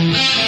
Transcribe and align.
All 0.00 0.39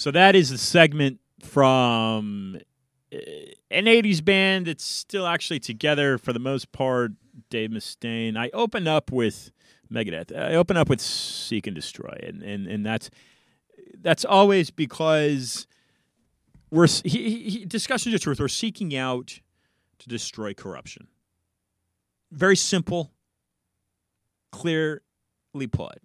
So 0.00 0.10
that 0.12 0.34
is 0.34 0.50
a 0.50 0.56
segment 0.56 1.20
from 1.42 2.58
uh, 3.12 3.18
an 3.70 3.84
80s 3.84 4.24
band 4.24 4.64
that's 4.64 4.82
still 4.82 5.26
actually 5.26 5.60
together 5.60 6.16
for 6.16 6.32
the 6.32 6.38
most 6.38 6.72
part. 6.72 7.12
Dave 7.50 7.68
Mustaine. 7.68 8.34
I 8.34 8.48
open 8.54 8.88
up 8.88 9.12
with 9.12 9.50
Megadeth. 9.92 10.34
I 10.34 10.54
open 10.54 10.78
up 10.78 10.88
with 10.88 11.02
Seek 11.02 11.66
and 11.66 11.76
Destroy, 11.76 12.18
and 12.22 12.42
and, 12.42 12.66
and 12.66 12.86
that's 12.86 13.10
that's 14.00 14.24
always 14.24 14.70
because 14.70 15.66
we're 16.70 16.86
he, 17.04 17.50
he, 17.50 17.64
discussions 17.66 18.14
of 18.14 18.22
truth. 18.22 18.40
We're 18.40 18.48
seeking 18.48 18.96
out 18.96 19.38
to 19.98 20.08
destroy 20.08 20.54
corruption. 20.54 21.08
Very 22.32 22.56
simple, 22.56 23.12
clearly 24.50 25.02
put. 25.70 25.98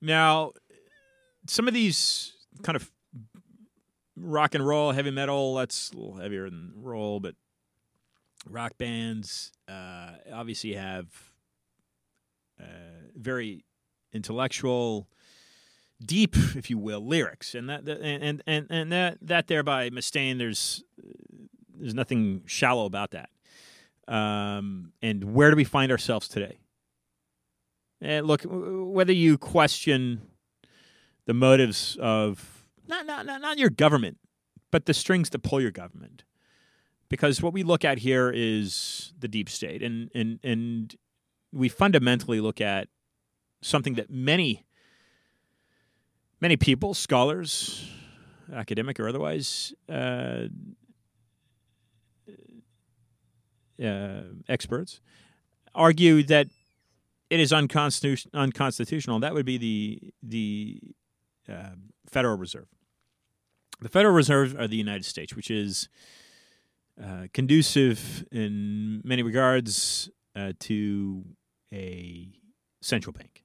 Now, 0.00 0.50
some 1.46 1.68
of 1.68 1.74
these 1.74 2.32
kind 2.62 2.76
of 2.76 2.90
rock 4.16 4.54
and 4.54 4.66
roll, 4.66 4.92
heavy 4.92 5.10
metal, 5.10 5.54
that's 5.54 5.90
a 5.92 5.96
little 5.96 6.16
heavier 6.16 6.48
than 6.48 6.72
roll, 6.76 7.20
but 7.20 7.34
rock 8.48 8.76
bands 8.78 9.52
uh, 9.68 10.10
obviously 10.32 10.74
have 10.74 11.06
uh, 12.60 12.64
very 13.16 13.64
intellectual, 14.12 15.08
deep, 16.04 16.36
if 16.56 16.70
you 16.70 16.78
will, 16.78 17.06
lyrics, 17.06 17.54
and 17.54 17.68
that 17.68 17.88
and 17.88 18.42
and 18.46 18.66
and 18.70 18.92
that 18.92 19.18
that 19.22 19.46
thereby 19.46 19.90
Mustaine, 19.90 20.38
there's 20.38 20.82
there's 21.74 21.94
nothing 21.94 22.42
shallow 22.46 22.84
about 22.84 23.12
that. 23.12 23.30
Um, 24.08 24.92
and 25.00 25.32
where 25.32 25.50
do 25.50 25.56
we 25.56 25.64
find 25.64 25.92
ourselves 25.92 26.28
today? 26.28 26.58
And 28.00 28.26
look, 28.26 28.42
whether 28.44 29.12
you 29.12 29.38
question 29.38 30.22
the 31.26 31.34
motives 31.34 31.96
of 32.00 32.66
not 32.88 33.06
not 33.06 33.26
not, 33.26 33.40
not 33.40 33.58
your 33.58 33.70
government, 33.70 34.18
but 34.70 34.86
the 34.86 34.94
strings 34.94 35.30
to 35.30 35.38
pull 35.38 35.60
your 35.60 35.70
government, 35.70 36.24
because 37.08 37.42
what 37.42 37.52
we 37.52 37.62
look 37.62 37.84
at 37.84 37.98
here 37.98 38.32
is 38.34 39.12
the 39.18 39.28
deep 39.28 39.48
state, 39.48 39.82
and 39.82 40.10
and 40.14 40.40
and 40.42 40.96
we 41.52 41.68
fundamentally 41.68 42.40
look 42.40 42.60
at 42.60 42.88
something 43.60 43.94
that 43.94 44.10
many 44.10 44.64
many 46.40 46.56
people, 46.56 46.92
scholars, 46.92 47.88
academic 48.52 48.98
or 48.98 49.08
otherwise, 49.08 49.72
uh, 49.88 50.46
uh, 53.82 54.22
experts, 54.48 55.00
argue 55.74 56.22
that 56.24 56.48
it 57.30 57.40
is 57.40 57.52
unconstitu- 57.52 58.26
unconstitutional. 58.34 59.20
That 59.20 59.34
would 59.34 59.46
be 59.46 59.56
the 59.56 60.12
the 60.22 60.80
uh, 61.48 61.70
Federal 62.08 62.36
Reserve. 62.36 62.68
The 63.80 63.88
Federal 63.88 64.14
Reserve 64.14 64.54
are 64.58 64.68
the 64.68 64.76
United 64.76 65.04
States, 65.04 65.34
which 65.34 65.50
is 65.50 65.88
uh, 67.02 67.26
conducive 67.32 68.24
in 68.30 69.00
many 69.04 69.22
regards 69.22 70.10
uh, 70.36 70.52
to 70.60 71.24
a 71.72 72.28
central 72.80 73.12
bank. 73.12 73.44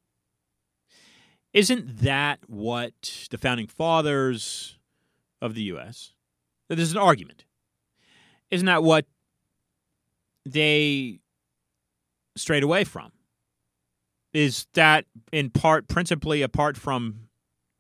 Isn't 1.54 2.00
that 2.00 2.40
what 2.48 3.28
the 3.32 3.38
founding 3.38 3.68
fathers 3.68 4.78
of 5.42 5.54
the 5.56 5.64
U.S. 5.64 6.14
There's 6.70 6.92
an 6.92 6.98
argument. 6.98 7.46
Isn't 8.52 8.66
that 8.66 8.84
what 8.84 9.06
they 10.46 11.20
strayed 12.36 12.64
away 12.64 12.84
from? 12.84 13.12
Is 14.34 14.68
that 14.74 15.06
in 15.32 15.50
part, 15.50 15.88
principally 15.88 16.42
apart 16.42 16.78
from 16.78 17.27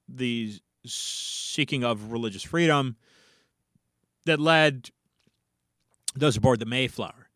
the 0.07 0.59
seeking 0.85 1.83
of 1.83 2.11
religious 2.11 2.43
freedom 2.43 2.95
that 4.25 4.39
led 4.39 4.89
those 6.15 6.37
aboard 6.37 6.59
the 6.59 6.65
Mayflower 6.65 7.29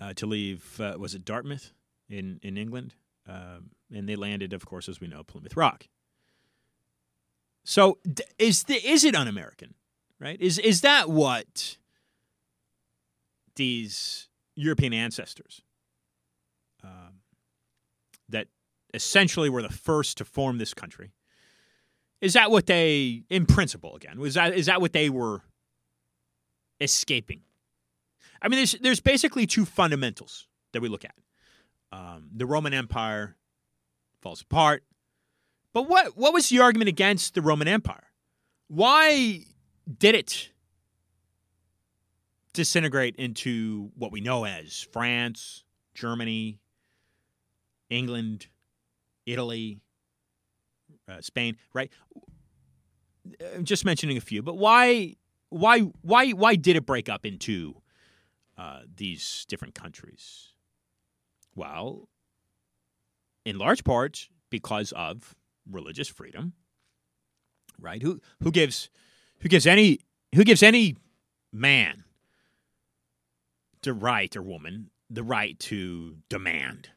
uh, 0.00 0.12
to 0.14 0.26
leave, 0.26 0.80
uh, 0.80 0.96
was 0.98 1.14
it 1.14 1.24
Dartmouth 1.24 1.72
in, 2.08 2.40
in 2.42 2.56
England? 2.56 2.94
Um, 3.28 3.70
and 3.94 4.08
they 4.08 4.16
landed, 4.16 4.52
of 4.52 4.66
course, 4.66 4.88
as 4.88 5.00
we 5.00 5.06
know, 5.06 5.22
Plymouth 5.22 5.56
Rock. 5.56 5.88
So 7.64 7.98
is 8.38 8.64
the, 8.64 8.74
is 8.84 9.04
it 9.04 9.14
un-American, 9.14 9.74
right? 10.18 10.40
Is 10.40 10.58
is 10.58 10.80
that 10.80 11.08
what 11.08 11.76
these 13.54 14.28
European 14.56 14.92
ancestors 14.92 15.62
um, 16.82 17.20
that 18.28 18.48
essentially 18.94 19.48
were 19.48 19.62
the 19.62 19.68
first 19.68 20.18
to 20.18 20.24
form 20.24 20.58
this 20.58 20.74
country? 20.74 21.12
Is 22.22 22.34
that 22.34 22.52
what 22.52 22.66
they, 22.66 23.24
in 23.28 23.46
principle, 23.46 23.96
again, 23.96 24.20
was 24.20 24.34
that 24.34 24.54
is 24.54 24.66
that 24.66 24.80
what 24.80 24.92
they 24.92 25.10
were 25.10 25.42
escaping? 26.80 27.40
I 28.40 28.48
mean, 28.48 28.58
there's 28.58 28.72
there's 28.80 29.00
basically 29.00 29.44
two 29.44 29.64
fundamentals 29.64 30.46
that 30.72 30.80
we 30.80 30.88
look 30.88 31.04
at. 31.04 31.14
Um, 31.90 32.30
the 32.32 32.46
Roman 32.46 32.72
Empire 32.72 33.36
falls 34.20 34.40
apart, 34.40 34.84
but 35.72 35.88
what 35.88 36.16
what 36.16 36.32
was 36.32 36.48
the 36.48 36.60
argument 36.60 36.88
against 36.88 37.34
the 37.34 37.42
Roman 37.42 37.66
Empire? 37.66 38.06
Why 38.68 39.40
did 39.98 40.14
it 40.14 40.50
disintegrate 42.52 43.16
into 43.16 43.90
what 43.96 44.12
we 44.12 44.20
know 44.20 44.44
as 44.44 44.86
France, 44.92 45.64
Germany, 45.94 46.60
England, 47.90 48.46
Italy, 49.26 49.80
uh, 51.08 51.20
Spain, 51.20 51.56
right? 51.72 51.90
I'm 53.54 53.64
just 53.64 53.84
mentioning 53.84 54.16
a 54.16 54.20
few, 54.20 54.42
but 54.42 54.56
why, 54.56 55.16
why, 55.48 55.80
why, 56.02 56.30
why 56.30 56.56
did 56.56 56.76
it 56.76 56.86
break 56.86 57.08
up 57.08 57.24
into 57.24 57.76
uh, 58.58 58.80
these 58.96 59.44
different 59.48 59.74
countries? 59.74 60.48
Well, 61.54 62.08
in 63.44 63.58
large 63.58 63.84
part 63.84 64.28
because 64.50 64.92
of 64.92 65.34
religious 65.70 66.08
freedom, 66.08 66.54
right? 67.80 68.02
Who 68.02 68.20
who 68.42 68.50
gives 68.50 68.88
who 69.40 69.48
gives 69.48 69.66
any 69.66 70.00
who 70.34 70.44
gives 70.44 70.62
any 70.62 70.96
man 71.52 72.04
the 73.82 73.92
right 73.92 74.34
or 74.36 74.42
woman 74.42 74.90
the 75.10 75.22
right 75.22 75.58
to 75.58 76.16
demand 76.28 76.90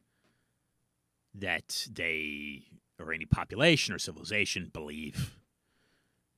that 1.33 1.87
they 1.91 2.63
or 2.99 3.13
any 3.13 3.25
population 3.25 3.93
or 3.93 3.99
civilization 3.99 4.69
believe 4.71 5.37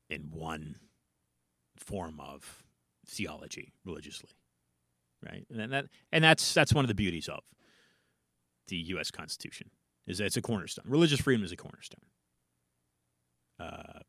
in 0.10 0.30
one 0.32 0.76
form 1.76 2.20
of 2.20 2.64
theology 3.06 3.74
religiously, 3.86 4.32
right? 5.26 5.46
And 5.50 5.72
that 5.72 5.86
and 6.12 6.24
that's 6.24 6.54
that's 6.54 6.74
one 6.74 6.84
of 6.84 6.90
the 6.90 6.96
beauties 6.96 7.28
of 7.28 7.44
the 8.68 8.78
U.S. 8.78 9.12
Constitution 9.12 9.70
is 10.06 10.18
that 10.18 10.26
it's 10.26 10.38
a 10.38 10.42
cornerstone. 10.42 10.86
Religious 10.88 11.22
freedom 11.22 11.44
is 11.44 11.52
a 11.52 11.58
cornerstone. 11.58 12.02
Uh, 13.60 14.00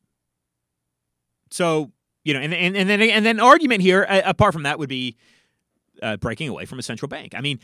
so 1.51 1.93
you 2.25 2.35
know, 2.35 2.41
and 2.41 2.53
and 2.53 2.77
and 2.77 2.89
then 2.89 3.01
and 3.03 3.25
then 3.25 3.41
argument 3.41 3.83
here, 3.83 4.07
uh, 4.09 4.23
apart 4.25 4.53
from 4.53 4.65
that, 4.65 4.79
would 4.79 4.89
be 4.89 5.17
uh, 6.03 6.17
breaking 6.17 6.49
away 6.49 6.65
from 6.65 6.79
a 6.79 6.83
central 6.83 7.09
bank. 7.09 7.35
I 7.35 7.41
mean, 7.41 7.59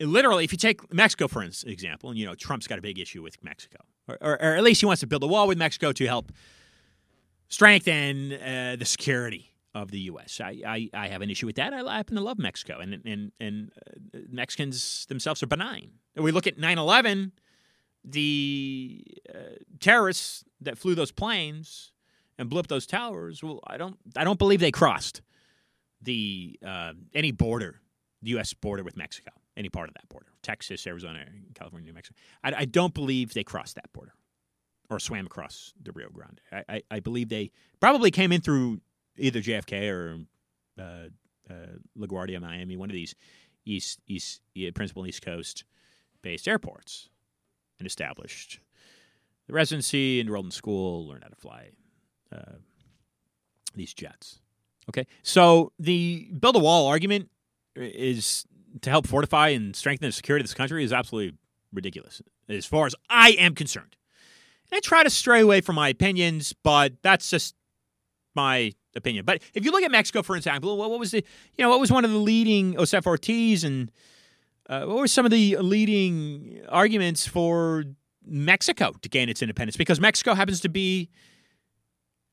literally, 0.00 0.44
if 0.44 0.52
you 0.52 0.58
take 0.58 0.92
Mexico 0.92 1.28
for 1.28 1.42
example, 1.42 2.10
and 2.10 2.18
you 2.18 2.26
know 2.26 2.34
Trump's 2.34 2.66
got 2.66 2.78
a 2.78 2.82
big 2.82 2.98
issue 2.98 3.22
with 3.22 3.42
Mexico, 3.42 3.78
or, 4.08 4.18
or, 4.20 4.32
or 4.34 4.56
at 4.56 4.62
least 4.62 4.80
he 4.80 4.86
wants 4.86 5.00
to 5.00 5.06
build 5.06 5.22
a 5.22 5.26
wall 5.26 5.46
with 5.46 5.58
Mexico 5.58 5.92
to 5.92 6.06
help 6.06 6.32
strengthen 7.48 8.32
uh, 8.32 8.76
the 8.78 8.84
security 8.84 9.54
of 9.74 9.90
the 9.90 10.00
U.S. 10.00 10.40
I, 10.40 10.62
I, 10.66 10.90
I 10.94 11.08
have 11.08 11.20
an 11.20 11.30
issue 11.30 11.46
with 11.46 11.56
that. 11.56 11.74
I, 11.74 11.80
I 11.84 11.96
happen 11.96 12.14
to 12.16 12.22
love 12.22 12.38
Mexico, 12.38 12.78
and 12.78 13.00
and 13.04 13.32
and 13.40 13.72
uh, 14.14 14.18
Mexicans 14.30 15.06
themselves 15.06 15.42
are 15.42 15.46
benign. 15.46 15.92
We 16.16 16.30
look 16.30 16.46
at 16.46 16.58
9/11, 16.58 17.32
the 18.04 19.04
uh, 19.34 19.38
terrorists 19.80 20.44
that 20.60 20.78
flew 20.78 20.94
those 20.94 21.10
planes 21.10 21.92
and 22.38 22.48
blew 22.48 22.60
up 22.60 22.68
those 22.68 22.86
towers. 22.86 23.42
Well, 23.42 23.60
I 23.66 23.76
don't 23.76 23.96
I 24.16 24.24
don't 24.24 24.38
believe 24.38 24.60
they 24.60 24.70
crossed 24.70 25.22
the 26.00 26.58
uh, 26.64 26.92
any 27.12 27.32
border, 27.32 27.80
the 28.22 28.30
U.S. 28.30 28.54
border 28.54 28.84
with 28.84 28.96
Mexico, 28.96 29.32
any 29.56 29.68
part 29.68 29.88
of 29.88 29.94
that 29.94 30.08
border, 30.08 30.26
Texas, 30.42 30.86
Arizona, 30.86 31.24
California, 31.54 31.86
New 31.86 31.94
Mexico. 31.94 32.16
I, 32.42 32.52
I 32.58 32.64
don't 32.64 32.94
believe 32.94 33.34
they 33.34 33.44
crossed 33.44 33.76
that 33.76 33.92
border 33.92 34.12
or 34.90 34.98
swam 34.98 35.26
across 35.26 35.72
the 35.82 35.92
Rio 35.92 36.08
Grande. 36.10 36.40
I, 36.52 36.64
I, 36.68 36.82
I 36.90 37.00
believe 37.00 37.28
they 37.28 37.50
probably 37.80 38.10
came 38.10 38.32
in 38.32 38.40
through 38.40 38.80
either 39.16 39.40
JFK 39.40 39.90
or 39.90 40.18
uh, 40.78 41.08
uh, 41.50 41.78
LaGuardia, 41.98 42.40
Miami, 42.40 42.76
one 42.76 42.90
of 42.90 42.94
these 42.94 43.14
east 43.64 44.00
east 44.06 44.40
yeah, 44.54 44.70
principal 44.74 45.06
East 45.06 45.22
Coast 45.22 45.64
based 46.22 46.48
airports, 46.48 47.08
and 47.78 47.86
established 47.86 48.60
the 49.46 49.52
residency, 49.52 50.20
enrolled 50.20 50.46
in 50.46 50.50
school, 50.50 51.06
learned 51.06 51.22
how 51.22 51.28
to 51.28 51.36
fly 51.36 51.68
uh, 52.32 52.56
these 53.74 53.92
jets. 53.92 54.40
Okay, 54.88 55.06
so 55.22 55.72
the 55.78 56.28
build 56.38 56.56
a 56.56 56.58
wall 56.58 56.86
argument 56.86 57.30
is 57.76 58.46
to 58.82 58.90
help 58.90 59.06
fortify 59.06 59.48
and 59.48 59.74
strengthen 59.74 60.08
the 60.08 60.12
security 60.12 60.42
of 60.42 60.46
this 60.46 60.54
country 60.54 60.84
is 60.84 60.92
absolutely 60.92 61.36
ridiculous 61.72 62.22
as 62.48 62.66
far 62.66 62.86
as 62.86 62.94
I 63.08 63.30
am 63.30 63.54
concerned. 63.54 63.96
I 64.72 64.80
try 64.80 65.04
to 65.04 65.10
stray 65.10 65.40
away 65.40 65.60
from 65.60 65.76
my 65.76 65.88
opinions, 65.88 66.52
but 66.64 66.94
that's 67.02 67.30
just 67.30 67.54
my 68.34 68.72
opinion. 68.96 69.24
But 69.24 69.42
if 69.54 69.64
you 69.64 69.70
look 69.70 69.84
at 69.84 69.90
Mexico, 69.90 70.22
for 70.22 70.36
example, 70.36 70.76
what, 70.76 70.98
was 70.98 71.12
the 71.12 71.24
you 71.56 71.62
know 71.64 71.70
what 71.70 71.78
was 71.78 71.92
one 71.92 72.04
of 72.04 72.10
the 72.10 72.18
leading 72.18 72.74
Josef 72.74 73.06
Ortiz 73.06 73.62
and 73.62 73.92
uh, 74.68 74.84
what 74.84 74.96
were 74.96 75.06
some 75.06 75.24
of 75.24 75.30
the 75.30 75.58
leading 75.58 76.60
arguments 76.68 77.26
for 77.26 77.84
Mexico 78.26 78.94
to 79.02 79.08
gain 79.08 79.28
its 79.28 79.42
independence? 79.42 79.76
Because 79.76 80.00
Mexico 80.00 80.34
happens 80.34 80.60
to 80.60 80.68
be 80.68 81.08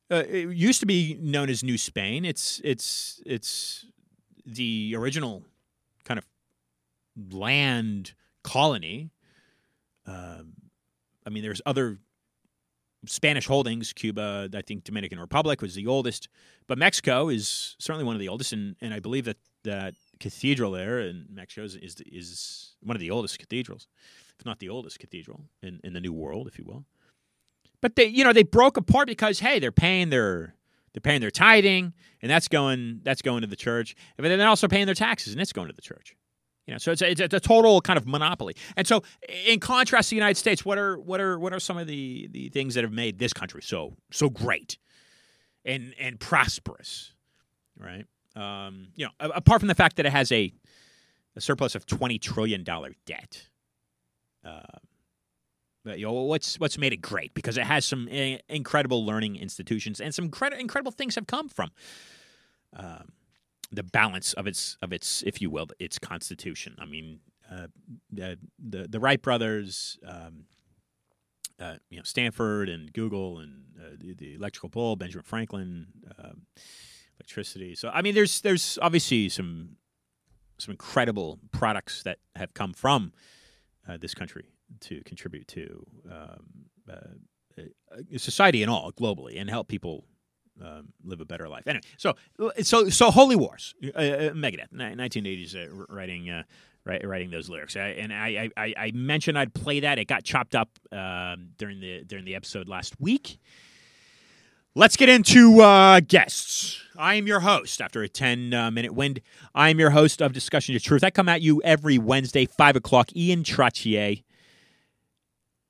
uh, 0.10 0.24
it 0.28 0.50
used 0.56 0.80
to 0.80 0.86
be 0.86 1.18
known 1.22 1.50
as 1.50 1.64
New 1.64 1.78
Spain. 1.78 2.26
It's 2.26 2.60
it's 2.64 3.22
it's 3.26 3.86
the 4.46 4.96
original 4.98 5.44
land 7.31 8.13
colony. 8.44 9.12
Um, 10.06 10.54
I 11.25 11.30
mean, 11.30 11.44
there's 11.44 11.62
other 11.66 12.00
Spanish 13.06 13.48
holdings. 13.48 13.94
Cuba, 13.94 14.50
I 14.54 14.62
think, 14.62 14.84
Dominican 14.84 15.19
Republic 15.19 15.62
was 15.62 15.75
the 15.75 15.88
oldest, 15.88 16.30
but 16.68 16.78
Mexico 16.78 17.30
is 17.30 17.75
certainly 17.80 18.06
one 18.06 18.16
of 18.16 18.19
the 18.19 18.30
oldest, 18.30 18.54
and, 18.54 18.75
and 18.81 18.94
I 18.94 19.00
believe 19.00 19.25
that 19.25 19.38
that 19.63 19.94
cathedral 20.19 20.72
there 20.72 21.00
in 21.00 21.28
Mexico 21.31 21.63
is, 21.63 21.75
is 21.75 22.02
is 22.06 22.75
one 22.81 22.96
of 22.96 23.00
the 23.00 23.12
oldest 23.12 23.38
cathedrals, 23.38 23.88
if 24.40 24.46
not 24.46 24.60
the 24.60 24.69
oldest 24.69 25.00
cathedral 25.00 25.42
in, 25.62 25.80
in 25.84 25.94
the 25.94 26.02
New 26.02 26.14
World, 26.14 26.48
if 26.48 26.57
you 26.57 26.66
will. 26.66 26.86
But 27.81 27.96
they, 27.96 28.06
you 28.06 28.24
know, 28.24 28.34
they 28.34 28.44
broke 28.44 28.78
apart 28.78 29.07
because 29.07 29.40
hey, 29.40 29.60
they're 29.60 29.72
paying 29.72 30.10
their 30.10 30.56
they're 30.94 31.02
paying 31.02 31.22
their 31.22 31.31
tithing, 31.31 31.94
and 32.22 32.30
that's 32.30 32.48
going 32.48 33.02
that's 33.04 33.22
going 33.22 33.42
to 33.42 33.48
the 33.48 33.56
church. 33.56 33.96
But 34.18 34.24
then 34.30 34.40
they're 34.40 34.48
also 34.48 34.68
paying 34.68 34.86
their 34.86 34.96
taxes, 34.96 35.34
and 35.34 35.42
it's 35.42 35.54
going 35.54 35.68
to 35.68 35.75
the 35.75 35.81
church. 35.81 36.16
You 36.68 36.75
know, 36.75 36.78
so 36.78 36.92
it's 36.92 37.02
a, 37.02 37.10
it's 37.10 37.34
a 37.34 37.40
total 37.40 37.81
kind 37.81 37.98
of 37.98 38.08
monopoly. 38.08 38.56
And 38.78 38.88
so, 38.88 39.04
in 39.46 39.60
contrast 39.60 40.10
to 40.10 40.12
the 40.12 40.18
United 40.18 40.38
States, 40.38 40.63
what 40.63 40.78
are 40.78 41.00
what 41.00 41.19
are 41.19 41.40
what 41.40 41.54
are 41.54 41.60
some 41.60 41.78
of 41.78 41.88
the 41.88 42.28
the 42.31 42.50
things 42.50 42.75
that 42.75 42.84
have 42.84 42.94
made 42.94 43.19
this 43.19 43.34
country 43.34 43.62
so 43.62 43.98
so 44.12 44.30
great 44.30 44.78
and 45.66 45.94
and 46.00 46.19
prosperous, 46.19 47.13
right? 47.78 48.06
Um, 48.36 48.90
you 48.96 49.06
know, 49.06 49.31
apart 49.34 49.60
from 49.60 49.68
the 49.68 49.75
fact 49.75 49.98
that 49.98 50.06
it 50.06 50.12
has 50.12 50.31
a 50.31 50.54
a 51.36 51.42
surplus 51.42 51.75
of 51.75 51.86
twenty 51.86 52.19
trillion 52.19 52.64
dollar 52.64 52.94
debt. 53.06 53.48
Uh, 54.46 54.62
you 55.84 56.06
know, 56.06 56.14
what's 56.14 56.60
what's 56.60 56.78
made 56.78 56.94
it 56.94 57.02
great 57.02 57.34
because 57.34 57.57
it 57.57 57.64
has 57.64 57.86
some 57.86 58.07
uh, 58.12 58.38
incredible 58.50 59.04
learning 59.04 59.36
institutions 59.36 60.00
and 60.00 60.14
some 60.14 60.25
incredible 60.60 60.92
things 60.92 61.16
have 61.16 61.25
come 61.25 61.50
from 61.50 61.72
um, 62.75 63.12
the 63.71 63.83
balance 63.83 64.33
of 64.33 64.47
its 64.47 64.77
of 64.81 64.91
its, 64.94 65.23
if 65.25 65.41
you 65.41 65.50
will, 65.50 65.68
its 65.79 65.97
constitution. 65.97 66.75
I 66.79 66.85
mean, 66.85 67.19
uh, 67.51 67.68
the, 68.12 68.38
the 68.59 68.88
the 68.88 69.00
Wright 69.00 69.21
brothers, 69.21 69.97
um, 70.06 70.45
uh, 71.59 71.75
you 71.89 71.97
know, 71.97 72.03
Stanford 72.03 72.69
and 72.69 72.91
Google 72.91 73.39
and 73.39 73.63
uh, 73.79 73.95
the, 74.00 74.13
the, 74.13 74.35
electrical 74.35 74.69
bull, 74.69 74.95
Benjamin 74.95 75.23
Franklin, 75.23 75.88
um, 76.19 76.41
electricity. 77.19 77.75
So 77.75 77.89
I 77.89 78.01
mean, 78.01 78.15
there's 78.15 78.41
there's 78.41 78.77
obviously 78.81 79.29
some 79.29 79.77
some 80.57 80.71
incredible 80.71 81.39
products 81.51 82.03
that 82.03 82.19
have 82.35 82.53
come 82.53 82.73
from 82.73 83.13
uh, 83.88 83.97
this 83.97 84.13
country 84.13 84.45
to 84.81 85.01
contribute 85.03 85.47
to 85.47 85.85
um, 86.09 86.45
uh, 86.89 87.57
society 88.18 88.62
and 88.62 88.71
all 88.71 88.91
globally 88.91 89.39
and 89.39 89.50
help 89.50 89.68
people 89.68 90.06
um, 90.63 90.94
live 91.04 91.22
a 91.22 91.25
better 91.25 91.48
life. 91.48 91.68
Anyway, 91.68 91.81
so 91.98 92.13
so 92.62 92.90
so 92.90 93.12
Holy 93.12 93.36
Wars, 93.36 93.75
uh, 93.84 94.00
Megadeth, 94.34 94.74
1980s, 94.74 95.56
uh, 95.56 95.86
writing 95.90 96.30
uh, 96.30 96.44
writing 96.86 97.31
those 97.31 97.50
lyrics. 97.50 97.75
I, 97.75 97.90
and 97.90 98.13
I, 98.13 98.50
I 98.58 98.74
I 98.78 98.92
mentioned 98.94 99.38
I'd 99.38 99.54
play 99.54 99.81
that. 99.81 100.00
It 100.00 100.06
got 100.06 100.24
chopped 100.24 100.56
up 100.56 100.69
um, 100.92 101.50
during 101.58 101.80
the 101.80 102.04
during 102.04 102.25
the 102.25 102.35
episode 102.35 102.68
last 102.68 103.00
week. 103.00 103.40
Let's 104.74 104.95
get 104.95 105.09
into 105.09 105.59
uh, 105.59 106.00
guests. 106.00 106.81
I 106.97 107.16
am 107.16 107.28
your 107.28 107.42
host 107.42 107.81
after 107.81 108.04
a 108.04 108.07
10 108.07 108.54
uh, 108.54 108.71
minute 108.71 108.94
wind. 108.94 109.19
I 109.54 109.68
am 109.68 109.80
your 109.80 109.90
host 109.90 110.21
of 110.21 110.31
Discussion 110.31 110.71
to 110.74 110.80
Truth. 110.80 111.04
I 111.04 111.09
come 111.09 111.28
at 111.28 111.42
you 111.42 111.62
every 111.66 111.97
Wednesday, 111.97 112.45
5 112.45 112.78
o'clock. 112.78 113.14
Ian 113.14 113.44
Trottier. 113.44 114.24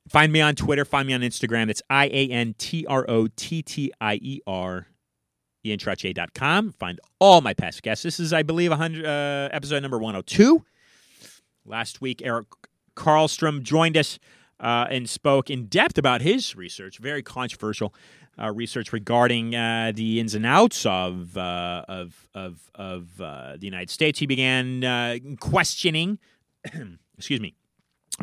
Find 0.07 0.31
me 0.31 0.41
on 0.41 0.53
Twitter. 0.53 0.85
Find 0.85 1.07
me 1.07 1.15
on 1.15 1.21
Instagram. 1.21 1.69
It's 1.71 1.81
I 1.89 2.07
A 2.07 2.27
N 2.29 2.53
T 2.59 2.85
R 2.85 3.05
O 3.09 3.27
T 3.35 3.63
T 3.63 3.91
I 3.99 4.15
E 4.21 4.41
R. 4.45 4.87
IanTrottier.com. 5.65 6.73
Find 6.73 6.99
all 7.19 7.41
my 7.41 7.53
past 7.53 7.83
guests. 7.83 8.03
This 8.03 8.19
is, 8.19 8.33
I 8.33 8.43
believe, 8.43 8.71
100, 8.71 9.05
uh, 9.05 9.49
episode 9.51 9.81
number 9.81 9.97
102. 9.97 10.63
Last 11.65 12.01
week, 12.01 12.21
Eric 12.23 12.47
Karlstrom 12.95 13.61
joined 13.61 13.97
us 13.97 14.19
uh, 14.59 14.87
and 14.89 15.09
spoke 15.09 15.49
in 15.49 15.65
depth 15.65 15.97
about 15.97 16.21
his 16.21 16.55
research, 16.55 16.97
very 16.99 17.23
controversial 17.23 17.93
uh, 18.39 18.51
research 18.51 18.93
regarding 18.93 19.55
uh, 19.55 19.91
the 19.93 20.19
ins 20.19 20.35
and 20.35 20.45
outs 20.45 20.85
of 20.85 21.37
uh, 21.37 21.83
of 21.87 22.27
of, 22.33 22.71
of 22.75 23.21
uh, 23.21 23.57
the 23.57 23.65
United 23.65 23.89
States. 23.89 24.19
He 24.19 24.25
began 24.25 24.83
uh, 24.83 25.17
questioning, 25.39 26.19
excuse 27.17 27.39
me, 27.39 27.55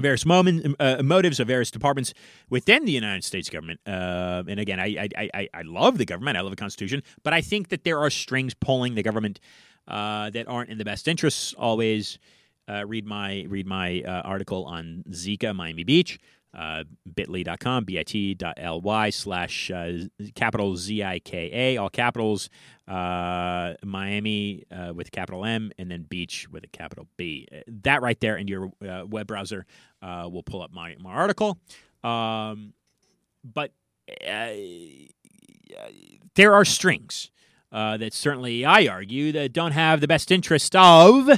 various 0.00 0.26
moment, 0.26 0.76
uh, 0.78 1.02
motives 1.02 1.40
of 1.40 1.48
various 1.48 1.70
departments 1.70 2.14
within 2.50 2.84
the 2.84 2.92
United 2.92 3.24
States 3.24 3.48
government. 3.48 3.80
Uh, 3.86 4.42
and 4.48 4.60
again, 4.60 4.80
I, 4.80 5.08
I, 5.16 5.30
I, 5.34 5.48
I, 5.54 5.62
love 5.62 5.98
the 5.98 6.04
government. 6.04 6.36
I 6.36 6.40
love 6.40 6.50
the 6.50 6.56
Constitution. 6.56 7.02
But 7.22 7.32
I 7.32 7.40
think 7.40 7.68
that 7.68 7.84
there 7.84 7.98
are 7.98 8.10
strings 8.10 8.54
pulling 8.54 8.94
the 8.94 9.02
government 9.02 9.40
uh, 9.86 10.30
that 10.30 10.48
aren't 10.48 10.70
in 10.70 10.78
the 10.78 10.84
best 10.84 11.08
interests 11.08 11.54
always. 11.54 12.18
Uh, 12.68 12.84
read 12.86 13.06
my 13.06 13.46
read 13.48 13.66
my 13.66 14.02
uh, 14.02 14.20
article 14.26 14.66
on 14.66 15.02
Zika, 15.10 15.56
Miami 15.56 15.84
Beach. 15.84 16.18
Uh, 16.56 16.82
bit.ly.com, 17.14 17.84
bit.ly 17.84 19.10
slash 19.10 19.70
uh, 19.70 19.92
capital 20.34 20.76
Z 20.76 21.04
I 21.04 21.18
K 21.18 21.50
A, 21.52 21.76
all 21.76 21.90
capitals, 21.90 22.48
uh, 22.88 23.74
Miami 23.84 24.64
uh, 24.72 24.94
with 24.94 25.12
capital 25.12 25.44
M, 25.44 25.70
and 25.78 25.90
then 25.90 26.04
beach 26.04 26.48
with 26.50 26.64
a 26.64 26.68
capital 26.68 27.06
B. 27.18 27.46
That 27.66 28.00
right 28.00 28.18
there 28.18 28.38
in 28.38 28.48
your 28.48 28.72
uh, 28.82 29.04
web 29.06 29.26
browser 29.26 29.66
uh, 30.00 30.26
will 30.32 30.42
pull 30.42 30.62
up 30.62 30.72
my, 30.72 30.96
my 30.98 31.12
article. 31.12 31.58
Um, 32.02 32.72
but 33.44 33.72
there 36.34 36.54
are 36.54 36.64
strings 36.64 37.30
that 37.70 38.14
certainly 38.14 38.64
I 38.64 38.86
argue 38.86 39.32
that 39.32 39.52
don't 39.52 39.72
have 39.72 40.00
the 40.00 40.08
best 40.08 40.30
interest 40.30 40.74
of 40.74 41.28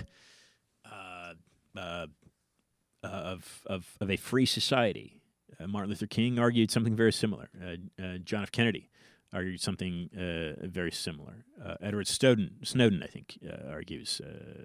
of, 3.02 3.62
of 3.66 3.96
of 4.00 4.10
a 4.10 4.16
free 4.16 4.46
society. 4.46 5.20
Uh, 5.58 5.66
Martin 5.66 5.90
Luther 5.90 6.06
King 6.06 6.38
argued 6.38 6.70
something 6.70 6.96
very 6.96 7.12
similar. 7.12 7.50
Uh, 7.62 8.02
uh, 8.02 8.18
John 8.18 8.42
F. 8.42 8.52
Kennedy 8.52 8.88
argued 9.32 9.60
something 9.60 10.10
uh, 10.16 10.66
very 10.66 10.90
similar. 10.90 11.44
Edward 11.80 12.08
Snowden, 12.08 12.56
Snowden, 12.64 13.02
I 13.02 13.06
think, 13.06 13.38
argues 13.70 14.20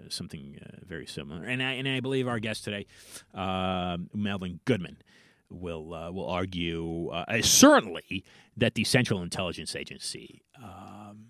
something 0.09 0.57
very 0.83 1.05
similar. 1.05 1.43
And 1.43 1.61
I 1.61 1.73
and 1.73 1.87
I 1.87 1.99
believe 1.99 2.27
our 2.27 2.39
guest 2.39 2.63
today, 2.63 2.87
uh, 3.33 3.97
Melvin 4.13 4.59
Goodman, 4.65 4.97
will 5.49 5.93
uh, 5.93 6.11
will 6.11 6.27
argue 6.27 7.09
uh, 7.09 7.41
certainly 7.41 8.23
that 8.57 8.75
the 8.75 8.83
Central 8.83 9.21
Intelligence 9.21 9.75
Agency. 9.75 10.43
Um, 10.57 11.27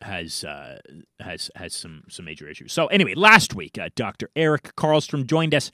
has 0.00 0.42
uh, 0.42 0.78
has 1.20 1.48
has 1.54 1.72
some 1.72 2.02
some 2.08 2.24
major 2.24 2.48
issues. 2.48 2.72
So 2.72 2.88
anyway, 2.88 3.14
last 3.14 3.54
week, 3.54 3.78
Dr. 3.94 4.30
Eric 4.34 4.74
Karlstrom 4.74 5.26
joined 5.26 5.54
us 5.54 5.70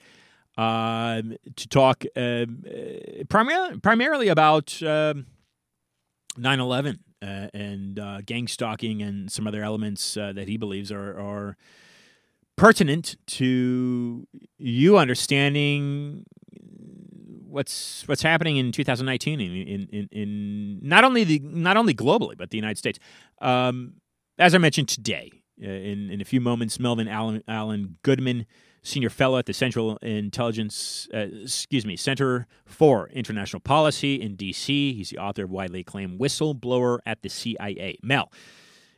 um, 0.59 1.37
to 1.55 1.69
talk 1.69 2.03
um, 2.17 2.65
uh, 2.67 3.23
primarily 3.29 3.79
primarily 3.79 4.27
about 4.27 4.77
um, 4.83 5.25
9/11 6.37 6.99
uh, 7.21 7.47
and 7.53 7.97
uh, 7.97 8.19
gang 8.25 8.45
stalking 8.45 9.01
and 9.01 9.31
some 9.31 9.47
other 9.47 9.63
elements 9.63 10.17
uh, 10.17 10.33
that 10.33 10.49
he 10.49 10.57
believes 10.57 10.91
are 10.91 11.17
are 11.17 11.57
pertinent 12.57 13.15
to 13.25 14.27
you 14.57 14.97
understanding 14.97 16.25
what's 17.47 18.05
what's 18.05 18.21
happening 18.21 18.57
in 18.57 18.73
2019 18.73 19.39
in 19.39 19.55
in, 19.55 19.87
in, 19.93 20.09
in 20.11 20.79
not 20.81 21.05
only 21.05 21.23
the 21.23 21.39
not 21.39 21.77
only 21.77 21.93
globally 21.93 22.37
but 22.37 22.49
the 22.49 22.57
United 22.57 22.77
States. 22.77 22.99
Um, 23.41 23.93
as 24.37 24.53
I 24.53 24.57
mentioned 24.57 24.89
today, 24.89 25.31
uh, 25.63 25.69
in 25.69 26.09
in 26.09 26.19
a 26.19 26.25
few 26.25 26.41
moments, 26.41 26.81
Melvin 26.81 27.07
Allen, 27.07 27.43
Allen 27.47 27.97
Goodman, 28.03 28.45
senior 28.81 29.09
fellow 29.09 29.37
at 29.37 29.45
the 29.45 29.53
Central 29.53 29.97
Intelligence, 29.97 31.07
uh, 31.13 31.27
excuse 31.43 31.85
me, 31.85 31.95
Center 31.95 32.47
for 32.65 33.09
International 33.09 33.59
Policy 33.59 34.15
in 34.15 34.35
D.C. 34.35 34.93
He's 34.93 35.09
the 35.09 35.17
author 35.17 35.43
of 35.43 35.51
widely 35.51 35.81
acclaimed 35.81 36.19
"Whistleblower 36.19 36.99
at 37.05 37.21
the 37.21 37.29
CIA." 37.29 37.97
Mel. 38.01 38.31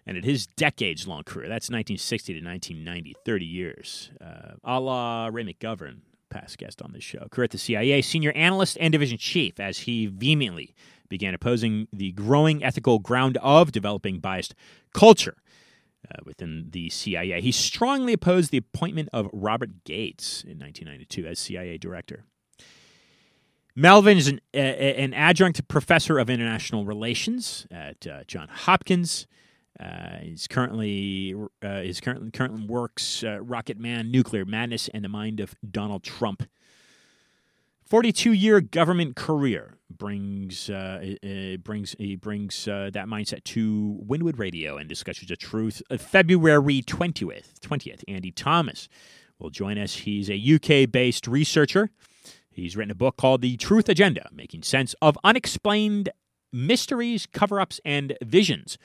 And 0.05 0.17
at 0.17 0.23
his 0.23 0.47
decades 0.47 1.07
long 1.07 1.23
career, 1.23 1.47
that's 1.47 1.69
1960 1.69 2.33
to 2.33 2.45
1990, 2.45 3.15
30 3.23 3.45
years, 3.45 4.11
uh, 4.19 4.53
a 4.63 4.79
la 4.79 5.29
Ray 5.31 5.43
McGovern, 5.43 5.99
past 6.29 6.57
guest 6.57 6.81
on 6.81 6.91
this 6.91 7.03
show. 7.03 7.27
Career 7.29 7.45
at 7.45 7.51
the 7.51 7.59
CIA, 7.59 8.01
senior 8.01 8.31
analyst 8.31 8.77
and 8.81 8.91
division 8.91 9.19
chief, 9.19 9.59
as 9.59 9.79
he 9.79 10.07
vehemently 10.07 10.73
began 11.07 11.35
opposing 11.35 11.87
the 11.93 12.11
growing 12.13 12.63
ethical 12.63 12.97
ground 12.97 13.37
of 13.43 13.71
developing 13.71 14.19
biased 14.19 14.55
culture 14.93 15.35
uh, 16.09 16.17
within 16.25 16.67
the 16.71 16.89
CIA. 16.89 17.41
He 17.41 17.51
strongly 17.51 18.13
opposed 18.13 18.51
the 18.51 18.57
appointment 18.57 19.09
of 19.13 19.29
Robert 19.31 19.83
Gates 19.83 20.43
in 20.43 20.59
1992 20.59 21.27
as 21.27 21.39
CIA 21.39 21.77
director. 21.77 22.25
Melvin 23.75 24.17
is 24.17 24.27
an, 24.27 24.41
uh, 24.53 24.57
an 24.57 25.13
adjunct 25.13 25.67
professor 25.67 26.19
of 26.19 26.29
international 26.29 26.85
relations 26.85 27.65
at 27.71 28.05
uh, 28.05 28.23
John 28.25 28.49
Hopkins. 28.49 29.27
Uh, 29.79 30.17
he's 30.21 30.47
currently 30.47 31.33
uh, 31.63 31.83
currently 32.01 32.31
currently 32.31 32.65
works 32.67 33.23
uh, 33.23 33.39
Rocket 33.41 33.79
Man, 33.79 34.11
Nuclear 34.11 34.45
Madness, 34.45 34.89
and 34.89 35.03
the 35.03 35.09
Mind 35.09 35.39
of 35.39 35.55
Donald 35.69 36.03
Trump. 36.03 36.43
Forty-two 37.85 38.33
year 38.33 38.61
government 38.61 39.15
career 39.15 39.77
brings 39.97 40.69
uh, 40.69 41.15
brings 41.63 41.95
he 41.97 42.15
brings 42.15 42.67
uh, 42.67 42.89
that 42.93 43.07
mindset 43.07 43.43
to 43.45 43.99
Wynwood 44.07 44.39
Radio 44.39 44.77
and 44.77 44.87
discussions 44.89 45.31
of 45.31 45.37
truth. 45.37 45.81
Uh, 45.89 45.97
February 45.97 46.81
twentieth, 46.81 47.59
twentieth. 47.61 48.03
Andy 48.07 48.31
Thomas 48.31 48.87
will 49.39 49.49
join 49.49 49.77
us. 49.77 49.95
He's 49.95 50.29
a 50.29 50.35
UK 50.55 50.91
based 50.91 51.27
researcher. 51.27 51.89
He's 52.51 52.75
written 52.75 52.91
a 52.91 52.95
book 52.95 53.17
called 53.17 53.41
The 53.41 53.57
Truth 53.57 53.89
Agenda: 53.89 54.29
Making 54.31 54.63
Sense 54.63 54.95
of 55.01 55.17
Unexplained 55.23 56.09
Mysteries, 56.51 57.25
Cover 57.25 57.59
Ups, 57.59 57.79
and 57.85 58.17
Visions 58.23 58.77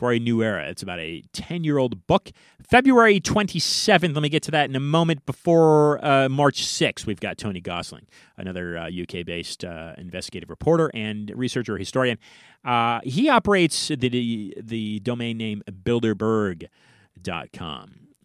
for 0.00 0.12
a 0.14 0.18
New 0.18 0.42
Era. 0.42 0.66
It's 0.66 0.82
about 0.82 0.98
a 0.98 1.22
10 1.34 1.62
year 1.62 1.76
old 1.76 2.06
book. 2.06 2.30
February 2.66 3.20
27th, 3.20 4.14
let 4.14 4.22
me 4.22 4.30
get 4.30 4.42
to 4.44 4.50
that 4.50 4.70
in 4.70 4.74
a 4.74 4.80
moment. 4.80 5.26
Before 5.26 6.02
uh, 6.02 6.26
March 6.30 6.64
6th, 6.64 7.04
we've 7.04 7.20
got 7.20 7.36
Tony 7.36 7.60
Gosling, 7.60 8.06
another 8.38 8.78
uh, 8.78 8.88
UK 8.88 9.26
based 9.26 9.62
uh, 9.62 9.92
investigative 9.98 10.48
reporter 10.48 10.90
and 10.94 11.30
researcher 11.36 11.76
historian. 11.76 12.16
Uh, 12.64 13.00
he 13.04 13.28
operates 13.28 13.88
the, 13.88 14.54
the 14.58 15.00
domain 15.00 15.36
name 15.36 15.62
Bilderberg.com. 15.70 16.70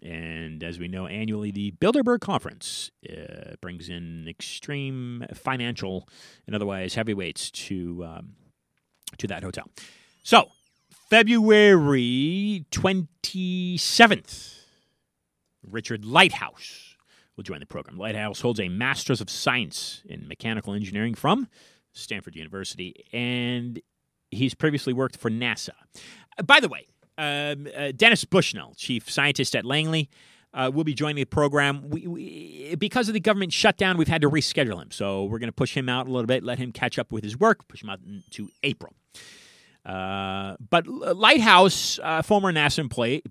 And 0.01 0.63
as 0.63 0.79
we 0.79 0.87
know, 0.87 1.07
annually, 1.07 1.51
the 1.51 1.71
Bilderberg 1.71 2.21
Conference 2.21 2.89
uh, 3.09 3.55
brings 3.59 3.89
in 3.89 4.27
extreme 4.29 5.25
financial 5.33 6.07
and 6.47 6.55
otherwise 6.55 6.95
heavyweights 6.95 7.51
to, 7.51 8.05
um, 8.05 8.35
to 9.17 9.27
that 9.27 9.43
hotel. 9.43 9.69
So, 10.23 10.51
February 11.09 12.65
27th, 12.71 14.55
Richard 15.63 16.03
Lighthouse 16.03 16.97
will 17.35 17.43
join 17.43 17.59
the 17.59 17.67
program. 17.67 17.99
Lighthouse 17.99 18.41
holds 18.41 18.59
a 18.59 18.69
Master's 18.69 19.21
of 19.21 19.29
Science 19.29 20.01
in 20.05 20.27
Mechanical 20.27 20.73
Engineering 20.73 21.13
from 21.13 21.47
Stanford 21.93 22.35
University, 22.35 23.05
and 23.13 23.79
he's 24.31 24.55
previously 24.55 24.93
worked 24.93 25.15
for 25.15 25.29
NASA. 25.29 25.73
Uh, 26.39 26.43
by 26.43 26.59
the 26.59 26.67
way, 26.67 26.87
um, 27.19 27.67
uh, 27.77 27.91
Dennis 27.95 28.25
Bushnell, 28.25 28.73
chief 28.75 29.07
scientist 29.07 29.55
at 29.55 29.63
Langley, 29.63 30.09
uh, 30.55 30.71
will 30.73 30.83
be 30.85 30.95
joining 30.95 31.17
the 31.17 31.25
program. 31.25 31.87
We, 31.87 32.07
we, 32.07 32.75
because 32.79 33.09
of 33.09 33.13
the 33.13 33.19
government 33.19 33.53
shutdown, 33.53 33.97
we've 33.97 34.07
had 34.07 34.21
to 34.21 34.29
reschedule 34.29 34.81
him. 34.81 34.89
So 34.89 35.25
we're 35.25 35.37
going 35.39 35.49
to 35.49 35.53
push 35.53 35.77
him 35.77 35.87
out 35.87 36.07
a 36.07 36.09
little 36.09 36.25
bit, 36.25 36.43
let 36.43 36.57
him 36.57 36.71
catch 36.71 36.97
up 36.97 37.11
with 37.11 37.23
his 37.23 37.37
work, 37.37 37.67
push 37.67 37.83
him 37.83 37.91
out 37.91 37.99
to 38.31 38.49
April. 38.63 38.95
Uh, 39.85 40.55
but 40.71 40.87
Lighthouse, 40.87 41.99
uh, 42.01 42.21
former 42.23 42.51
NASA 42.51 42.79
employee, 42.79 43.21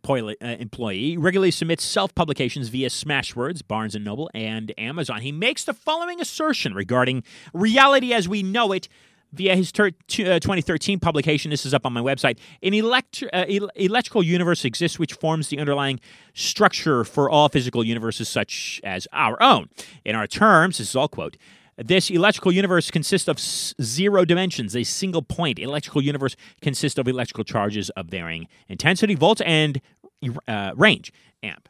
uh, 0.40 0.46
employee, 0.46 1.16
regularly 1.16 1.50
submits 1.50 1.82
self-publications 1.82 2.68
via 2.68 2.88
Smashwords, 2.88 3.66
Barnes 3.66 3.94
& 3.94 4.00
Noble, 4.00 4.30
and 4.34 4.72
Amazon. 4.78 5.20
He 5.22 5.32
makes 5.32 5.64
the 5.64 5.74
following 5.74 6.20
assertion 6.20 6.72
regarding 6.74 7.24
reality 7.52 8.12
as 8.12 8.28
we 8.28 8.42
know 8.44 8.70
it 8.72 8.88
via 9.32 9.56
his 9.56 9.72
ter- 9.72 9.90
t- 10.06 10.24
uh, 10.24 10.38
2013 10.38 11.00
publication. 11.00 11.50
This 11.50 11.66
is 11.66 11.74
up 11.74 11.84
on 11.84 11.92
my 11.92 12.00
website. 12.00 12.38
An 12.62 12.72
elect- 12.72 13.24
uh, 13.32 13.44
el- 13.48 13.70
electrical 13.74 14.22
universe 14.22 14.64
exists 14.64 14.96
which 14.96 15.14
forms 15.14 15.48
the 15.48 15.58
underlying 15.58 15.98
structure 16.34 17.02
for 17.02 17.28
all 17.28 17.48
physical 17.48 17.82
universes 17.82 18.28
such 18.28 18.80
as 18.84 19.08
our 19.12 19.42
own. 19.42 19.68
In 20.04 20.14
our 20.14 20.28
terms, 20.28 20.78
this 20.78 20.90
is 20.90 20.96
all 20.96 21.08
quote, 21.08 21.36
this 21.76 22.10
electrical 22.10 22.52
universe 22.52 22.90
consists 22.90 23.28
of 23.28 23.38
zero 23.38 24.24
dimensions, 24.24 24.76
a 24.76 24.84
single 24.84 25.22
point. 25.22 25.58
Electrical 25.58 26.02
universe 26.02 26.36
consists 26.60 26.98
of 26.98 27.08
electrical 27.08 27.44
charges 27.44 27.90
of 27.90 28.06
varying 28.06 28.48
intensity, 28.68 29.14
volts, 29.14 29.40
and 29.42 29.80
uh, 30.46 30.72
range, 30.76 31.12
amp. 31.42 31.68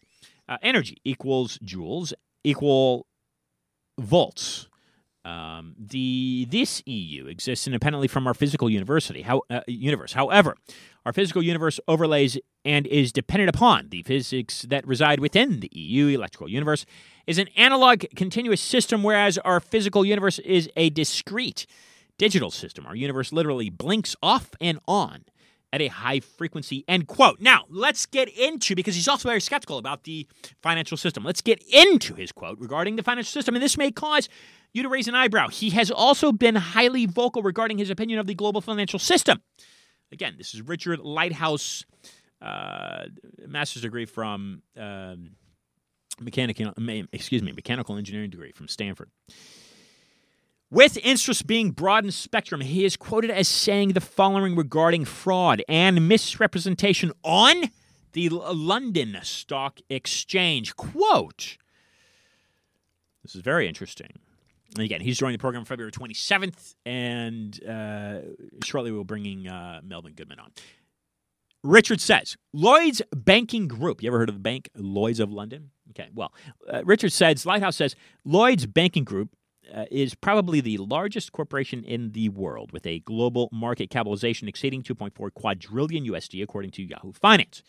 Uh, 0.49 0.59
energy 0.63 0.99
equals 1.05 1.59
joules 1.59 2.13
equal 2.43 3.07
volts. 3.99 4.69
Um, 5.25 5.75
the 5.79 6.47
this 6.51 6.83
EU 6.85 7.27
exists 7.27 7.67
independently 7.67 8.09
from 8.09 8.27
our 8.27 8.35
physical 8.35 8.69
university, 8.69 9.23
how, 9.23 9.43
uh, 9.49 9.61
universe. 9.67 10.13
However, 10.13 10.55
our 11.07 11.15
physical 11.15 11.43
universe 11.43 11.81
overlays 11.89 12.39
and 12.63 12.87
is 12.87 13.11
dependent 13.11 13.49
upon 13.49 13.89
the 13.89 14.03
physics 14.03 14.67
that 14.69 14.87
reside 14.87 15.21
within 15.21 15.61
the 15.61 15.71
EU 15.73 16.09
electrical 16.09 16.49
universe 16.49 16.85
is 17.27 17.39
an 17.39 17.49
analog 17.57 18.05
continuous 18.17 18.61
system, 18.61 19.03
whereas 19.03 19.39
our 19.39 19.61
physical 19.61 20.05
universe 20.05 20.39
is 20.41 20.69
a 20.77 20.91
discrete 20.91 21.67
digital 22.19 22.51
system. 22.51 22.87
Our 22.87 22.95
universe 22.95 23.33
literally 23.33 23.71
blinks 23.71 24.15
off 24.23 24.51
and 24.61 24.79
on 24.87 25.25
at 25.73 25.83
a 25.83 25.89
high 25.89 26.21
frequency. 26.21 26.85
End 26.87 27.09
quote. 27.09 27.41
Now, 27.41 27.65
let's 27.69 28.07
get 28.07 28.29
into, 28.29 28.77
because 28.77 28.95
he's 28.95 29.09
also 29.09 29.29
very 29.29 29.41
skeptical 29.41 29.79
about 29.79 30.05
the 30.05 30.29
financial 30.63 30.97
system. 30.97 31.25
Let's 31.25 31.41
get 31.41 31.61
into 31.73 32.15
his 32.15 32.31
quote 32.31 32.61
regarding 32.61 32.95
the 32.95 33.03
financial 33.03 33.33
system, 33.33 33.57
and 33.57 33.63
this 33.63 33.77
may 33.77 33.91
cause 33.91 34.29
you 34.73 34.85
to 34.85 34.89
raise 34.89 35.09
an 35.09 35.17
eyebrow. 35.17 35.49
He 35.49 35.71
has 35.71 35.91
also 35.91 36.31
been 36.31 36.55
highly 36.55 37.07
vocal 37.07 37.43
regarding 37.43 37.79
his 37.79 37.91
opinion 37.91 38.21
of 38.21 38.27
the 38.27 38.35
global 38.35 38.61
financial 38.61 39.01
system. 39.01 39.43
Again, 40.13 40.35
this 40.39 40.55
is 40.55 40.63
Richard 40.63 41.01
Lighthouse, 41.01 41.85
uh, 42.41 43.07
master's 43.47 43.83
degree 43.83 44.05
from 44.05 44.63
um, 44.77 45.31
mechanical, 46.21 46.73
excuse 47.13 47.43
me, 47.43 47.53
mechanical 47.53 47.97
engineering 47.97 48.31
degree 48.31 48.53
from 48.53 48.69
Stanford. 48.69 49.11
With 50.71 50.97
interest 51.05 51.47
being 51.47 51.71
broad 51.71 52.13
spectrum, 52.13 52.61
he 52.61 52.85
is 52.85 52.97
quoted 52.97 53.31
as 53.31 53.47
saying 53.47 53.93
the 53.93 54.01
following 54.01 54.57
regarding 54.57 55.05
fraud 55.05 55.63
and 55.69 56.09
misrepresentation 56.09 57.13
on 57.23 57.71
the 58.13 58.29
London 58.29 59.17
Stock 59.23 59.79
Exchange. 59.89 60.75
Quote 60.75 61.59
This 63.23 63.37
is 63.37 63.41
very 63.41 63.69
interesting. 63.69 64.19
And 64.75 64.85
again, 64.85 65.01
he's 65.01 65.19
joining 65.19 65.35
the 65.35 65.41
program 65.41 65.65
February 65.65 65.93
27th, 65.93 66.75
and 66.85 67.65
uh, 67.65 68.19
shortly 68.65 68.91
we'll 68.91 69.05
be 69.05 69.07
bringing 69.07 69.47
uh, 69.47 69.81
Melvin 69.85 70.15
Goodman 70.15 70.41
on. 70.41 70.51
Richard 71.65 71.99
says 71.99 72.37
Lloyd's 72.53 73.01
Banking 73.17 73.67
Group, 73.67 74.03
you 74.03 74.11
ever 74.11 74.19
heard 74.19 74.29
of 74.29 74.35
the 74.35 74.41
bank, 74.41 74.69
Lloyd's 74.77 75.19
of 75.19 75.33
London? 75.33 75.71
Okay, 75.91 76.11
well, 76.15 76.33
uh, 76.71 76.85
Richard 76.85 77.11
says, 77.11 77.47
Lighthouse 77.47 77.77
says, 77.77 77.97
Lloyd's 78.25 78.67
Banking 78.67 79.05
Group 79.05 79.31
uh, 79.75 79.87
is 79.91 80.15
probably 80.15 80.61
the 80.61 80.77
largest 80.77 81.33
corporation 81.33 81.83
in 81.83 82.13
the 82.13 82.29
world 82.29 82.71
with 82.73 82.87
a 82.87 82.99
global 83.01 83.49
market 83.51 83.89
capitalization 83.89 84.47
exceeding 84.47 84.83
2.4 84.83 85.33
quadrillion 85.33 86.05
USD, 86.05 86.43
according 86.43 86.71
to 86.73 86.83
Yahoo 86.83 87.13
Finance. 87.13 87.63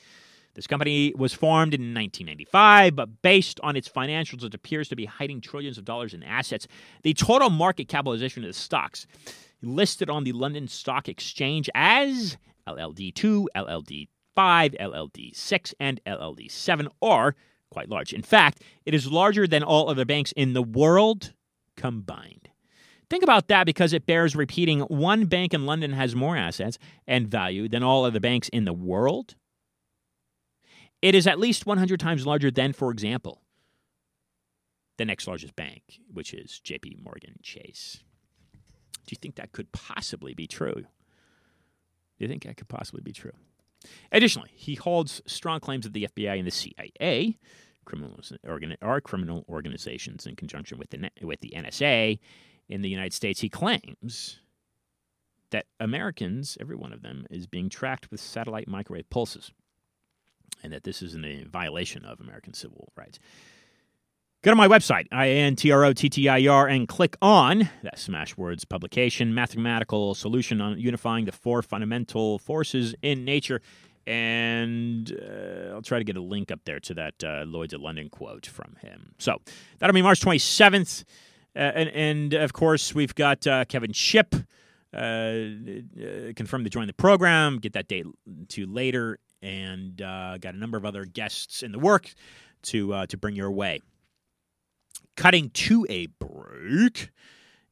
This 0.56 0.68
company 0.68 1.14
was 1.16 1.34
formed 1.34 1.74
in 1.74 1.94
1995, 1.94 2.98
but 2.98 3.22
based 3.22 3.62
on 3.64 3.78
its 3.78 3.88
financials, 3.88 4.44
it 4.44 4.54
appears 4.54 4.90
to 4.90 4.96
be 4.98 5.06
hiding 5.06 5.40
trillions 5.40 5.78
of 5.78 5.86
dollars 5.86 6.14
in 6.14 6.22
assets. 6.22 6.68
The 7.04 7.14
total 7.14 7.50
market 7.50 7.88
capitalization 7.88 8.44
of 8.44 8.50
the 8.50 8.54
stocks 8.54 9.08
listed 9.62 10.10
on 10.10 10.26
the 10.26 10.34
London 10.34 10.68
Stock 10.68 11.08
Exchange 11.08 11.70
as 11.74 12.38
LLD2, 12.68 13.46
LLD5, 13.56 14.08
LLD6, 14.38 15.74
and 15.80 16.02
LLD7 16.06 16.88
are 17.02 17.36
quite 17.72 17.90
large. 17.90 18.14
In 18.14 18.22
fact, 18.22 18.62
it 18.86 18.94
is 18.94 19.12
larger 19.12 19.48
than 19.48 19.64
all 19.64 19.90
other 19.90 20.06
banks 20.06 20.32
in 20.34 20.54
the 20.54 20.62
world 20.62 21.34
combined. 21.76 22.50
Think 23.10 23.24
about 23.24 23.48
that 23.50 23.66
because 23.66 23.94
it 23.94 24.06
bears 24.06 24.36
repeating 24.36 24.82
one 24.82 25.26
bank 25.26 25.54
in 25.54 25.66
London 25.66 25.94
has 25.94 26.16
more 26.16 26.36
assets 26.36 26.80
and 27.08 27.28
value 27.28 27.70
than 27.70 27.84
all 27.84 28.04
other 28.04 28.20
banks 28.20 28.50
in 28.50 28.66
the 28.66 28.74
world. 28.74 29.36
It 31.02 31.14
is 31.14 31.28
at 31.28 31.40
least 31.40 31.66
100 31.66 32.00
times 32.00 32.26
larger 32.26 32.50
than, 32.50 32.74
for 32.74 32.90
example, 32.90 33.42
the 34.98 35.06
next 35.06 35.28
largest 35.28 35.56
bank, 35.56 36.00
which 36.12 36.34
is 36.34 36.62
JP 36.64 37.04
Morgan 37.04 37.36
Chase. 37.44 38.00
Do 39.06 39.12
you 39.12 39.18
think 39.22 39.36
that 39.36 39.52
could 39.52 39.72
possibly 39.72 40.34
be 40.34 40.48
true? 40.48 40.86
Do 42.18 42.26
you 42.26 42.30
think 42.30 42.44
that 42.44 42.58
could 42.58 42.68
possibly 42.68 43.02
be 43.02 43.12
true? 43.12 43.34
Additionally, 44.12 44.52
he 44.54 44.76
holds 44.76 45.22
strong 45.26 45.60
claims 45.60 45.84
that 45.86 45.94
the 45.94 46.08
FBI 46.08 46.38
and 46.38 46.48
the 46.48 46.52
CIA 46.52 47.38
are 48.82 49.02
criminal 49.02 49.46
organizations 49.48 50.26
in 50.26 50.36
conjunction 50.36 50.78
with 50.78 50.90
the 50.90 51.10
with 51.22 51.40
the 51.42 51.54
NSA 51.56 52.20
in 52.68 52.82
the 52.82 52.90
United 52.90 53.14
States. 53.14 53.42
He 53.42 53.50
claims 53.50 54.40
that 55.52 55.68
Americans, 55.80 56.58
every 56.60 56.76
one 56.76 56.92
of 56.92 57.04
them, 57.04 57.28
is 57.30 57.46
being 57.46 57.70
tracked 57.70 58.10
with 58.10 58.20
satellite 58.20 58.68
microwave 58.68 59.10
pulses, 59.10 59.52
and 60.64 60.74
that 60.74 60.84
this 60.84 61.02
is 61.04 61.16
a 61.16 61.44
violation 61.44 62.04
of 62.06 62.20
American 62.20 62.54
civil 62.54 62.92
rights. 62.96 63.20
Go 64.46 64.52
to 64.52 64.56
my 64.56 64.68
website, 64.68 65.08
I-N-T-R-O-T-T-I-R, 65.12 66.68
and 66.68 66.88
click 66.88 67.18
on 67.20 67.68
that 67.82 67.96
Smashwords 67.96 68.70
publication, 68.70 69.34
Mathematical 69.34 70.14
Solution 70.14 70.62
on 70.62 70.78
Unifying 70.78 71.26
the 71.26 71.32
Four 71.32 71.64
Fundamental 71.64 72.38
Forces 72.38 72.94
in 73.02 73.26
Nature 73.26 73.60
and 74.06 75.12
uh, 75.20 75.74
I'll 75.74 75.82
try 75.82 75.98
to 75.98 76.04
get 76.04 76.16
a 76.16 76.22
link 76.22 76.52
up 76.52 76.60
there 76.64 76.80
to 76.80 76.94
that 76.94 77.24
uh, 77.24 77.46
Lloyd's 77.48 77.74
of 77.74 77.82
London 77.82 78.08
quote 78.08 78.46
from 78.46 78.76
him. 78.82 79.16
So 79.18 79.40
that'll 79.80 79.96
be 79.96 80.04
March 80.04 80.22
27th. 80.22 81.06
Uh, 81.56 81.60
and, 81.60 81.90
and, 81.90 82.34
of 82.36 82.54
course, 82.54 82.94
we've 82.94 83.16
got 83.16 83.48
uh, 83.48 83.66
Kevin 83.66 83.94
Shipp 83.94 84.36
uh, 84.94 84.98
uh, 84.98 85.42
confirmed 86.36 86.66
to 86.66 86.70
join 86.70 86.86
the 86.86 86.94
program. 86.94 87.58
Get 87.58 87.74
that 87.74 87.88
date 87.88 88.06
to 88.50 88.68
later. 88.68 89.18
And 89.42 89.98
got 89.98 90.54
a 90.54 90.58
number 90.58 90.78
of 90.78 90.86
other 90.86 91.04
guests 91.04 91.64
in 91.64 91.72
the 91.72 91.80
work 91.80 92.14
to, 92.64 93.08
to 93.08 93.18
bring 93.18 93.36
your 93.36 93.50
way. 93.50 93.82
Cutting 95.16 95.50
to 95.52 95.86
a 95.90 96.08
break. 96.08 97.10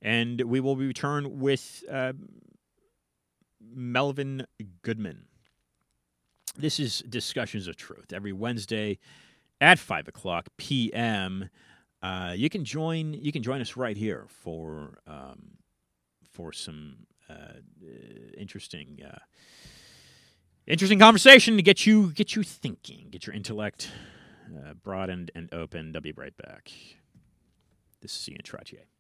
And 0.02 0.42
we 0.42 0.60
will 0.60 0.76
return 0.76 1.40
with 1.40 1.84
Melvin 3.76 4.46
Goodman. 4.82 5.26
This 6.56 6.80
is 6.80 7.00
Discussions 7.10 7.68
of 7.68 7.76
Truth 7.76 8.14
every 8.14 8.32
Wednesday 8.32 9.00
at 9.60 9.80
five 9.80 10.08
o'clock 10.08 10.50
p.m. 10.58 11.50
Uh, 12.02 12.34
you 12.36 12.50
can 12.50 12.64
join. 12.64 13.14
You 13.14 13.32
can 13.32 13.42
join 13.42 13.62
us 13.62 13.76
right 13.76 13.98
here 13.98 14.26
for 14.28 15.00
um, 15.08 15.58
for 16.32 16.52
some 16.52 17.08
uh, 17.30 17.60
interesting 18.38 19.00
uh, 19.04 19.20
interesting 20.68 21.00
conversation 21.00 21.56
to 21.56 21.64
get 21.64 21.88
you 21.88 22.12
get 22.12 22.36
you 22.36 22.44
thinking, 22.44 23.08
get 23.10 23.26
your 23.26 23.36
intellect 23.36 23.90
uh, 24.56 24.74
broadened 24.74 25.32
and 25.34 25.52
open. 25.54 25.94
I'll 25.96 26.02
be 26.02 26.12
right 26.12 26.36
back. 26.38 26.72
This 28.04 28.18
is 28.20 28.28
Ian 28.28 28.42
Trottier. 28.44 28.93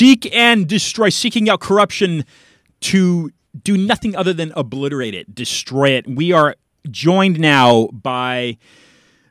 Seek 0.00 0.34
and 0.34 0.66
destroy, 0.66 1.10
seeking 1.10 1.50
out 1.50 1.60
corruption 1.60 2.24
to 2.80 3.30
do 3.62 3.76
nothing 3.76 4.16
other 4.16 4.32
than 4.32 4.50
obliterate 4.56 5.14
it, 5.14 5.34
destroy 5.34 5.90
it. 5.90 6.08
We 6.08 6.32
are 6.32 6.56
joined 6.90 7.38
now 7.38 7.88
by 7.88 8.56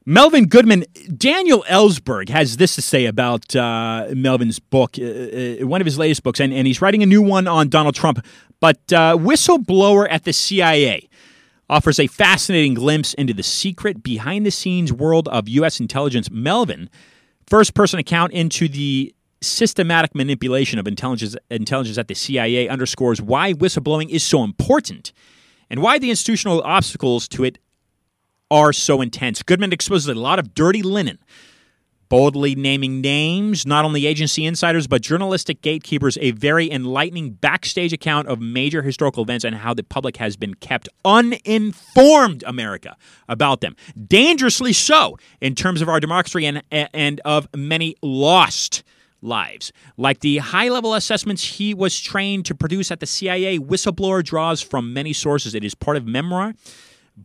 Melvin 0.06 0.46
Goodman. 0.46 0.86
Daniel 1.18 1.66
Ellsberg 1.68 2.30
has 2.30 2.58
this 2.58 2.76
to 2.76 2.84
say 2.84 3.08
about 3.08 3.56
uh, 3.56 4.10
Melvin's 4.14 4.60
book, 4.60 5.00
uh, 5.00 5.04
uh, 5.04 5.56
one 5.66 5.82
of 5.82 5.86
his 5.86 5.98
latest 5.98 6.22
books, 6.22 6.40
and, 6.40 6.54
and, 6.54 6.68
he's 6.68 6.84
writing 6.84 7.02
a 7.02 7.08
new 7.08 7.24
one 7.24 7.48
on 7.48 7.70
Donald 7.70 7.96
Trump. 7.96 8.24
But 8.60 8.94
uh, 8.94 9.18
Whistleblower 9.18 10.06
at 10.08 10.24
the 10.24 10.34
CIA 10.34 11.10
offers 11.68 12.00
a 12.00 12.06
fascinating 12.06 12.76
glimpse 12.76 13.16
into 13.16 13.34
the 13.34 13.42
secret 13.42 14.04
behind 14.04 14.46
the 14.46 14.52
scenes 14.52 14.94
world 14.94 15.28
of 15.30 15.50
U.S. 15.50 15.80
intelligence. 15.80 16.30
Melvin, 16.30 16.92
first 17.48 17.74
person 17.74 17.98
account 17.98 18.34
into 18.34 18.68
the 18.68 19.16
systematic 19.42 20.16
manipulation 20.16 20.80
of 20.80 20.88
intelligence, 20.88 21.36
intelligence 21.50 21.98
at 21.98 22.08
the 22.08 22.16
CIA 22.16 22.68
underscores 22.68 23.22
why 23.22 23.54
whistleblowing 23.54 24.10
is 24.10 24.24
so 24.24 24.44
important 24.44 25.14
and 25.70 25.82
why 25.82 26.00
the 26.00 26.10
institutional 26.10 26.62
obstacles 26.64 27.28
to 27.30 27.44
it 27.44 27.60
are 28.52 28.74
so 28.74 29.02
intense. 29.02 29.44
Goodman 29.44 29.72
exposes 29.72 30.08
a 30.08 30.16
lot 30.16 30.40
of 30.40 30.56
dirty 30.56 30.82
linen, 30.82 31.20
boldly 32.10 32.56
naming 32.56 33.02
names, 33.02 33.68
not 33.68 33.86
only 33.86 34.08
agency 34.08 34.46
insiders, 34.46 34.88
but 34.88 35.04
journalistic 35.04 35.62
gatekeepers, 35.62 36.18
a 36.20 36.32
very 36.32 36.70
enlightening 36.72 37.32
backstage 37.34 37.94
account 37.94 38.28
of 38.28 38.42
major 38.42 38.82
historical 38.82 39.22
events 39.22 39.46
and 39.46 39.56
how 39.56 39.76
the 39.76 39.84
public 39.84 40.18
has 40.18 40.36
been 40.36 40.56
kept 40.56 40.90
uninformed, 41.06 42.44
America, 42.48 42.98
about 43.28 43.62
them. 43.62 43.76
Dangerously 44.08 44.74
so 44.74 45.18
in 45.40 45.54
terms 45.54 45.82
of 45.82 45.88
our 45.88 46.00
democracy 46.00 46.46
and, 46.48 46.64
and 46.72 47.22
of 47.24 47.48
many 47.56 47.96
lost 48.02 48.84
lives. 49.22 49.72
Like 49.98 50.20
the 50.20 50.38
high 50.38 50.70
level 50.70 50.94
assessments 50.94 51.44
he 51.44 51.74
was 51.74 52.00
trained 52.00 52.46
to 52.46 52.56
produce 52.56 52.92
at 52.92 53.00
the 53.00 53.06
CIA, 53.06 53.60
Whistleblower 53.60 54.24
draws 54.24 54.62
from 54.62 54.94
many 54.94 55.14
sources. 55.14 55.56
It 55.56 55.64
is 55.64 55.76
part 55.76 55.98
of 55.98 56.06
memoir, 56.06 56.54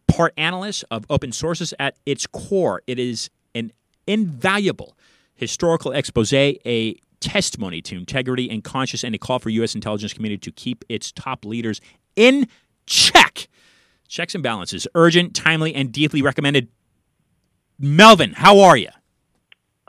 part 0.09 0.33
analyst 0.37 0.85
of 0.91 1.07
open 1.11 1.33
sources 1.33 1.73
at 1.79 1.97
its 2.07 2.27
core. 2.27 2.83
It 2.87 2.99
is 2.99 3.31
an 3.55 3.73
invaluable 4.07 4.97
historical 5.35 5.93
expose, 5.93 6.33
a 6.33 6.97
testimony 7.21 7.81
to 7.83 7.97
integrity 7.97 8.51
and 8.51 8.63
conscience, 8.63 9.03
and 9.03 9.15
a 9.15 9.19
call 9.19 9.39
for 9.39 9.51
U.S. 9.51 9.75
intelligence 9.75 10.13
community 10.13 10.39
to 10.41 10.53
keep 10.53 10.85
its 10.89 11.11
top 11.11 11.45
leaders 11.45 11.81
in 12.17 12.47
check. 12.87 13.49
Checks 14.07 14.35
and 14.35 14.45
balances, 14.45 14.87
urgent, 14.95 15.35
timely, 15.35 15.75
and 15.75 15.91
deeply 15.91 16.23
recommended. 16.23 16.69
Melvin, 17.79 18.35
how 18.35 18.61
are 18.61 18.77
you? 18.77 18.91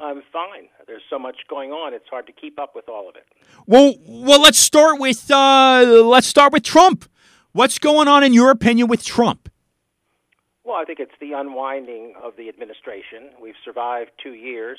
I'm 0.05 0.21
fine. 0.31 0.69
There's 0.85 1.01
so 1.09 1.17
much 1.17 1.37
going 1.49 1.71
on; 1.71 1.93
it's 1.93 2.07
hard 2.09 2.27
to 2.27 2.31
keep 2.31 2.59
up 2.59 2.75
with 2.75 2.87
all 2.87 3.09
of 3.09 3.15
it. 3.15 3.25
Well, 3.65 3.95
well, 4.05 4.39
let's 4.39 4.59
start 4.59 4.99
with 4.99 5.29
uh, 5.31 5.83
let's 6.05 6.27
start 6.27 6.53
with 6.53 6.63
Trump. 6.63 7.05
What's 7.53 7.79
going 7.79 8.07
on 8.07 8.23
in 8.23 8.33
your 8.33 8.51
opinion 8.51 8.87
with 8.87 9.03
Trump? 9.03 9.49
Well, 10.63 10.75
I 10.75 10.85
think 10.85 10.99
it's 10.99 11.17
the 11.19 11.33
unwinding 11.33 12.13
of 12.21 12.33
the 12.37 12.49
administration. 12.49 13.29
We've 13.41 13.57
survived 13.63 14.11
two 14.21 14.33
years. 14.33 14.77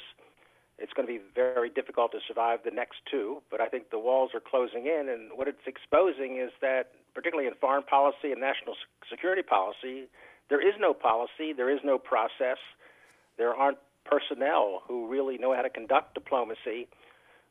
It's 0.79 0.93
going 0.93 1.09
to 1.09 1.13
be 1.13 1.21
very 1.35 1.71
difficult 1.71 2.13
to 2.13 2.19
survive 2.29 2.61
the 2.65 2.71
next 2.71 2.99
two, 3.11 3.43
but 3.51 3.61
I 3.61 3.69
think 3.69 3.91
the 3.91 3.99
walls 3.99 4.31
are 4.35 4.41
closing 4.41 4.87
in, 4.87 5.09
and 5.09 5.31
what 5.35 5.49
it's 5.49 5.67
exposing 5.67 6.37
is 6.37 6.51
that, 6.61 6.93
particularly 7.15 7.49
in 7.49 7.55
foreign 7.55 7.83
policy 7.83 8.31
and 8.31 8.41
national 8.41 8.75
security 9.09 9.43
policy, 9.43 10.05
there 10.51 10.61
is 10.61 10.75
no 10.79 10.93
policy, 10.93 11.55
there 11.57 11.71
is 11.71 11.81
no 11.83 11.99
process, 11.99 12.59
there 13.39 13.55
aren't 13.55 13.79
personnel 14.09 14.83
who 14.87 15.09
really 15.09 15.39
know 15.39 15.55
how 15.55 15.63
to 15.63 15.71
conduct 15.71 16.15
diplomacy, 16.15 16.89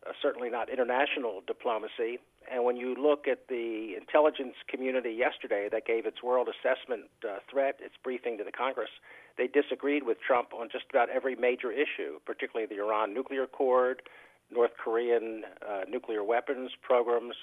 uh, 0.08 0.12
certainly 0.22 0.50
not 0.50 0.70
international 0.70 1.42
diplomacy. 1.46 2.20
And 2.52 2.64
when 2.64 2.78
you 2.78 2.96
look 2.96 3.28
at 3.28 3.48
the 3.48 3.96
intelligence 3.98 4.56
community 4.68 5.12
yesterday 5.12 5.68
that 5.72 5.86
gave 5.86 6.06
its 6.06 6.22
world 6.22 6.48
assessment 6.48 7.10
uh, 7.28 7.40
threat, 7.50 7.80
its 7.80 7.96
briefing 8.04 8.38
to 8.38 8.44
the 8.44 8.52
Congress, 8.52 8.90
they 9.38 9.48
disagreed 9.48 10.04
with 10.04 10.18
Trump 10.26 10.54
on 10.54 10.70
just 10.72 10.86
about 10.92 11.10
every 11.10 11.36
major 11.36 11.72
issue, 11.72 12.20
particularly 12.26 12.68
the 12.68 12.82
Iran 12.82 13.14
nuclear 13.14 13.44
accord, 13.44 14.04
North 14.52 14.72
Korean 14.82 15.44
uh, 15.68 15.82
nuclear 15.90 16.24
weapons 16.24 16.72
programs, 16.82 17.36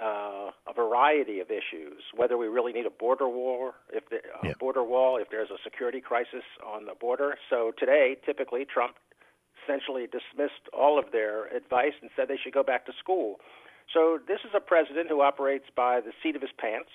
uh, 0.00 0.50
a 0.66 0.72
variety 0.74 1.40
of 1.40 1.50
issues. 1.50 2.02
Whether 2.14 2.36
we 2.36 2.46
really 2.46 2.72
need 2.72 2.86
a 2.86 2.90
border 2.90 3.28
war, 3.28 3.74
if 3.92 4.08
the, 4.08 4.16
a 4.16 4.48
Yeah. 4.48 4.54
border 4.58 4.82
wall, 4.82 5.16
if 5.16 5.30
there's 5.30 5.50
a 5.50 5.58
security 5.62 6.00
crisis 6.00 6.44
on 6.64 6.86
the 6.86 6.94
border. 6.94 7.36
So 7.50 7.72
today, 7.78 8.16
typically, 8.24 8.64
Trump 8.64 8.96
essentially 9.62 10.06
dismissed 10.06 10.68
all 10.72 10.98
of 10.98 11.12
their 11.12 11.46
advice 11.54 11.94
and 12.02 12.10
said 12.16 12.28
they 12.28 12.36
should 12.36 12.52
go 12.52 12.62
back 12.62 12.84
to 12.86 12.92
school. 12.98 13.40
So 13.92 14.18
this 14.26 14.40
is 14.44 14.50
a 14.54 14.60
president 14.60 15.08
who 15.08 15.20
operates 15.20 15.66
by 15.74 16.00
the 16.00 16.12
seat 16.22 16.36
of 16.36 16.42
his 16.42 16.52
pants. 16.58 16.90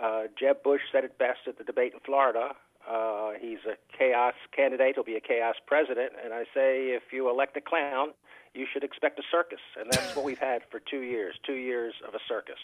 Uh, 0.00 0.22
Jeb 0.38 0.62
Bush 0.62 0.82
said 0.92 1.04
it 1.04 1.18
best 1.18 1.40
at 1.46 1.58
the 1.58 1.64
debate 1.64 1.92
in 1.92 2.00
Florida. 2.00 2.54
Uh, 2.88 3.32
he's 3.38 3.58
a 3.66 3.76
chaos 3.96 4.34
candidate. 4.54 4.94
He'll 4.94 5.04
be 5.04 5.16
a 5.16 5.20
chaos 5.20 5.56
president. 5.66 6.12
And 6.24 6.32
I 6.32 6.44
say, 6.54 6.94
if 6.94 7.12
you 7.12 7.28
elect 7.28 7.56
a 7.56 7.60
clown, 7.60 8.10
you 8.58 8.66
should 8.72 8.84
expect 8.84 9.18
a 9.18 9.22
circus. 9.30 9.60
And 9.78 9.90
that's 9.90 10.14
what 10.16 10.24
we've 10.24 10.38
had 10.38 10.62
for 10.70 10.80
two 10.80 11.00
years 11.00 11.34
two 11.46 11.54
years 11.54 11.94
of 12.06 12.14
a 12.14 12.20
circus. 12.28 12.58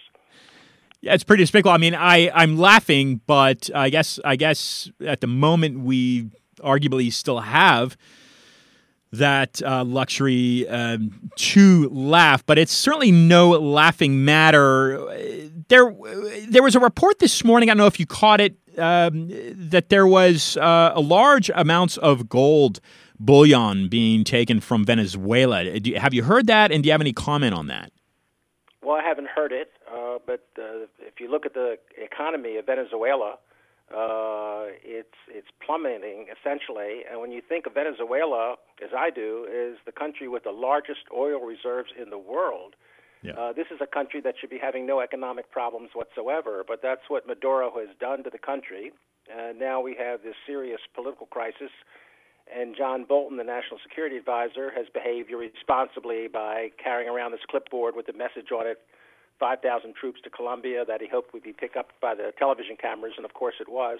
Yeah, 1.01 1.15
it's 1.15 1.25
pretty 1.25 1.43
despicable. 1.43 1.71
I 1.73 1.79
mean, 1.79 1.95
I 1.95 2.31
I'm 2.35 2.57
laughing, 2.59 3.21
but 3.27 3.71
I 3.75 3.91
guess 3.91 4.19
I 4.25 4.37
guess 4.37 4.91
at 5.07 5.21
the 5.21 5.27
moment 5.27 5.81
we 5.81 6.31
arguably 6.61 7.13
still 7.13 7.41
have 7.41 7.97
that 9.13 9.63
uh, 9.63 9.85
luxury 9.85 10.69
um, 10.69 11.31
to 11.37 11.89
laugh, 11.91 12.45
but 12.47 12.59
it's 12.59 12.73
certainly 12.73 13.13
no 13.13 13.51
laughing 13.51 14.25
matter. 14.25 14.99
There, 15.69 15.95
there 16.49 16.63
was 16.63 16.75
a 16.75 16.81
report 16.81 17.21
this 17.21 17.45
morning. 17.45 17.71
I 17.71 17.73
don't 17.73 17.79
know 17.79 17.87
if 17.87 18.01
you 18.01 18.07
caught 18.07 18.41
it. 18.41 18.57
Um, 18.77 19.29
that 19.71 19.89
there 19.89 20.05
was 20.05 20.57
uh, 20.57 20.91
a 20.97 21.01
large 21.01 21.49
amounts 21.55 21.97
of 21.97 22.29
gold 22.29 22.81
bullion 23.19 23.89
being 23.89 24.25
taken 24.25 24.61
from 24.61 24.85
Venezuela. 24.85 25.79
Do 25.79 25.91
you, 25.91 25.99
have 25.99 26.15
you 26.15 26.25
heard 26.25 26.47
that? 26.47 26.73
And 26.73 26.83
do 26.83 26.89
you 26.89 26.93
have 26.93 27.01
any 27.01 27.13
comment 27.13 27.55
on 27.55 27.67
that? 27.69 27.93
Well, 28.83 28.97
I 28.97 29.03
haven't 29.03 29.29
heard 29.29 29.53
it, 29.53 29.73
uh, 29.91 30.19
but 30.27 30.47
uh, 30.59 30.87
if 31.01 31.19
you 31.19 31.31
look 31.31 31.47
at 31.47 31.55
the 31.55 31.79
economy 31.97 32.57
of 32.57 32.67
Venezuela, 32.67 33.39
uh, 33.95 34.65
it's 34.83 35.17
it's 35.29 35.49
plummeting 35.65 36.27
essentially. 36.33 37.03
And 37.11 37.21
when 37.21 37.31
you 37.31 37.41
think 37.47 37.67
of 37.67 37.75
Venezuela, 37.75 38.57
as 38.83 38.91
I 38.97 39.11
do, 39.11 39.47
is 39.51 39.79
the 39.87 39.93
country 39.93 40.29
with 40.29 40.45
the 40.45 40.53
largest 40.53 41.01
oil 41.15 41.41
reserves 41.41 41.91
in 42.01 42.11
the 42.11 42.19
world. 42.19 42.75
Yeah. 43.23 43.33
Uh, 43.33 43.53
this 43.53 43.67
is 43.71 43.81
a 43.81 43.87
country 43.87 44.21
that 44.21 44.35
should 44.39 44.51
be 44.51 44.59
having 44.59 44.87
no 44.87 45.01
economic 45.01 45.51
problems 45.51 45.91
whatsoever, 45.95 46.63
but 46.67 46.83
that's 46.83 47.09
what 47.09 47.27
Maduro 47.27 47.73
has 47.79 47.89
done 47.99 48.23
to 48.25 48.31
the 48.31 48.39
country. 48.39 48.93
And 49.35 49.59
now 49.59 49.81
we 49.81 49.97
have 49.99 50.23
this 50.23 50.35
serious 50.47 50.81
political 50.95 51.27
crisis. 51.27 51.71
And 52.53 52.77
John 52.77 53.05
Bolton, 53.05 53.37
the 53.37 53.45
national 53.45 53.81
security 53.83 54.17
advisor, 54.17 54.71
has 54.77 54.87
behaved 54.93 55.31
irresponsibly 55.31 56.29
by 56.29 56.71
carrying 56.83 57.09
around 57.09 57.33
this 57.33 57.45
clipboard 57.49 57.97
with 57.97 58.07
the 58.07 58.13
message 58.13 58.53
on 58.53 58.67
it 58.67 58.79
5,000 59.41 59.95
troops 59.95 60.21
to 60.23 60.31
Colombia 60.31 60.85
that 60.87 61.01
he 61.01 61.09
hoped 61.09 61.33
would 61.33 61.43
be 61.43 61.53
picked 61.53 61.77
up 61.77 61.89
by 62.01 62.15
the 62.15 62.33
television 62.39 62.77
cameras, 62.77 63.15
and 63.17 63.25
of 63.25 63.35
course 63.35 63.55
it 63.61 63.69
was. 63.69 63.99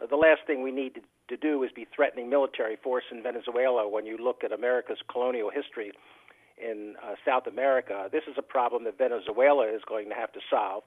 Uh, 0.00 0.06
the 0.06 0.16
last 0.16 0.40
thing 0.46 0.62
we 0.62 0.72
need 0.72 0.94
to, 0.94 1.00
to 1.28 1.36
do 1.36 1.62
is 1.62 1.70
be 1.74 1.86
threatening 1.94 2.28
military 2.28 2.76
force 2.76 3.04
in 3.10 3.22
Venezuela 3.22 3.88
when 3.88 4.04
you 4.04 4.18
look 4.18 4.44
at 4.44 4.52
America's 4.52 4.98
colonial 5.10 5.50
history 5.50 5.92
in 6.58 6.94
uh, 7.02 7.14
South 7.24 7.46
America. 7.46 8.08
This 8.12 8.24
is 8.28 8.34
a 8.38 8.42
problem 8.42 8.84
that 8.84 8.98
Venezuela 8.98 9.66
is 9.66 9.82
going 9.88 10.08
to 10.08 10.14
have 10.14 10.32
to 10.32 10.40
solve. 10.50 10.82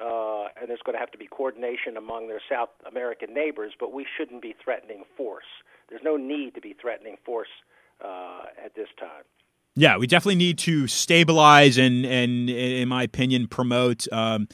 Uh, 0.00 0.48
and 0.58 0.70
there's 0.70 0.80
going 0.84 0.94
to 0.94 1.00
have 1.00 1.10
to 1.12 1.18
be 1.18 1.26
coordination 1.26 1.98
among 1.98 2.26
their 2.26 2.40
South 2.50 2.70
American 2.88 3.34
neighbors, 3.34 3.72
but 3.78 3.92
we 3.92 4.06
shouldn't 4.16 4.40
be 4.40 4.54
threatening 4.64 5.04
force. 5.16 5.44
There's 5.92 6.02
no 6.02 6.16
need 6.16 6.54
to 6.54 6.62
be 6.62 6.72
threatening 6.80 7.18
force 7.22 7.50
uh, 8.02 8.44
at 8.64 8.74
this 8.74 8.88
time. 8.98 9.24
Yeah, 9.76 9.98
we 9.98 10.06
definitely 10.06 10.36
need 10.36 10.56
to 10.60 10.86
stabilize 10.86 11.76
and, 11.76 12.06
and 12.06 12.48
in 12.48 12.88
my 12.88 13.02
opinion, 13.02 13.46
promote 13.46 14.10
um, 14.10 14.48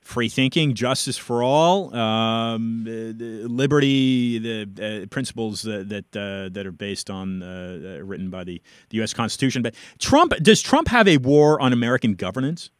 free 0.00 0.30
thinking, 0.30 0.72
justice 0.72 1.18
for 1.18 1.42
all, 1.42 1.94
um, 1.94 2.84
the, 2.84 3.12
the 3.12 3.48
liberty, 3.48 4.38
the 4.38 5.02
uh, 5.04 5.06
principles 5.08 5.60
that 5.62 5.90
that, 5.90 6.16
uh, 6.16 6.48
that 6.54 6.66
are 6.66 6.72
based 6.72 7.10
on 7.10 7.42
uh, 7.42 8.00
written 8.02 8.30
by 8.30 8.44
the, 8.44 8.62
the 8.88 8.96
U.S. 8.96 9.12
Constitution. 9.12 9.60
But 9.60 9.74
Trump 9.98 10.34
does 10.36 10.62
Trump 10.62 10.88
have 10.88 11.06
a 11.06 11.18
war 11.18 11.60
on 11.60 11.74
American 11.74 12.14
governance? 12.14 12.70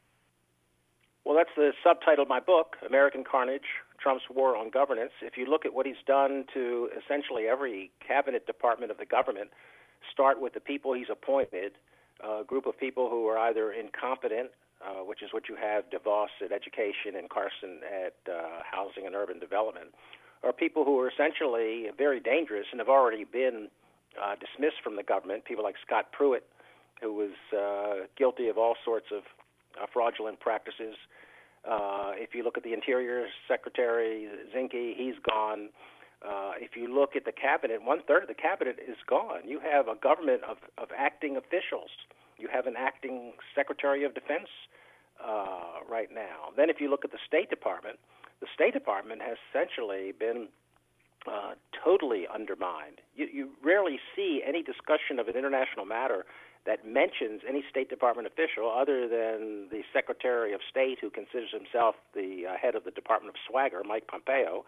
Well, 1.26 1.36
that's 1.36 1.50
the 1.56 1.72
subtitle 1.84 2.22
of 2.22 2.28
my 2.30 2.40
book, 2.40 2.76
American 2.86 3.22
Carnage 3.22 3.68
Trump's 4.08 4.24
War 4.34 4.56
on 4.56 4.70
Governance. 4.70 5.12
If 5.20 5.36
you 5.36 5.44
look 5.44 5.66
at 5.66 5.74
what 5.74 5.84
he's 5.84 6.02
done 6.06 6.46
to 6.54 6.88
essentially 6.96 7.46
every 7.46 7.90
cabinet 8.00 8.46
department 8.46 8.90
of 8.90 8.96
the 8.96 9.04
government, 9.04 9.50
start 10.10 10.40
with 10.40 10.54
the 10.54 10.60
people 10.60 10.94
he's 10.94 11.10
appointed, 11.12 11.72
a 12.24 12.42
group 12.42 12.64
of 12.64 12.80
people 12.80 13.10
who 13.10 13.26
are 13.26 13.36
either 13.36 13.70
incompetent, 13.70 14.48
uh, 14.80 15.04
which 15.04 15.22
is 15.22 15.28
what 15.34 15.50
you 15.50 15.56
have 15.56 15.84
DeVos 15.90 16.28
at 16.42 16.52
education 16.52 17.16
and 17.18 17.28
Carson 17.28 17.80
at 17.84 18.14
uh, 18.32 18.62
housing 18.64 19.04
and 19.04 19.14
urban 19.14 19.38
development, 19.38 19.88
or 20.42 20.54
people 20.54 20.86
who 20.86 20.98
are 21.00 21.10
essentially 21.10 21.88
very 21.98 22.18
dangerous 22.18 22.64
and 22.70 22.80
have 22.80 22.88
already 22.88 23.24
been 23.24 23.68
uh, 24.16 24.36
dismissed 24.40 24.80
from 24.82 24.96
the 24.96 25.02
government, 25.02 25.44
people 25.44 25.64
like 25.64 25.76
Scott 25.86 26.12
Pruitt, 26.12 26.46
who 27.02 27.12
was 27.12 27.36
uh, 27.52 28.06
guilty 28.16 28.48
of 28.48 28.56
all 28.56 28.74
sorts 28.86 29.08
of 29.12 29.24
uh, 29.76 29.84
fraudulent 29.92 30.40
practices. 30.40 30.96
Uh, 31.64 32.12
if 32.14 32.34
you 32.34 32.42
look 32.42 32.56
at 32.56 32.62
the 32.62 32.72
Interior 32.72 33.26
Secretary 33.46 34.28
Zinke, 34.54 34.96
he's 34.96 35.14
gone. 35.28 35.70
Uh, 36.24 36.52
if 36.58 36.76
you 36.76 36.92
look 36.92 37.14
at 37.14 37.24
the 37.24 37.32
cabinet, 37.32 37.82
one 37.82 38.00
third 38.06 38.22
of 38.22 38.28
the 38.28 38.34
cabinet 38.34 38.76
is 38.86 38.96
gone. 39.08 39.46
You 39.46 39.60
have 39.60 39.86
a 39.88 39.94
government 39.94 40.42
of, 40.48 40.56
of 40.76 40.88
acting 40.96 41.36
officials. 41.36 41.90
You 42.38 42.48
have 42.52 42.66
an 42.66 42.74
acting 42.76 43.32
Secretary 43.54 44.04
of 44.04 44.14
Defense 44.14 44.48
uh, 45.24 45.82
right 45.88 46.08
now. 46.12 46.50
Then, 46.56 46.70
if 46.70 46.80
you 46.80 46.90
look 46.90 47.04
at 47.04 47.12
the 47.12 47.22
State 47.26 47.50
Department, 47.50 47.98
the 48.40 48.46
State 48.54 48.72
Department 48.72 49.22
has 49.22 49.36
essentially 49.50 50.12
been 50.18 50.48
uh, 51.26 51.54
totally 51.84 52.26
undermined. 52.32 53.00
You, 53.14 53.26
you 53.32 53.50
rarely 53.64 53.98
see 54.14 54.42
any 54.46 54.62
discussion 54.62 55.18
of 55.18 55.28
an 55.28 55.36
international 55.36 55.84
matter 55.84 56.24
that 56.68 56.86
mentions 56.86 57.40
any 57.48 57.64
State 57.70 57.88
Department 57.88 58.28
official 58.28 58.70
other 58.70 59.08
than 59.08 59.68
the 59.72 59.80
Secretary 59.90 60.52
of 60.52 60.60
State, 60.68 60.98
who 61.00 61.08
considers 61.08 61.48
himself 61.50 61.94
the 62.14 62.44
uh, 62.44 62.58
head 62.60 62.74
of 62.74 62.84
the 62.84 62.90
Department 62.90 63.34
of 63.34 63.40
Swagger, 63.48 63.80
Mike 63.82 64.06
Pompeo, 64.06 64.66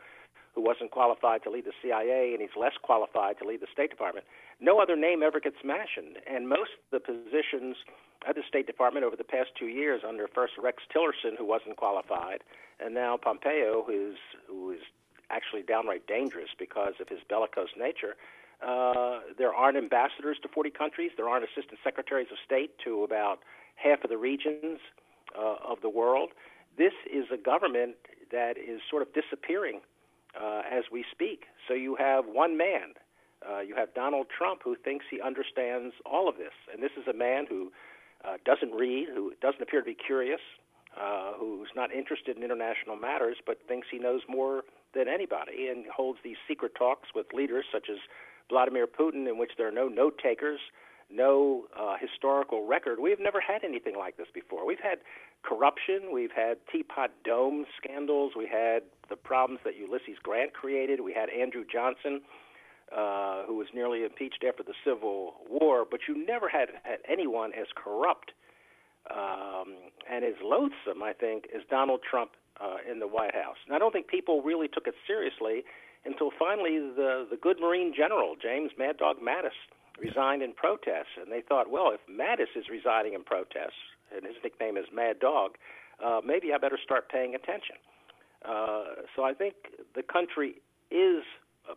who 0.54 0.62
wasn't 0.62 0.90
qualified 0.90 1.42
to 1.42 1.50
lead 1.50 1.66
the 1.66 1.76
CIA 1.82 2.32
and 2.32 2.40
he's 2.40 2.56
less 2.58 2.72
qualified 2.80 3.36
to 3.38 3.44
lead 3.44 3.60
the 3.60 3.68
State 3.70 3.90
Department. 3.90 4.24
No 4.60 4.80
other 4.80 4.96
name 4.96 5.22
ever 5.22 5.40
gets 5.40 5.60
mentioned. 5.62 6.16
And 6.26 6.48
most 6.48 6.70
of 6.80 6.88
the 6.90 7.00
positions 7.00 7.76
at 8.26 8.34
the 8.34 8.42
State 8.48 8.66
Department 8.66 9.04
over 9.04 9.14
the 9.14 9.24
past 9.24 9.50
two 9.58 9.68
years, 9.68 10.00
under 10.00 10.26
first 10.26 10.54
Rex 10.56 10.82
Tillerson, 10.88 11.36
who 11.36 11.44
wasn't 11.44 11.76
qualified, 11.76 12.40
and 12.82 12.94
now 12.94 13.18
Pompeo, 13.18 13.84
who's 13.86 14.16
who 14.48 14.72
is 14.72 14.80
actually 15.28 15.62
downright 15.62 16.06
dangerous 16.06 16.50
because 16.58 16.94
of 16.98 17.08
his 17.08 17.20
bellicose 17.28 17.76
nature. 17.78 18.16
Uh, 18.66 19.20
there 19.38 19.54
aren't 19.54 19.76
ambassadors 19.76 20.36
to 20.42 20.48
40 20.48 20.70
countries. 20.70 21.10
There 21.16 21.28
aren't 21.28 21.44
assistant 21.44 21.78
secretaries 21.82 22.28
of 22.30 22.38
state 22.44 22.72
to 22.84 23.04
about 23.04 23.38
half 23.76 24.04
of 24.04 24.10
the 24.10 24.18
regions 24.18 24.78
uh, 25.36 25.56
of 25.66 25.80
the 25.80 25.88
world. 25.88 26.30
This 26.76 26.92
is 27.10 27.24
a 27.32 27.36
government 27.36 27.96
that 28.30 28.58
is 28.58 28.80
sort 28.88 29.02
of 29.02 29.08
disappearing 29.14 29.80
uh, 30.40 30.62
as 30.70 30.84
we 30.92 31.04
speak. 31.10 31.44
So 31.66 31.74
you 31.74 31.96
have 31.96 32.26
one 32.26 32.56
man. 32.56 32.94
Uh, 33.48 33.60
you 33.60 33.74
have 33.74 33.94
Donald 33.94 34.26
Trump 34.36 34.60
who 34.62 34.76
thinks 34.76 35.06
he 35.10 35.20
understands 35.20 35.94
all 36.04 36.28
of 36.28 36.36
this. 36.36 36.52
And 36.72 36.82
this 36.82 36.92
is 37.00 37.08
a 37.08 37.16
man 37.16 37.46
who 37.48 37.72
uh, 38.24 38.36
doesn't 38.44 38.72
read, 38.72 39.08
who 39.14 39.32
doesn't 39.40 39.62
appear 39.62 39.80
to 39.80 39.86
be 39.86 39.96
curious, 39.96 40.40
who's 41.38 41.70
not 41.74 41.90
interested 41.92 42.36
in 42.36 42.42
international 42.42 42.96
matters, 42.96 43.36
but 43.46 43.58
thinks 43.66 43.86
he 43.90 43.98
knows 43.98 44.20
more 44.28 44.64
than 44.94 45.08
anybody 45.08 45.68
and 45.68 45.86
holds 45.86 46.18
these 46.22 46.36
secret 46.46 46.72
talks 46.76 47.08
with 47.14 47.26
leaders 47.32 47.64
such 47.72 47.86
as 47.90 47.96
Vladimir 48.50 48.86
Putin, 48.86 49.28
in 49.28 49.38
which 49.38 49.52
there 49.56 49.68
are 49.68 49.72
no 49.72 49.88
note 49.88 50.18
takers, 50.22 50.60
no 51.10 51.64
uh, 51.78 51.94
historical 52.00 52.66
record. 52.66 53.00
We 53.00 53.10
have 53.10 53.20
never 53.20 53.40
had 53.40 53.64
anything 53.64 53.96
like 53.96 54.16
this 54.16 54.28
before. 54.32 54.66
We've 54.66 54.82
had 54.82 54.98
corruption, 55.42 56.12
we've 56.12 56.32
had 56.34 56.58
Teapot 56.70 57.10
Dome 57.24 57.64
scandals, 57.82 58.32
we 58.36 58.46
had 58.46 58.82
the 59.08 59.16
problems 59.16 59.60
that 59.64 59.76
Ulysses 59.76 60.18
Grant 60.22 60.52
created, 60.52 61.00
we 61.00 61.12
had 61.12 61.28
Andrew 61.30 61.64
Johnson. 61.70 62.20
Uh, 62.90 63.44
who 63.46 63.54
was 63.54 63.68
nearly 63.72 64.02
impeached 64.02 64.42
after 64.42 64.64
the 64.64 64.74
Civil 64.84 65.34
War, 65.48 65.86
but 65.88 66.00
you 66.08 66.26
never 66.26 66.48
had, 66.48 66.70
had 66.82 66.98
anyone 67.08 67.52
as 67.54 67.68
corrupt 67.76 68.32
um, 69.08 69.76
and 70.10 70.24
as 70.24 70.34
loathsome, 70.42 71.00
I 71.00 71.12
think, 71.12 71.46
as 71.54 71.62
Donald 71.70 72.00
Trump 72.02 72.32
uh, 72.60 72.78
in 72.90 72.98
the 72.98 73.06
White 73.06 73.34
House. 73.34 73.56
And 73.66 73.76
I 73.76 73.78
don't 73.78 73.92
think 73.92 74.08
people 74.08 74.42
really 74.42 74.66
took 74.66 74.86
it 74.86 74.94
seriously 75.06 75.62
until 76.04 76.30
finally 76.38 76.78
the 76.78 77.26
the 77.30 77.36
good 77.36 77.60
Marine 77.60 77.92
general 77.94 78.36
James 78.40 78.72
Mad 78.78 78.96
Dog 78.98 79.16
Mattis 79.20 79.56
resigned 79.98 80.42
in 80.42 80.52
protest, 80.52 81.08
and 81.20 81.30
they 81.30 81.42
thought, 81.42 81.70
well, 81.70 81.92
if 81.92 82.00
Mattis 82.08 82.56
is 82.56 82.68
resigning 82.70 83.12
in 83.14 83.22
protest, 83.22 83.74
and 84.14 84.24
his 84.24 84.36
nickname 84.42 84.76
is 84.76 84.86
Mad 84.92 85.20
Dog, 85.20 85.56
uh, 86.04 86.20
maybe 86.24 86.52
I 86.52 86.58
better 86.58 86.78
start 86.82 87.10
paying 87.10 87.34
attention. 87.34 87.76
Uh, 88.44 89.04
so 89.14 89.22
I 89.24 89.34
think 89.34 89.54
the 89.94 90.02
country 90.02 90.54
is 90.90 91.22
uh, 91.68 91.74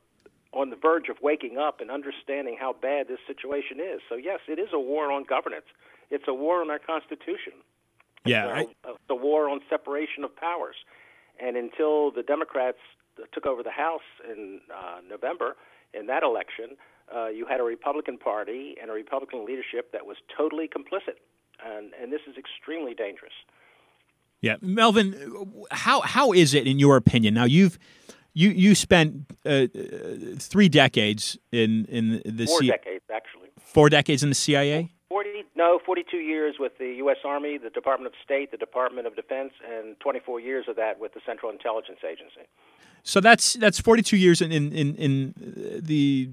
on 0.53 0.69
the 0.69 0.77
verge 0.77 1.09
of 1.09 1.17
waking 1.21 1.57
up 1.57 1.81
and 1.81 1.91
understanding 1.91 2.55
how 2.57 2.73
bad 2.73 3.07
this 3.07 3.19
situation 3.27 3.79
is. 3.79 3.99
So 4.07 4.15
yes, 4.15 4.39
it 4.47 4.59
is 4.59 4.69
a 4.71 4.79
war 4.79 5.12
on 5.12 5.23
governance. 5.23 5.65
It's 6.09 6.25
a 6.27 6.33
war 6.33 6.62
on 6.62 6.69
our 6.69 6.79
Constitution. 6.79 7.53
Yeah, 8.25 8.62
it's 8.62 8.71
a, 8.86 9.13
a, 9.13 9.17
a 9.17 9.21
war 9.21 9.49
on 9.49 9.59
separation 9.69 10.23
of 10.23 10.33
powers. 10.36 10.75
And 11.39 11.57
until 11.57 12.12
the 12.12 12.23
Democrats 12.23 12.77
took 13.34 13.45
over 13.45 13.63
the 13.63 13.71
House 13.71 14.02
in 14.30 14.62
uh, 14.73 14.99
November 15.08 15.56
in 15.93 16.08
that 16.08 16.23
election, 16.23 16.78
uh, 17.13 17.28
you 17.28 17.45
had 17.45 17.60
a 17.60 17.63
Republican 17.63 18.17
Party 18.17 18.76
and 18.82 18.89
a 18.89 18.93
Republican 18.93 19.45
leadership 19.45 19.91
that 19.91 20.06
was 20.06 20.17
totally 20.36 20.67
complicit, 20.67 21.17
and 21.63 21.91
and 22.02 22.12
this 22.12 22.21
is 22.28 22.36
extremely 22.38 22.93
dangerous. 22.93 23.34
Yeah, 24.41 24.56
Melvin, 24.62 25.56
how 25.71 26.02
how 26.02 26.34
is 26.34 26.54
it 26.54 26.67
in 26.67 26.80
your 26.80 26.97
opinion? 26.97 27.34
Now 27.34 27.45
you've 27.45 27.78
you 28.34 28.49
you 28.49 28.76
spent 28.76 29.26
uh, 29.45 29.67
three 30.38 30.69
decades 30.69 31.38
in 31.52 31.86
in 31.86 32.21
the 32.26 32.45
four 32.45 32.60
C- 32.60 32.67
decades 32.67 33.04
actually 33.13 33.49
four 33.60 33.89
decades 33.89 34.23
in 34.23 34.30
the 34.30 34.36
CIA. 34.36 34.92
40, 35.13 35.43
no, 35.56 35.80
42 35.86 36.17
years 36.17 36.56
with 36.60 36.76
the 36.80 36.88
U.S. 36.97 37.17
Army, 37.23 37.60
the 37.60 37.69
Department 37.69 38.08
of 38.12 38.19
State, 38.26 38.49
the 38.49 38.58
Department 38.58 39.06
of 39.06 39.15
Defense, 39.15 39.54
and 39.71 39.95
24 39.99 40.39
years 40.39 40.65
of 40.67 40.76
that 40.78 40.99
with 40.99 41.13
the 41.13 41.19
Central 41.23 41.52
Intelligence 41.52 41.99
Agency. 42.04 42.47
So 43.04 43.19
that's 43.19 43.54
that's 43.54 43.80
42 43.80 44.17
years 44.17 44.41
in 44.41 44.52
in, 44.52 44.71
in, 44.71 44.95
in 44.95 45.34
the 45.84 46.32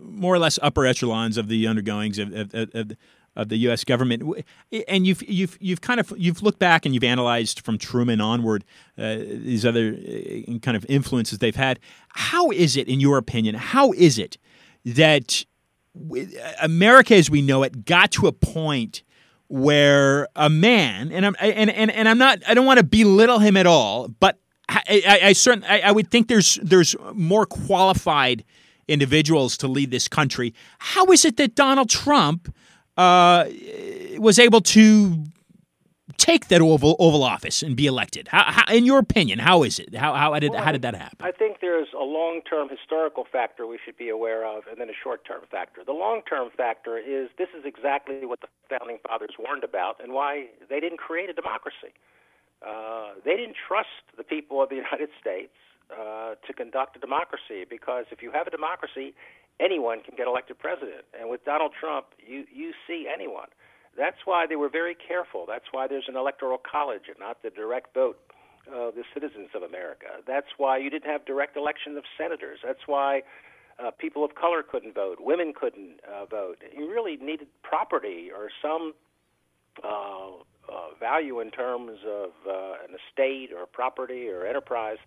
more 0.00 0.34
or 0.34 0.38
less 0.38 0.58
upper 0.62 0.86
echelons 0.86 1.36
of 1.36 1.48
the 1.48 1.66
undergoings 1.66 2.18
of, 2.18 2.32
of, 2.32 2.54
of, 2.54 2.92
of 3.36 3.48
the 3.50 3.58
U.S. 3.58 3.84
government, 3.84 4.22
and 4.88 5.06
you've 5.06 5.22
you've 5.28 5.58
you've 5.60 5.82
kind 5.82 6.00
of 6.00 6.10
you've 6.16 6.42
looked 6.42 6.58
back 6.58 6.86
and 6.86 6.94
you've 6.94 7.04
analyzed 7.04 7.60
from 7.60 7.76
Truman 7.76 8.22
onward 8.22 8.64
uh, 8.96 9.16
these 9.16 9.66
other 9.66 9.98
uh, 9.98 10.58
kind 10.60 10.78
of 10.78 10.86
influences 10.88 11.40
they've 11.40 11.54
had. 11.54 11.78
How 12.08 12.50
is 12.52 12.74
it, 12.78 12.88
in 12.88 13.00
your 13.00 13.18
opinion, 13.18 13.56
how 13.56 13.92
is 13.92 14.18
it 14.18 14.38
that 14.86 15.44
America 16.60 17.14
as 17.14 17.30
we 17.30 17.42
know 17.42 17.62
it 17.62 17.84
got 17.84 18.10
to 18.12 18.26
a 18.26 18.32
point 18.32 19.02
where 19.48 20.26
a 20.34 20.50
man 20.50 21.12
and 21.12 21.24
I'm 21.24 21.36
and, 21.38 21.70
and, 21.70 21.90
and 21.90 22.08
I'm 22.08 22.18
not 22.18 22.40
I 22.48 22.54
don't 22.54 22.66
want 22.66 22.78
to 22.78 22.84
belittle 22.84 23.38
him 23.38 23.56
at 23.56 23.66
all, 23.66 24.08
but 24.08 24.38
I, 24.68 25.02
I, 25.06 25.20
I 25.28 25.32
certainly 25.34 25.68
I, 25.68 25.80
I, 25.80 25.92
would 25.92 26.10
think 26.10 26.28
there's 26.28 26.58
there's 26.62 26.96
more 27.12 27.46
qualified 27.46 28.44
individuals 28.88 29.56
to 29.58 29.68
lead 29.68 29.90
this 29.90 30.08
country. 30.08 30.54
How 30.78 31.06
is 31.06 31.24
it 31.24 31.36
that 31.36 31.54
Donald 31.54 31.90
Trump 31.90 32.54
uh, 32.96 33.46
was 34.18 34.38
able 34.38 34.60
to 34.62 35.24
take 36.24 36.48
that 36.48 36.62
Oval 36.62 36.96
Oval 36.98 37.22
Office 37.22 37.62
and 37.62 37.76
be 37.76 37.86
elected? 37.86 38.28
How, 38.28 38.44
how, 38.48 38.72
in 38.72 38.86
your 38.86 38.98
opinion, 38.98 39.38
how 39.38 39.62
is 39.62 39.78
it? 39.78 39.94
How 39.94 40.14
how 40.14 40.38
did 40.38 40.52
well, 40.52 40.62
how 40.64 40.72
did 40.72 40.82
that 40.82 40.94
happen? 40.94 41.18
I 41.20 41.32
think 41.32 41.58
there's 41.60 41.88
a 41.92 42.02
long 42.02 42.40
term 42.48 42.68
historical 42.68 43.24
factor 43.30 43.66
we 43.66 43.78
should 43.84 43.98
be 43.98 44.08
aware 44.08 44.46
of, 44.46 44.64
and 44.70 44.80
then 44.80 44.88
a 44.88 44.98
short 45.02 45.26
term 45.26 45.42
factor. 45.50 45.82
The 45.84 45.92
long 45.92 46.22
term 46.28 46.48
factor 46.56 46.96
is 46.96 47.28
this 47.36 47.48
is 47.58 47.64
exactly 47.64 48.24
what 48.24 48.40
the 48.40 48.48
founding 48.70 48.98
fathers 49.06 49.34
warned 49.38 49.64
about, 49.64 50.02
and 50.02 50.12
why 50.12 50.46
they 50.70 50.80
didn't 50.80 50.98
create 50.98 51.28
a 51.28 51.34
democracy. 51.34 51.92
Uh, 52.66 53.20
they 53.24 53.36
didn't 53.36 53.56
trust 53.68 54.04
the 54.16 54.24
people 54.24 54.62
of 54.62 54.70
the 54.70 54.76
United 54.86 55.10
States 55.20 55.52
uh, 55.92 56.34
to 56.46 56.52
conduct 56.54 56.96
a 56.96 57.00
democracy 57.00 57.64
because 57.68 58.06
if 58.10 58.22
you 58.22 58.30
have 58.32 58.46
a 58.46 58.50
democracy, 58.50 59.12
anyone 59.60 60.00
can 60.00 60.14
get 60.16 60.26
elected 60.26 60.58
president, 60.58 61.04
and 61.18 61.28
with 61.28 61.44
Donald 61.44 61.72
Trump, 61.78 62.06
you 62.18 62.44
you 62.50 62.72
see 62.86 63.06
anyone. 63.12 63.48
That's 63.96 64.18
why 64.24 64.46
they 64.46 64.56
were 64.56 64.68
very 64.68 64.94
careful. 64.96 65.44
That's 65.46 65.66
why 65.70 65.86
there's 65.86 66.08
an 66.08 66.16
electoral 66.16 66.58
college 66.58 67.02
and 67.08 67.16
not 67.18 67.42
the 67.42 67.50
direct 67.50 67.94
vote 67.94 68.18
of 68.66 68.94
the 68.94 69.04
citizens 69.12 69.48
of 69.54 69.62
America. 69.62 70.06
That's 70.26 70.46
why 70.56 70.78
you 70.78 70.90
didn't 70.90 71.10
have 71.10 71.24
direct 71.24 71.56
election 71.56 71.96
of 71.96 72.04
senators. 72.16 72.60
That's 72.64 72.86
why 72.86 73.22
uh, 73.78 73.90
people 73.90 74.24
of 74.24 74.34
color 74.34 74.62
couldn't 74.62 74.94
vote, 74.94 75.18
women 75.20 75.52
couldn't 75.58 76.00
uh, 76.08 76.26
vote. 76.26 76.58
You 76.76 76.90
really 76.90 77.16
needed 77.16 77.48
property 77.62 78.30
or 78.34 78.48
some 78.62 78.94
uh, 79.82 80.42
uh, 80.68 80.94
value 80.98 81.40
in 81.40 81.50
terms 81.50 81.98
of 82.06 82.30
uh, 82.48 82.74
an 82.88 82.96
estate 82.96 83.50
or 83.52 83.66
property 83.66 84.28
or 84.28 84.46
enterprise 84.46 84.98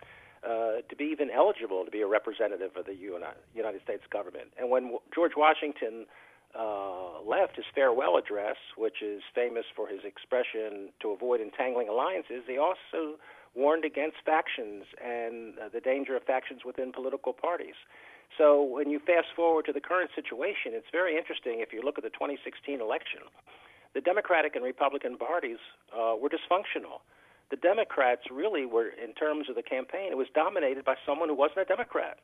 uh, 0.46 0.82
to 0.88 0.96
be 0.96 1.06
even 1.06 1.30
eligible 1.32 1.84
to 1.84 1.92
be 1.92 2.02
a 2.02 2.08
representative 2.08 2.72
of 2.78 2.86
the 2.86 2.96
United 2.96 3.82
States 3.84 4.04
government. 4.12 4.50
And 4.60 4.70
when 4.70 4.98
George 5.14 5.32
Washington 5.36 6.06
uh, 6.58 7.22
left 7.22 7.56
his 7.56 7.66
farewell 7.74 8.18
address, 8.18 8.58
which 8.76 9.02
is 9.02 9.22
famous 9.36 9.66
for 9.76 9.88
his 9.88 10.02
expression 10.04 10.90
to 11.02 11.12
avoid 11.12 11.40
entangling 11.40 11.88
alliances, 11.88 12.44
he 12.48 12.58
also 12.58 13.20
warned 13.56 13.86
against 13.86 14.18
factions 14.26 14.86
and 15.04 15.58
uh, 15.58 15.70
the 15.70 15.80
danger 15.80 16.16
of 16.16 16.24
factions 16.24 16.62
within 16.66 16.92
political 16.92 17.34
parties. 17.34 17.76
So 18.38 18.62
when 18.62 18.90
you 18.90 19.00
fast 19.00 19.28
forward 19.36 19.66
to 19.66 19.74
the 19.74 19.82
current 19.82 20.12
situation, 20.14 20.74
it's 20.74 20.90
very 20.92 21.18
interesting 21.18 21.60
if 21.60 21.72
you 21.72 21.82
look 21.82 21.98
at 21.98 22.04
the 22.04 22.12
2016 22.12 22.82
election. 22.82 23.22
The 23.94 24.02
Democratic 24.02 24.56
and 24.56 24.64
Republican 24.64 25.18
parties 25.18 25.58
uh, 25.94 26.16
were 26.22 26.30
dysfunctional. 26.30 27.02
The 27.50 27.58
Democrats 27.58 28.24
really 28.30 28.66
were, 28.66 28.90
in 28.90 29.14
terms 29.14 29.50
of 29.50 29.56
the 29.56 29.64
campaign, 29.64 30.12
it 30.12 30.18
was 30.18 30.28
dominated 30.36 30.84
by 30.84 30.96
someone 31.06 31.30
who 31.30 31.36
wasn't 31.36 31.60
a 31.60 31.66
Democrat. 31.66 32.20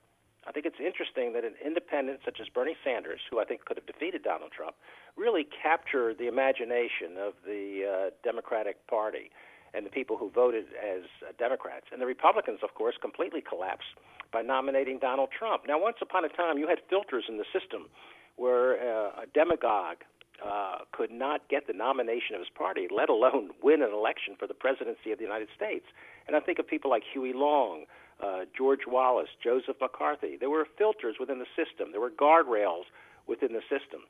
I 0.46 0.52
think 0.52 0.66
it's 0.66 0.80
interesting 0.80 1.34
that 1.34 1.44
an 1.44 1.56
independent 1.64 2.20
such 2.26 2.40
as 2.42 2.48
Bernie 2.50 2.76
Sanders, 2.84 3.22
who 3.30 3.40
I 3.40 3.46
think 3.46 3.66
could 3.66 3.78
have 3.78 3.86
defeated 3.86 4.24
Donald 4.24 4.52
Trump, 4.52 4.76
really 5.16 5.46
captured 5.46 6.18
the 6.18 6.28
imagination 6.28 7.18
of 7.18 7.34
the 7.46 7.84
uh, 7.84 8.10
Democratic 8.24 8.86
Party 8.88 9.32
and 9.74 9.86
the 9.86 9.90
people 9.90 10.18
who 10.18 10.30
voted 10.30 10.66
as 10.78 11.04
uh, 11.22 11.32
Democrats. 11.40 11.88
And 11.92 12.02
the 12.02 12.06
Republicans, 12.06 12.60
of 12.62 12.76
course, 12.76 12.96
completely 13.02 13.42
collapsed 13.42 13.98
by 14.32 14.42
nominating 14.42 15.00
Donald 15.00 15.30
Trump. 15.38 15.64
Now, 15.68 15.82
once 15.82 15.98
upon 16.02 16.26
a 16.26 16.30
time, 16.30 16.58
you 16.58 16.68
had 16.68 16.80
filters 16.90 17.26
in 17.30 17.38
the 17.38 17.46
system 17.54 17.90
where 18.36 18.78
uh, 18.78 19.24
a 19.24 19.26
demagogue 19.34 20.04
uh, 20.44 20.80
could 20.92 21.12
not 21.12 21.48
get 21.50 21.68
the 21.68 21.74
nomination 21.74 22.36
of 22.36 22.42
his 22.42 22.50
party, 22.50 22.88
let 22.90 23.10
alone 23.10 23.52
win 23.62 23.82
an 23.82 23.94
election 23.94 24.36
for 24.38 24.48
the 24.48 24.54
presidency 24.54 25.12
of 25.12 25.18
the 25.18 25.24
United 25.24 25.48
States. 25.56 25.86
And 26.28 26.36
I 26.36 26.40
think 26.40 26.60
of 26.60 26.68
people 26.68 26.90
like 26.90 27.04
Huey 27.14 27.34
Long, 27.34 27.86
uh, 28.22 28.42
George 28.58 28.82
Wallace, 28.88 29.30
Joseph 29.44 29.78
McCarthy. 29.82 30.38
There 30.40 30.50
were 30.50 30.66
filters 30.78 31.16
within 31.20 31.40
the 31.40 31.48
system. 31.56 31.92
There 31.92 32.02
were 32.02 32.12
guardrails 32.12 32.84
within 33.28 33.54
the 33.54 33.62
system. 33.62 34.02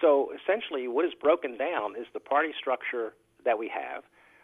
So 0.00 0.32
essentially, 0.34 0.88
what 0.88 1.04
is 1.04 1.12
broken 1.14 1.56
down 1.56 1.94
is 1.96 2.06
the 2.12 2.20
party 2.20 2.50
structure 2.58 3.12
that 3.44 3.58
we 3.58 3.68
have. 3.68 4.02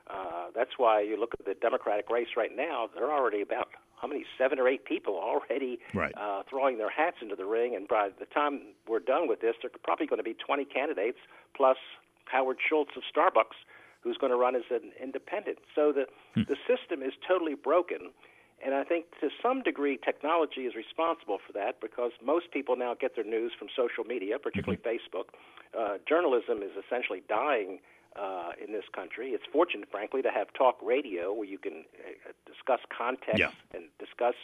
Uh, 0.08 0.46
that's 0.54 0.72
why 0.78 1.00
you 1.00 1.18
look 1.18 1.32
at 1.38 1.44
the 1.44 1.54
Democratic 1.54 2.08
race 2.10 2.28
right 2.36 2.54
now. 2.54 2.88
There 2.94 3.04
are 3.04 3.12
already 3.18 3.42
about 3.42 3.68
how 4.00 4.06
many 4.08 4.24
seven 4.38 4.58
or 4.58 4.68
eight 4.68 4.84
people 4.84 5.16
already 5.16 5.80
Right. 5.92 6.14
uh, 6.16 6.44
throwing 6.48 6.78
their 6.78 6.88
hats 6.90 7.16
into 7.20 7.34
the 7.34 7.44
ring, 7.44 7.74
and 7.74 7.88
by 7.88 8.10
the 8.18 8.26
time 8.26 8.60
we're 8.86 9.00
done 9.00 9.26
with 9.28 9.40
this, 9.40 9.56
there 9.60 9.70
are 9.74 9.78
probably 9.82 10.06
going 10.06 10.18
to 10.18 10.22
be 10.24 10.34
20 10.34 10.64
candidates 10.66 11.18
plus 11.54 11.76
Howard 12.26 12.58
Schultz 12.66 12.92
of 12.96 13.02
Starbucks, 13.12 13.56
who's 14.00 14.16
going 14.16 14.32
to 14.32 14.38
run 14.38 14.54
as 14.56 14.62
an 14.70 14.92
independent. 15.02 15.58
So 15.74 15.92
the 15.92 16.06
the 16.34 16.56
system 16.66 17.02
is 17.02 17.12
totally 17.26 17.54
broken, 17.54 18.10
and 18.64 18.74
I 18.74 18.84
think 18.84 19.06
to 19.20 19.28
some 19.42 19.62
degree 19.62 19.98
technology 20.02 20.62
is 20.62 20.74
responsible 20.74 21.38
for 21.44 21.52
that 21.54 21.80
because 21.80 22.12
most 22.24 22.50
people 22.52 22.76
now 22.76 22.94
get 22.94 23.14
their 23.16 23.24
news 23.24 23.52
from 23.58 23.68
social 23.74 24.04
media, 24.04 24.38
particularly 24.38 24.80
Facebook. 24.82 25.34
Uh, 25.78 25.98
journalism 26.08 26.62
is 26.62 26.70
essentially 26.82 27.22
dying 27.28 27.80
uh, 28.18 28.50
in 28.64 28.72
this 28.72 28.84
country. 28.94 29.30
It's 29.30 29.44
fortunate, 29.52 29.88
frankly, 29.90 30.22
to 30.22 30.30
have 30.30 30.52
talk 30.54 30.78
radio 30.82 31.32
where 31.32 31.46
you 31.46 31.58
can 31.58 31.84
uh, 32.02 32.32
discuss 32.46 32.80
context 32.96 33.38
Yeah. 33.38 33.50
and 33.74 33.84
discuss 33.98 34.34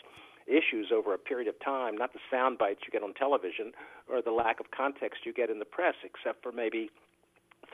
issues 0.46 0.92
over 0.92 1.14
a 1.14 1.18
period 1.18 1.48
of 1.48 1.58
time, 1.64 1.96
not 1.96 2.12
the 2.12 2.20
sound 2.30 2.58
bites 2.58 2.80
you 2.84 2.90
get 2.92 3.02
on 3.02 3.14
television 3.14 3.72
or 4.08 4.20
the 4.20 4.30
lack 4.30 4.60
of 4.60 4.70
context 4.70 5.24
you 5.24 5.32
get 5.32 5.48
in 5.48 5.58
the 5.58 5.64
press, 5.64 5.94
except 6.04 6.42
for 6.42 6.52
maybe 6.52 6.90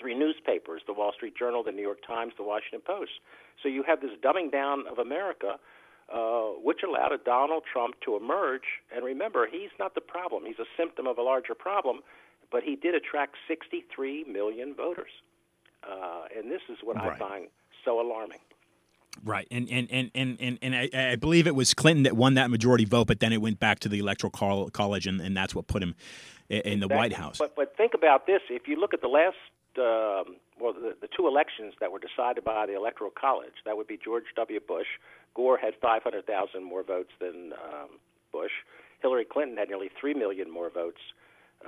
three 0.00 0.14
newspapers 0.18 0.82
the 0.86 0.92
Wall 0.94 1.12
Street 1.14 1.34
Journal, 1.36 1.62
the 1.62 1.72
New 1.72 1.82
York 1.82 1.98
Times, 2.06 2.32
the 2.36 2.42
Washington 2.44 2.80
Post. 2.84 3.12
So 3.62 3.68
you 3.68 3.82
have 3.84 4.00
this 4.00 4.10
dumbing 4.24 4.50
down 4.50 4.84
of 4.90 4.98
America. 4.98 5.56
Uh, 6.12 6.54
which 6.60 6.80
allowed 6.82 7.12
a 7.12 7.18
Donald 7.18 7.62
Trump 7.72 7.94
to 8.04 8.16
emerge. 8.16 8.64
And 8.92 9.04
remember, 9.04 9.46
he's 9.48 9.70
not 9.78 9.94
the 9.94 10.00
problem. 10.00 10.42
He's 10.44 10.58
a 10.58 10.64
symptom 10.76 11.06
of 11.06 11.18
a 11.18 11.22
larger 11.22 11.54
problem, 11.54 12.00
but 12.50 12.64
he 12.64 12.74
did 12.74 12.96
attract 12.96 13.36
63 13.46 14.24
million 14.24 14.74
voters. 14.74 15.12
Uh, 15.88 16.22
and 16.36 16.50
this 16.50 16.62
is 16.68 16.78
what 16.82 16.96
I 16.96 17.16
find 17.16 17.46
so 17.84 18.00
alarming. 18.00 18.40
Right, 19.24 19.46
and 19.52 19.68
and 19.70 19.86
and 19.92 20.10
and 20.16 20.36
and, 20.40 20.58
and 20.62 20.74
I, 20.74 21.12
I 21.12 21.14
believe 21.14 21.46
it 21.46 21.54
was 21.54 21.74
Clinton 21.74 22.02
that 22.02 22.16
won 22.16 22.34
that 22.34 22.50
majority 22.50 22.86
vote, 22.86 23.06
but 23.06 23.20
then 23.20 23.32
it 23.32 23.40
went 23.40 23.60
back 23.60 23.78
to 23.80 23.88
the 23.88 24.00
electoral 24.00 24.32
col- 24.32 24.68
college, 24.70 25.06
and, 25.06 25.20
and 25.20 25.36
that's 25.36 25.54
what 25.54 25.68
put 25.68 25.80
him 25.80 25.94
i- 26.50 26.54
in 26.54 26.80
the 26.80 26.88
White 26.88 27.12
House. 27.12 27.38
But 27.38 27.54
but 27.54 27.76
think 27.76 27.94
about 27.94 28.26
this: 28.26 28.40
if 28.50 28.66
you 28.66 28.80
look 28.80 28.94
at 28.94 29.00
the 29.00 29.06
last, 29.08 29.36
um, 29.78 30.36
well, 30.60 30.72
the, 30.72 30.96
the 31.00 31.08
two 31.14 31.26
elections 31.26 31.74
that 31.80 31.92
were 31.92 32.00
decided 32.00 32.44
by 32.44 32.66
the 32.66 32.74
Electoral 32.76 33.10
College, 33.10 33.54
that 33.64 33.76
would 33.76 33.86
be 33.86 33.98
George 34.02 34.24
W. 34.36 34.60
Bush. 34.60 34.86
Gore 35.34 35.58
had 35.58 35.74
500,000 35.80 36.64
more 36.64 36.82
votes 36.82 37.10
than 37.20 37.52
um, 37.52 37.98
Bush. 38.32 38.52
Hillary 39.00 39.24
Clinton 39.24 39.56
had 39.56 39.68
nearly 39.68 39.90
three 40.00 40.14
million 40.14 40.50
more 40.50 40.70
votes 40.70 41.00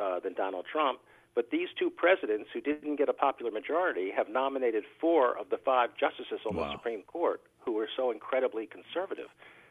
uh, 0.00 0.20
than 0.20 0.34
Donald 0.34 0.66
Trump. 0.70 0.98
But 1.34 1.50
these 1.50 1.68
two 1.78 1.88
presidents, 1.88 2.50
who 2.52 2.60
didn't 2.60 2.96
get 2.96 3.08
a 3.08 3.14
popular 3.14 3.50
majority, 3.50 4.10
have 4.14 4.28
nominated 4.28 4.84
four 5.00 5.38
of 5.38 5.48
the 5.48 5.56
five 5.56 5.90
justices 5.98 6.40
on 6.46 6.56
Wow. 6.56 6.66
the 6.66 6.72
Supreme 6.72 7.02
Court 7.02 7.40
who 7.64 7.78
are 7.78 7.88
so 7.96 8.10
incredibly 8.10 8.66
conservative. 8.66 9.28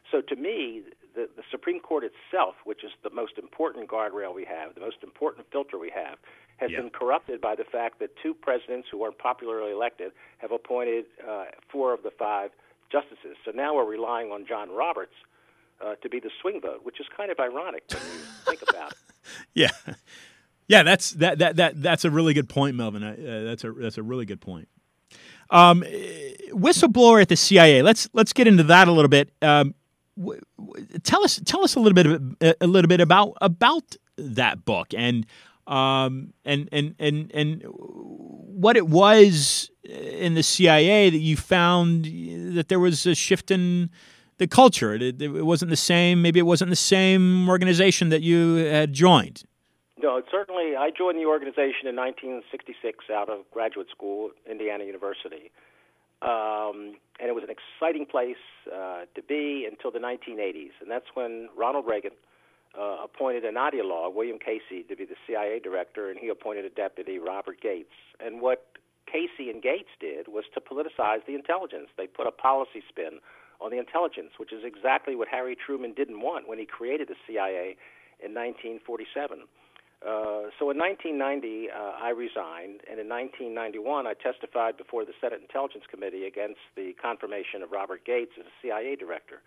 So 0.10 0.22
to 0.22 0.36
me, 0.36 0.82
the, 1.14 1.30
the 1.36 1.44
Supreme 1.52 1.80
Court 1.80 2.04
itself, 2.04 2.56
which 2.66 2.84
is 2.84 2.92
the 3.04 3.12
most 3.12 3.38
important 3.38 3.88
guardrail 3.90 4.34
we 4.34 4.46
have, 4.46 4.74
the 4.74 4.82
most 4.82 5.04
important 5.04 5.46
filter 5.52 5.78
we 5.78 5.92
have, 5.94 6.18
has 6.62 6.72
Yeah. 6.72 6.82
been 6.82 6.90
corrupted 6.92 7.42
by 7.42 7.56
the 7.56 7.66
fact 7.66 8.00
that 8.00 8.12
two 8.24 8.34
presidents 8.34 8.88
who 8.90 8.98
weren't 9.00 9.18
popularly 9.18 9.72
elected 9.72 10.12
have 10.38 10.52
appointed 10.52 11.06
uh, 11.28 11.46
four 11.72 11.94
of 11.94 12.04
the 12.04 12.12
five 12.12 12.52
justices. 12.92 13.36
So 13.44 13.52
now 13.52 13.76
we're 13.76 13.86
relying 13.86 14.32
on 14.32 14.46
John 14.48 14.70
Roberts 14.70 15.16
uh, 15.84 15.96
to 16.04 16.08
be 16.10 16.20
the 16.20 16.30
swing 16.42 16.62
vote, 16.62 16.82
which 16.84 17.00
is 17.00 17.08
kind 17.18 17.32
of 17.32 17.40
ironic 17.40 17.84
when 17.92 18.02
you 18.04 18.20
think 18.46 18.62
about 18.70 18.92
it. 18.92 18.98
Yeah, 19.56 19.72
yeah. 20.68 20.84
That's 20.84 21.12
that 21.12 21.40
that 21.40 21.56
that 21.58 21.82
that's 21.82 22.06
a 22.06 22.12
really 22.12 22.34
good 22.34 22.48
point, 22.50 22.76
Melvin. 22.76 23.04
Uh, 23.04 23.16
that's 23.46 23.64
a 23.64 23.72
that's 23.72 23.98
a 23.98 24.04
really 24.04 24.26
good 24.26 24.40
point. 24.42 24.68
Um, 25.50 25.84
eh, 25.84 26.34
whistleblower 26.52 27.22
at 27.22 27.30
the 27.30 27.36
CIA. 27.36 27.82
Let's 27.82 28.08
let's 28.14 28.34
get 28.34 28.48
into 28.48 28.64
that 28.64 28.88
a 28.88 28.92
little 28.92 29.10
bit. 29.10 29.32
Um, 29.42 29.74
w- 30.18 30.40
w- 30.60 30.88
tell 31.04 31.24
us 31.24 31.42
tell 31.46 31.64
us 31.64 31.76
a 31.76 31.80
little 31.80 31.96
bit 31.96 32.06
of, 32.08 32.56
a 32.62 32.68
little 32.68 32.88
bit 32.88 33.02
about 33.02 33.34
about 33.42 33.96
that 34.18 34.64
book 34.66 34.94
and 34.96 35.26
um 35.68 36.34
and 36.46 36.70
and 36.72 36.96
and 37.00 37.32
and 37.34 37.64
what 37.68 38.78
it 38.78 38.88
was 38.88 39.72
in 39.84 40.34
the 40.36 40.44
CIA 40.44 41.10
that 41.10 41.18
you 41.18 41.36
found 41.38 42.06
that 42.56 42.68
there 42.68 42.80
was 42.80 43.06
a 43.06 43.16
shift 43.16 43.52
in 43.52 43.90
the 44.38 44.48
culture. 44.48 44.96
It, 44.96 45.22
it 45.22 45.46
wasn't 45.46 45.70
the 45.70 45.78
same. 45.78 46.22
Maybe 46.22 46.40
it 46.40 46.46
wasn't 46.46 46.70
the 46.70 46.76
same 46.76 47.50
organization 47.50 48.10
that 48.10 48.22
you 48.22 48.56
had 48.56 48.94
joined. 48.94 49.44
No, 50.02 50.22
certainly. 50.32 50.76
I 50.76 50.90
joined 50.90 51.20
the 51.20 51.26
organization 51.26 51.86
in 51.88 51.96
1966 51.96 53.06
out 53.14 53.30
of 53.30 53.40
graduate 53.52 53.88
school, 53.92 54.32
Indiana 54.50 54.84
University, 54.84 55.52
um, 56.24 56.98
and 57.20 57.30
it 57.30 57.36
was 57.36 57.44
an 57.44 57.52
exciting 57.52 58.08
place 58.08 58.42
uh, 58.74 59.06
to 59.14 59.22
be 59.22 59.68
until 59.70 59.92
the 59.92 60.00
1980s, 60.00 60.72
and 60.82 60.90
that's 60.90 61.06
when 61.14 61.50
Ronald 61.56 61.86
Reagan 61.88 62.12
uh, 62.78 62.98
appointed 63.04 63.44
an 63.44 63.56
ideologue, 63.56 64.14
William 64.14 64.40
Casey, 64.40 64.84
to 64.88 64.96
be 64.96 65.06
the 65.06 65.16
CIA 65.28 65.60
director, 65.60 66.10
and 66.10 66.20
he 66.20 66.30
appointed 66.30 66.66
a 66.66 66.70
deputy, 66.70 67.20
Robert 67.20 67.62
Gates. 67.62 67.94
And 68.20 68.42
what 68.42 68.66
Casey 69.12 69.50
and 69.50 69.62
Gates 69.62 69.90
did 70.00 70.28
was 70.28 70.46
to 70.54 70.62
politicize 70.62 71.26
the 71.26 71.36
intelligence. 71.36 71.90
They 71.98 72.08
put 72.08 72.28
a 72.28 72.32
policy 72.32 72.82
spin 72.88 73.20
on 73.60 73.72
the 73.72 73.78
intelligence, 73.78 74.32
which 74.38 74.54
is 74.54 74.64
exactly 74.64 75.16
what 75.16 75.28
Harry 75.28 75.56
Truman 75.56 75.94
didn't 75.94 76.22
want 76.22 76.48
when 76.48 76.58
he 76.58 76.66
created 76.66 77.10
the 77.10 77.16
CIA 77.28 77.76
in 78.24 78.34
1947. 78.34 79.44
Uh, 80.02 80.50
so 80.58 80.74
in 80.74 80.82
1990, 80.82 81.70
uh, 81.70 81.94
I 82.02 82.10
resigned, 82.10 82.82
and 82.90 82.98
in 82.98 83.06
1991, 83.06 84.08
I 84.08 84.18
testified 84.18 84.76
before 84.76 85.06
the 85.06 85.14
Senate 85.22 85.42
Intelligence 85.42 85.86
Committee 85.86 86.26
against 86.26 86.62
the 86.76 86.98
confirmation 86.98 87.62
of 87.62 87.70
Robert 87.70 88.02
Gates 88.04 88.34
as 88.40 88.50
CIA 88.64 88.96
director. 88.96 89.46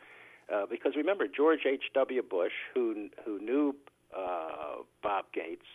Uh, 0.53 0.67
because 0.69 0.93
remember, 0.97 1.27
George 1.27 1.61
H.W. 1.67 2.23
Bush, 2.23 2.53
who 2.75 3.09
who 3.25 3.39
knew 3.39 3.75
uh, 4.17 4.83
Bob 5.03 5.27
Gates, 5.33 5.67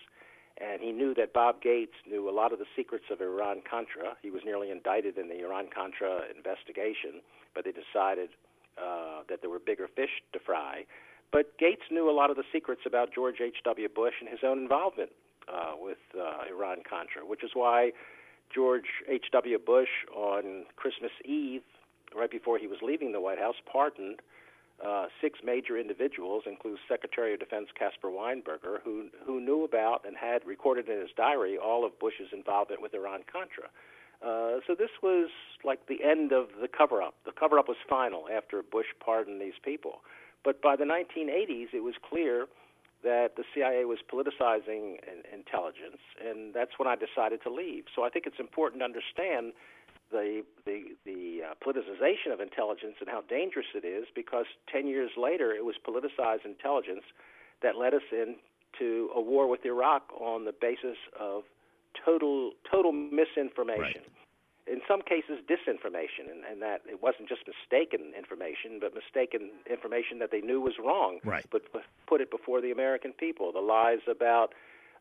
and 0.57 0.81
he 0.81 0.91
knew 0.91 1.13
that 1.15 1.33
Bob 1.33 1.61
Gates 1.61 1.93
knew 2.09 2.29
a 2.29 2.31
lot 2.31 2.53
of 2.53 2.59
the 2.59 2.65
secrets 2.75 3.05
of 3.11 3.21
Iran 3.21 3.61
Contra. 3.69 4.15
He 4.21 4.29
was 4.29 4.41
nearly 4.45 4.69
indicted 4.71 5.17
in 5.17 5.27
the 5.29 5.43
Iran 5.43 5.67
Contra 5.73 6.21
investigation, 6.35 7.21
but 7.55 7.65
they 7.65 7.71
decided 7.71 8.29
uh, 8.77 9.21
that 9.29 9.41
there 9.41 9.49
were 9.49 9.59
bigger 9.59 9.87
fish 9.87 10.21
to 10.33 10.39
fry. 10.39 10.85
But 11.31 11.57
Gates 11.57 11.83
knew 11.91 12.09
a 12.09 12.13
lot 12.13 12.29
of 12.29 12.37
the 12.37 12.43
secrets 12.51 12.81
about 12.85 13.13
George 13.13 13.39
H.W. 13.39 13.87
Bush 13.89 14.15
and 14.19 14.29
his 14.29 14.39
own 14.43 14.59
involvement 14.59 15.11
uh, 15.47 15.73
with 15.79 15.99
uh, 16.17 16.49
Iran 16.49 16.79
Contra, 16.87 17.25
which 17.25 17.43
is 17.43 17.51
why 17.53 17.91
George 18.53 18.89
H.W. 19.07 19.59
Bush 19.59 19.89
on 20.15 20.65
Christmas 20.75 21.11
Eve, 21.23 21.61
right 22.15 22.31
before 22.31 22.57
he 22.57 22.67
was 22.67 22.79
leaving 22.81 23.11
the 23.11 23.21
White 23.21 23.39
House, 23.39 23.55
pardoned 23.71 24.19
uh, 24.19 24.23
six 25.21 25.39
major 25.43 25.77
individuals, 25.77 26.43
including 26.45 26.79
Secretary 26.87 27.33
of 27.33 27.39
Defense 27.39 27.67
Caspar 27.77 28.09
Weinberger, 28.09 28.81
who 28.83 29.07
who 29.25 29.39
knew 29.39 29.63
about 29.63 30.05
and 30.05 30.15
had 30.15 30.45
recorded 30.45 30.87
in 30.89 30.99
his 30.99 31.09
diary 31.15 31.57
all 31.57 31.85
of 31.85 31.97
Bush's 31.99 32.31
involvement 32.31 32.81
with 32.81 32.93
Iran 32.93 33.21
Contra. 33.31 33.69
Uh, 34.21 34.59
so 34.67 34.75
this 34.75 34.91
was 35.01 35.29
like 35.63 35.87
the 35.87 36.03
end 36.03 36.33
of 36.33 36.47
the 36.61 36.67
cover-up. 36.67 37.15
The 37.25 37.31
cover-up 37.31 37.69
was 37.69 37.77
final 37.87 38.27
after 38.29 38.61
Bush 38.61 38.87
pardoned 38.99 39.41
these 39.41 39.57
people. 39.63 40.01
But 40.43 40.61
by 40.61 40.75
the 40.75 40.83
1980s, 40.83 41.73
it 41.73 41.83
was 41.83 41.95
clear 42.03 42.47
that 43.03 43.37
the 43.37 43.43
CIA 43.53 43.85
was 43.85 43.99
politicizing 44.11 44.99
intelligence, 45.31 46.03
and 46.19 46.53
that's 46.53 46.71
when 46.77 46.87
I 46.87 46.95
decided 46.95 47.41
to 47.43 47.49
leave. 47.49 47.85
So 47.95 48.03
I 48.03 48.09
think 48.09 48.25
it's 48.27 48.39
important 48.39 48.81
to 48.81 48.85
understand 48.85 49.53
the 50.11 50.43
the 50.65 50.95
the 51.05 51.41
uh, 51.51 51.53
politicization 51.65 52.33
of 52.33 52.39
intelligence 52.39 52.95
and 52.99 53.09
how 53.09 53.21
dangerous 53.29 53.67
it 53.75 53.85
is 53.85 54.05
because 54.15 54.45
10 54.71 54.87
years 54.87 55.11
later 55.17 55.51
it 55.51 55.65
was 55.65 55.75
politicized 55.87 56.45
intelligence 56.45 57.03
that 57.61 57.75
led 57.77 57.93
us 57.93 58.01
into 58.11 59.09
a 59.15 59.21
war 59.21 59.47
with 59.47 59.65
Iraq 59.65 60.03
on 60.19 60.45
the 60.45 60.53
basis 60.53 60.97
of 61.19 61.43
total 62.05 62.51
total 62.69 62.91
misinformation. 62.91 64.01
In 64.67 64.81
some 64.87 65.01
cases, 65.01 65.41
disinformation, 65.49 66.29
and, 66.29 66.45
and 66.45 66.61
that 66.61 66.81
it 66.87 67.01
wasn't 67.01 67.27
just 67.27 67.41
mistaken 67.47 68.13
information, 68.15 68.77
but 68.79 68.93
mistaken 68.93 69.49
information 69.67 70.19
that 70.19 70.29
they 70.29 70.41
knew 70.41 70.61
was 70.61 70.73
wrong, 70.77 71.17
Right. 71.25 71.43
but 71.51 71.63
put 72.05 72.21
it 72.21 72.29
before 72.29 72.61
the 72.61 72.69
American 72.69 73.11
people. 73.13 73.51
The 73.51 73.61
lies 73.61 73.97
about 74.07 74.53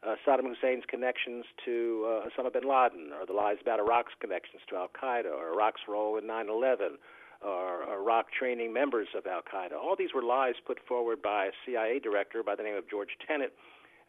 uh, 0.07 0.15
Saddam 0.27 0.47
Hussein's 0.47 0.85
connections 0.87 1.45
to 1.65 2.07
uh, 2.07 2.29
Osama 2.29 2.53
bin 2.53 2.69
Laden, 2.69 3.13
or 3.19 3.27
the 3.27 3.33
lies 3.33 3.57
about 3.61 3.81
Iraq's 3.81 4.13
connections 4.21 4.63
to 4.69 4.77
Al 4.77 4.89
Qaeda, 4.89 5.33
or 5.33 5.53
Iraq's 5.53 5.83
role 5.89 6.17
in 6.19 6.27
9 6.27 6.49
11, 6.49 6.99
or 7.43 7.85
Iraq 7.93 8.27
training 8.31 8.73
members 8.73 9.09
of 9.17 9.27
Al 9.27 9.43
Qaeda. 9.43 9.73
All 9.73 9.97
these 9.97 10.15
were 10.15 10.23
lies 10.23 10.55
put 10.67 10.79
forward 10.87 11.23
by 11.23 11.47
a 11.47 11.51
CIA 11.67 11.99
director 11.99 12.43
by 12.43 12.55
the 12.55 12.63
name 12.63 12.77
of 12.77 12.89
George 12.89 13.17
Tenet. 13.27 13.53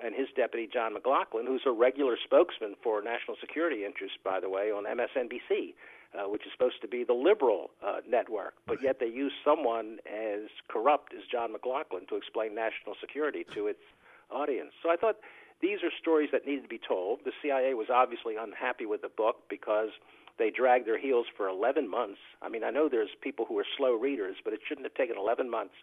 and 0.02 0.16
his 0.16 0.28
deputy 0.34 0.66
John 0.72 0.94
McLaughlin, 0.94 1.46
who's 1.46 1.64
a 1.66 1.72
regular 1.72 2.16
spokesman 2.24 2.76
for 2.82 3.02
national 3.02 3.36
security 3.42 3.84
interests, 3.84 4.18
by 4.24 4.40
the 4.40 4.50
way, 4.50 4.72
on 4.72 4.86
MSNBC, 4.86 5.74
uh, 6.16 6.30
which 6.30 6.46
is 6.46 6.52
supposed 6.54 6.82
to 6.82 6.88
be 6.88 7.04
the 7.04 7.14
liberal 7.14 7.72
uh, 7.86 7.98
network, 8.08 8.54
but 8.66 8.82
yet 8.82 9.00
they 9.00 9.08
use 9.08 9.34
someone 9.44 10.00
as 10.08 10.48
corrupt 10.70 11.14
as 11.14 11.22
John 11.30 11.52
McLaughlin 11.52 12.06
to 12.08 12.16
explain 12.16 12.56
national 12.56 12.96
security 13.02 13.46
to 13.54 13.68
its 13.68 13.84
audience. 14.32 14.72
So 14.82 14.90
I 14.90 14.96
thought 14.96 15.18
these 15.62 15.80
are 15.84 15.92
stories 16.00 16.30
that 16.32 16.46
needed 16.46 16.64
to 16.64 16.70
be 16.70 16.80
told. 16.80 17.20
The 17.26 17.32
CIA 17.42 17.74
was 17.74 17.88
obviously 17.94 18.36
unhappy 18.40 18.86
with 18.86 19.02
the 19.02 19.10
book 19.10 19.44
because 19.50 19.90
they 20.38 20.50
dragged 20.50 20.88
their 20.88 20.98
heels 20.98 21.26
for 21.36 21.48
11 21.48 21.90
months. 21.90 22.20
I 22.42 22.50
mean, 22.50 22.64
I 22.64 22.70
know 22.70 22.88
there's 22.90 23.10
people 23.22 23.46
who 23.46 23.60
are 23.60 23.66
slow 23.78 23.94
readers, 23.96 24.38
but 24.44 24.54
it 24.54 24.62
shouldn't 24.68 24.86
have 24.86 24.94
taken 24.94 25.18
11 25.18 25.50
months 25.50 25.74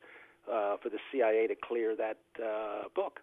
uh, 0.51 0.77
for 0.83 0.89
the 0.89 0.99
CIA 1.13 1.47
to 1.47 1.55
clear 1.55 1.95
that 1.97 2.19
uh, 2.43 2.89
book. 2.95 3.21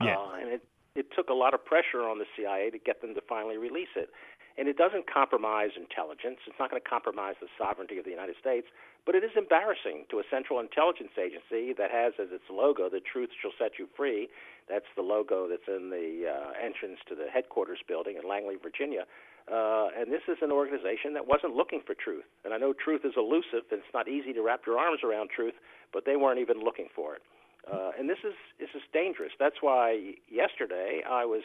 Yeah. 0.00 0.16
Uh, 0.16 0.36
and 0.40 0.48
it, 0.50 0.62
it 0.94 1.06
took 1.16 1.28
a 1.28 1.34
lot 1.34 1.54
of 1.54 1.64
pressure 1.64 2.02
on 2.02 2.18
the 2.18 2.26
CIA 2.36 2.70
to 2.70 2.78
get 2.78 3.00
them 3.00 3.14
to 3.14 3.20
finally 3.28 3.56
release 3.56 3.92
it. 3.96 4.10
And 4.56 4.68
it 4.68 4.78
doesn't 4.78 5.10
compromise 5.10 5.74
intelligence. 5.74 6.38
It's 6.46 6.58
not 6.60 6.70
going 6.70 6.80
to 6.80 6.88
compromise 6.88 7.34
the 7.40 7.50
sovereignty 7.58 7.98
of 7.98 8.04
the 8.04 8.14
United 8.14 8.36
States, 8.38 8.66
but 9.04 9.14
it 9.14 9.24
is 9.24 9.34
embarrassing 9.36 10.06
to 10.10 10.22
a 10.22 10.24
central 10.30 10.60
intelligence 10.60 11.10
agency 11.18 11.74
that 11.74 11.90
has 11.90 12.14
as 12.22 12.30
its 12.30 12.46
logo, 12.48 12.88
the 12.88 13.02
truth 13.02 13.30
shall 13.42 13.50
set 13.58 13.78
you 13.78 13.88
free. 13.96 14.28
That's 14.68 14.88
the 14.94 15.02
logo 15.02 15.48
that's 15.48 15.66
in 15.66 15.90
the 15.90 16.30
uh, 16.30 16.54
entrance 16.62 17.02
to 17.08 17.14
the 17.14 17.26
headquarters 17.26 17.82
building 17.86 18.16
in 18.16 18.28
Langley, 18.28 18.54
Virginia. 18.56 19.04
Uh, 19.50 19.92
and 19.98 20.08
this 20.08 20.24
is 20.26 20.38
an 20.40 20.50
organization 20.50 21.12
that 21.12 21.26
wasn't 21.26 21.54
looking 21.54 21.82
for 21.84 21.94
truth. 21.94 22.24
And 22.44 22.54
I 22.54 22.56
know 22.56 22.72
truth 22.72 23.02
is 23.04 23.12
elusive, 23.16 23.68
and 23.70 23.82
it's 23.82 23.92
not 23.92 24.08
easy 24.08 24.32
to 24.32 24.40
wrap 24.40 24.62
your 24.66 24.78
arms 24.78 25.00
around 25.04 25.28
truth, 25.34 25.54
but 25.92 26.06
they 26.06 26.16
weren't 26.16 26.40
even 26.40 26.62
looking 26.62 26.88
for 26.94 27.14
it. 27.14 27.22
Uh, 27.70 27.90
and 27.98 28.08
this 28.08 28.18
is 28.24 28.34
this 28.60 28.68
is 28.74 28.82
dangerous. 28.92 29.32
That's 29.38 29.56
why 29.60 30.16
yesterday 30.30 31.00
I 31.08 31.24
was 31.24 31.42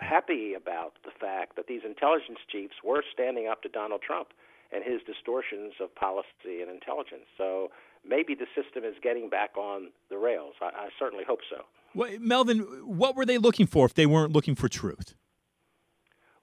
happy 0.00 0.54
about 0.54 0.94
the 1.04 1.10
fact 1.10 1.56
that 1.56 1.66
these 1.66 1.82
intelligence 1.84 2.38
chiefs 2.50 2.76
were 2.84 3.02
standing 3.12 3.48
up 3.48 3.62
to 3.62 3.68
Donald 3.68 4.02
Trump 4.02 4.28
and 4.72 4.82
his 4.84 5.00
distortions 5.06 5.74
of 5.80 5.94
policy 5.94 6.60
and 6.60 6.70
intelligence. 6.70 7.26
So 7.38 7.70
maybe 8.06 8.34
the 8.34 8.46
system 8.54 8.84
is 8.84 8.94
getting 9.02 9.28
back 9.28 9.56
on 9.56 9.90
the 10.10 10.18
rails. 10.18 10.54
I, 10.60 10.66
I 10.66 10.88
certainly 10.98 11.24
hope 11.26 11.40
so. 11.48 11.64
Well, 11.94 12.10
Melvin, 12.20 12.60
what 12.84 13.16
were 13.16 13.24
they 13.24 13.38
looking 13.38 13.66
for 13.66 13.86
if 13.86 13.94
they 13.94 14.06
weren't 14.06 14.32
looking 14.32 14.54
for 14.54 14.68
truth? 14.68 15.14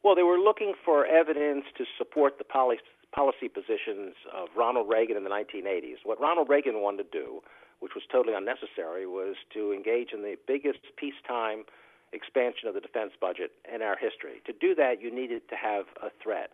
Well, 0.03 0.15
they 0.15 0.23
were 0.23 0.39
looking 0.39 0.73
for 0.83 1.05
evidence 1.05 1.65
to 1.77 1.85
support 1.97 2.37
the 2.37 2.43
policy, 2.43 2.81
policy 3.13 3.47
positions 3.47 4.15
of 4.33 4.49
Ronald 4.57 4.89
Reagan 4.89 5.15
in 5.15 5.23
the 5.23 5.29
1980s. 5.29 6.03
What 6.03 6.19
Ronald 6.19 6.49
Reagan 6.49 6.81
wanted 6.81 7.11
to 7.11 7.19
do, 7.19 7.39
which 7.79 7.93
was 7.95 8.03
totally 8.11 8.35
unnecessary, 8.35 9.05
was 9.05 9.35
to 9.53 9.71
engage 9.71 10.09
in 10.13 10.21
the 10.21 10.35
biggest 10.47 10.79
peacetime 10.97 11.63
expansion 12.13 12.67
of 12.67 12.73
the 12.73 12.81
defense 12.81 13.11
budget 13.19 13.51
in 13.73 13.81
our 13.81 13.97
history. 13.97 14.41
To 14.45 14.53
do 14.53 14.75
that, 14.75 15.01
you 15.01 15.13
needed 15.13 15.47
to 15.49 15.55
have 15.55 15.85
a 16.01 16.09
threat. 16.21 16.51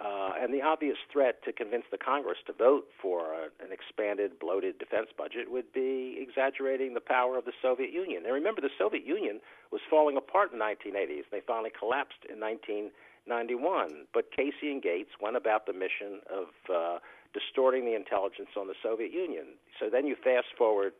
Uh, 0.00 0.32
and 0.40 0.54
the 0.54 0.62
obvious 0.62 0.96
threat 1.12 1.44
to 1.44 1.52
convince 1.52 1.84
the 1.90 1.98
Congress 1.98 2.38
to 2.46 2.52
vote 2.54 2.88
for 3.00 3.34
a, 3.34 3.52
an 3.62 3.70
expanded, 3.70 4.38
bloated 4.40 4.78
defense 4.78 5.08
budget 5.16 5.50
would 5.50 5.70
be 5.74 6.16
exaggerating 6.16 6.94
the 6.94 7.00
power 7.00 7.36
of 7.36 7.44
the 7.44 7.52
Soviet 7.60 7.92
Union. 7.92 8.24
And 8.24 8.32
remember, 8.32 8.62
the 8.62 8.72
Soviet 8.78 9.04
Union 9.04 9.40
was 9.70 9.82
falling 9.90 10.16
apart 10.16 10.50
in 10.50 10.58
the 10.58 10.64
1980s. 10.64 11.28
They 11.30 11.42
finally 11.46 11.70
collapsed 11.78 12.24
in 12.24 12.40
1991. 12.40 14.08
But 14.14 14.32
Casey 14.32 14.72
and 14.72 14.80
Gates 14.80 15.10
went 15.20 15.36
about 15.36 15.66
the 15.66 15.74
mission 15.74 16.24
of 16.32 16.48
uh, 16.72 16.98
distorting 17.34 17.84
the 17.84 17.94
intelligence 17.94 18.56
on 18.56 18.68
the 18.68 18.78
Soviet 18.82 19.12
Union. 19.12 19.60
So 19.78 19.90
then 19.92 20.06
you 20.06 20.16
fast 20.16 20.56
forward 20.56 20.92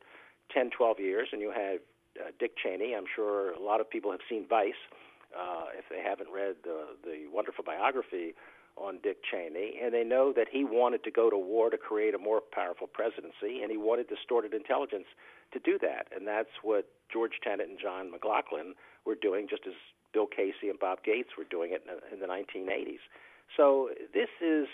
10, 0.53 0.69
12 0.77 1.01
years, 1.01 1.29
and 1.33 1.41
you 1.41 1.51
have 1.51 1.81
uh, 2.21 2.31
Dick 2.39 2.53
Cheney. 2.63 2.95
I'm 2.95 3.07
sure 3.15 3.53
a 3.53 3.61
lot 3.61 3.81
of 3.81 3.89
people 3.89 4.11
have 4.11 4.21
seen 4.29 4.47
Vice. 4.49 4.79
Uh, 5.33 5.73
if 5.79 5.89
they 5.89 6.03
haven't 6.03 6.29
read 6.29 6.57
the, 6.63 6.93
the 7.05 7.25
wonderful 7.33 7.65
biography 7.65 8.35
on 8.77 8.99
Dick 9.03 9.19
Cheney, 9.25 9.81
and 9.83 9.93
they 9.93 10.05
know 10.05 10.33
that 10.33 10.47
he 10.51 10.65
wanted 10.65 11.05
to 11.05 11.11
go 11.11 11.31
to 11.31 11.37
war 11.39 11.71
to 11.71 11.79
create 11.79 12.15
a 12.15 12.19
more 12.19 12.41
powerful 12.41 12.87
presidency, 12.87 13.63
and 13.63 13.71
he 13.71 13.77
wanted 13.77 14.09
distorted 14.09 14.53
intelligence 14.53 15.07
to 15.53 15.59
do 15.59 15.79
that. 15.81 16.09
And 16.15 16.27
that's 16.27 16.53
what 16.63 16.87
George 17.13 17.41
Tenet 17.43 17.69
and 17.69 17.79
John 17.81 18.11
McLaughlin 18.11 18.75
were 19.05 19.15
doing, 19.15 19.47
just 19.49 19.63
as 19.67 19.75
Bill 20.13 20.27
Casey 20.27 20.69
and 20.69 20.79
Bob 20.79 21.03
Gates 21.05 21.31
were 21.37 21.45
doing 21.45 21.73
it 21.73 21.85
in 22.13 22.21
the 22.21 22.27
1980s. 22.27 23.01
So 23.57 23.91
this 24.13 24.29
is 24.41 24.67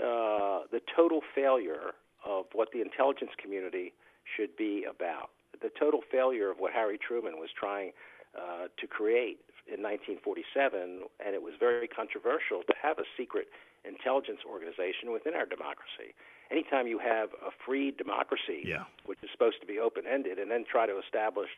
uh, 0.00 0.64
the 0.70 0.80
total 0.94 1.20
failure 1.34 1.92
of 2.24 2.46
what 2.52 2.68
the 2.72 2.80
intelligence 2.80 3.30
community 3.40 3.92
should 4.36 4.56
be 4.56 4.84
about. 4.88 5.30
The 5.64 5.72
total 5.80 6.00
failure 6.12 6.50
of 6.52 6.58
what 6.60 6.72
Harry 6.76 6.98
Truman 7.00 7.40
was 7.40 7.48
trying 7.56 7.92
uh, 8.36 8.68
to 8.76 8.84
create 8.86 9.40
in 9.64 9.80
1947, 9.80 11.08
and 11.24 11.32
it 11.32 11.40
was 11.40 11.54
very 11.58 11.88
controversial 11.88 12.60
to 12.68 12.74
have 12.76 12.98
a 13.00 13.08
secret 13.16 13.48
intelligence 13.88 14.40
organization 14.44 15.08
within 15.08 15.32
our 15.32 15.46
democracy. 15.48 16.12
Anytime 16.52 16.84
you 16.86 16.98
have 17.00 17.30
a 17.40 17.48
free 17.64 17.90
democracy, 17.96 18.60
Yeah. 18.68 18.84
which 19.08 19.16
is 19.24 19.30
supposed 19.32 19.56
to 19.64 19.66
be 19.66 19.78
open 19.80 20.04
ended, 20.04 20.36
and 20.38 20.50
then 20.52 20.64
try 20.68 20.84
to 20.84 21.00
establish 21.00 21.48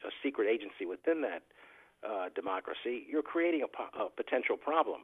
a 0.00 0.08
secret 0.24 0.48
agency 0.48 0.86
within 0.88 1.20
that 1.28 1.42
uh, 2.00 2.28
democracy, 2.34 3.04
you're 3.10 3.22
creating 3.22 3.62
a, 3.62 3.68
po- 3.68 3.92
a 3.92 4.08
potential 4.08 4.56
problem. 4.56 5.02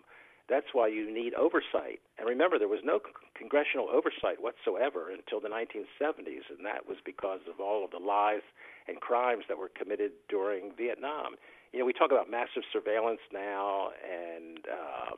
That's 0.49 0.72
why 0.72 0.88
you 0.88 1.12
need 1.12 1.34
oversight. 1.34 2.01
And 2.18 2.26
remember, 2.26 2.59
there 2.59 2.68
was 2.68 2.80
no 2.82 3.01
congressional 3.36 3.88
oversight 3.92 4.40
whatsoever 4.40 5.12
until 5.12 5.40
the 5.40 5.49
1970s, 5.49 6.49
and 6.49 6.64
that 6.64 6.88
was 6.88 6.96
because 7.05 7.40
of 7.49 7.61
all 7.61 7.84
of 7.84 7.90
the 7.90 7.99
lies 7.99 8.42
and 8.88 9.01
crimes 9.01 9.44
that 9.49 9.59
were 9.59 9.68
committed 9.68 10.12
during 10.28 10.72
Vietnam. 10.76 11.36
You 11.72 11.80
know, 11.80 11.84
we 11.84 11.92
talk 11.92 12.11
about 12.11 12.30
massive 12.30 12.64
surveillance 12.72 13.20
now 13.30 13.90
and 14.01 14.64
uh, 14.64 15.16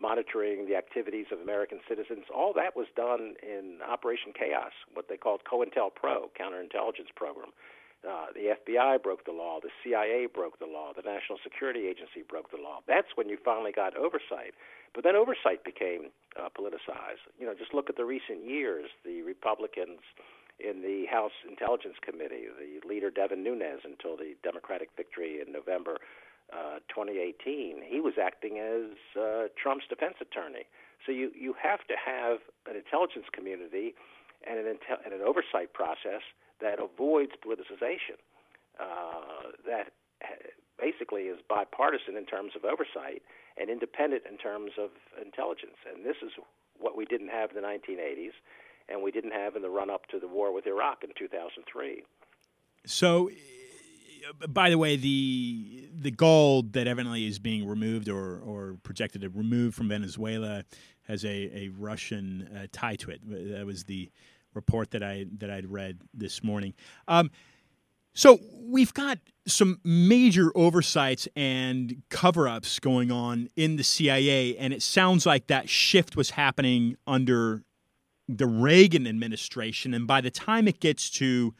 monitoring 0.00 0.66
the 0.66 0.76
activities 0.76 1.26
of 1.30 1.40
American 1.40 1.80
citizens. 1.86 2.24
All 2.34 2.54
that 2.54 2.74
was 2.74 2.86
done 2.96 3.34
in 3.42 3.84
Operation 3.86 4.32
Chaos, 4.32 4.72
what 4.94 5.08
they 5.08 5.18
called 5.18 5.42
COINTELPRO, 5.44 6.32
counterintelligence 6.40 7.12
program. 7.14 7.52
Uh, 8.00 8.32
the 8.32 8.56
FBI 8.56 9.02
broke 9.02 9.26
the 9.26 9.32
law, 9.32 9.60
the 9.60 9.68
CIA 9.84 10.26
broke 10.26 10.58
the 10.58 10.66
law, 10.66 10.92
the 10.96 11.02
National 11.02 11.36
Security 11.44 11.86
Agency 11.86 12.24
broke 12.26 12.50
the 12.50 12.56
law. 12.56 12.80
That's 12.88 13.12
when 13.14 13.28
you 13.28 13.36
finally 13.44 13.72
got 13.72 13.94
oversight. 13.96 14.56
But 14.94 15.04
then 15.04 15.14
oversight 15.14 15.64
became 15.64 16.08
uh, 16.38 16.48
politicized. 16.48 17.28
You 17.38 17.46
know, 17.46 17.54
just 17.54 17.74
look 17.74 17.90
at 17.90 17.96
the 17.96 18.06
recent 18.06 18.44
years. 18.44 18.88
The 19.04 19.20
Republicans 19.22 20.00
in 20.58 20.80
the 20.82 21.06
House 21.10 21.36
Intelligence 21.48 21.96
Committee, 22.00 22.48
the 22.48 22.86
leader 22.88 23.10
Devin 23.10 23.44
Nunes 23.44 23.84
until 23.84 24.16
the 24.16 24.34
Democratic 24.42 24.90
victory 24.96 25.40
in 25.44 25.52
November 25.52 25.98
uh, 26.52 26.80
2018, 26.88 27.80
he 27.86 28.00
was 28.00 28.14
acting 28.20 28.58
as 28.58 28.96
uh, 29.14 29.48
Trump's 29.60 29.86
defense 29.88 30.16
attorney. 30.20 30.66
So 31.06 31.12
you 31.12 31.30
you 31.32 31.54
have 31.56 31.80
to 31.88 31.94
have 31.96 32.38
an 32.68 32.76
intelligence 32.76 33.24
community 33.32 33.94
and 34.44 34.58
an 34.58 34.66
intel- 34.66 35.00
and 35.04 35.14
an 35.14 35.20
oversight 35.20 35.72
process 35.72 36.20
that 36.60 36.78
avoids 36.78 37.32
politicization. 37.44 38.18
Uh, 38.78 39.52
that 39.66 39.92
basically 40.80 41.22
is 41.22 41.38
bipartisan 41.48 42.16
in 42.16 42.24
terms 42.24 42.52
of 42.56 42.64
oversight 42.64 43.22
and 43.58 43.68
independent 43.68 44.22
in 44.30 44.38
terms 44.38 44.72
of 44.78 44.90
intelligence. 45.20 45.76
And 45.92 46.04
this 46.04 46.16
is 46.22 46.32
what 46.78 46.96
we 46.96 47.04
didn't 47.04 47.28
have 47.28 47.50
in 47.50 47.56
the 47.56 47.62
1980s, 47.62 48.32
and 48.88 49.02
we 49.02 49.10
didn't 49.10 49.32
have 49.32 49.56
in 49.56 49.62
the 49.62 49.68
run 49.68 49.90
up 49.90 50.06
to 50.06 50.18
the 50.18 50.28
war 50.28 50.52
with 50.52 50.66
Iraq 50.66 51.04
in 51.04 51.10
2003. 51.18 52.02
So, 52.86 53.28
uh, 53.28 54.46
by 54.46 54.70
the 54.70 54.78
way, 54.78 54.96
the 54.96 55.88
the 55.92 56.10
gold 56.10 56.72
that 56.72 56.86
evidently 56.86 57.26
is 57.26 57.38
being 57.38 57.68
removed 57.68 58.08
or, 58.08 58.38
or 58.40 58.78
projected 58.82 59.20
to 59.20 59.28
remove 59.28 59.74
from 59.74 59.88
Venezuela 59.88 60.64
has 61.02 61.24
a, 61.24 61.50
a 61.54 61.68
Russian 61.76 62.48
uh, 62.56 62.66
tie 62.72 62.96
to 62.96 63.10
it. 63.10 63.20
That 63.24 63.66
was 63.66 63.84
the 63.84 64.10
report 64.54 64.90
that 64.92 65.02
I 65.02 65.26
that 65.38 65.50
I'd 65.50 65.70
read 65.70 66.00
this 66.14 66.42
morning. 66.42 66.74
Um, 67.08 67.30
so 68.12 68.38
we've 68.60 68.92
got 68.92 69.18
some 69.46 69.80
major 69.84 70.50
oversights 70.54 71.28
and 71.36 72.02
cover-ups 72.08 72.78
going 72.80 73.10
on 73.10 73.48
in 73.56 73.76
the 73.76 73.84
CIA, 73.84 74.56
and 74.56 74.72
it 74.72 74.82
sounds 74.82 75.26
like 75.26 75.46
that 75.46 75.68
shift 75.68 76.16
was 76.16 76.30
happening 76.30 76.96
under 77.06 77.62
the 78.28 78.46
Reagan 78.46 79.06
administration. 79.06 79.94
And 79.94 80.06
by 80.06 80.20
the 80.20 80.30
time 80.30 80.68
it 80.68 80.80
gets 80.80 81.10
to 81.10 81.54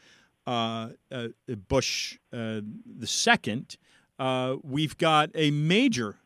uh, 0.47 0.89
uh, 1.11 1.27
Bush 1.67 2.17
uh, 2.33 2.61
the 2.85 3.07
second, 3.07 3.77
uh, 4.19 4.55
we've 4.63 4.97
got 4.97 5.29
a 5.35 5.51
major 5.51 6.17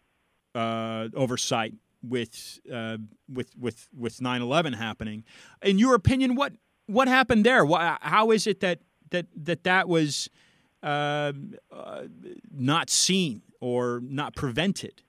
uh, 0.54 1.10
oversight 1.16 1.74
with 2.10 2.60
uh, 2.72 2.98
with 3.32 3.56
with 3.58 3.88
with 3.98 4.18
9/11 4.18 4.76
happening. 4.76 5.24
In 5.62 5.78
your 5.80 5.96
opinion, 5.96 6.36
what 6.36 6.54
what 6.88 7.08
happened 7.08 7.46
there? 7.46 7.66
Why, 7.66 7.98
how 8.02 8.32
is 8.32 8.48
it 8.48 8.60
that 8.62 8.80
that 9.12 9.28
that 9.36 9.64
that 9.64 9.88
was 9.88 10.30
uh, 10.84 11.34
uh, 11.72 12.04
not 12.52 12.90
seen 12.90 13.42
or 13.60 14.02
not 14.04 14.36
prevented? 14.36 15.02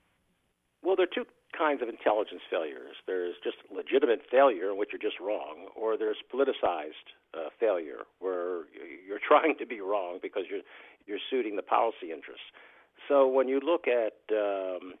Well, 0.83 0.95
there 0.95 1.05
are 1.05 1.15
two 1.23 1.25
kinds 1.57 1.81
of 1.81 1.89
intelligence 1.89 2.41
failures. 2.49 2.95
There's 3.07 3.35
just 3.43 3.57
legitimate 3.73 4.21
failure 4.29 4.69
in 4.71 4.77
which 4.77 4.89
you're 4.91 5.01
just 5.01 5.19
wrong, 5.19 5.67
or 5.75 5.97
there's 5.97 6.17
politicized 6.33 7.07
uh, 7.33 7.49
failure 7.59 8.05
where 8.19 8.65
you're 9.07 9.19
trying 9.27 9.55
to 9.59 9.65
be 9.65 9.81
wrong 9.81 10.19
because 10.21 10.43
you're 10.49 10.61
you're 11.05 11.19
suiting 11.29 11.55
the 11.55 11.61
policy 11.61 12.11
interests. 12.11 12.45
So 13.07 13.27
when 13.27 13.47
you 13.47 13.61
look 13.61 13.85
at 13.87 14.19
um, 14.31 14.95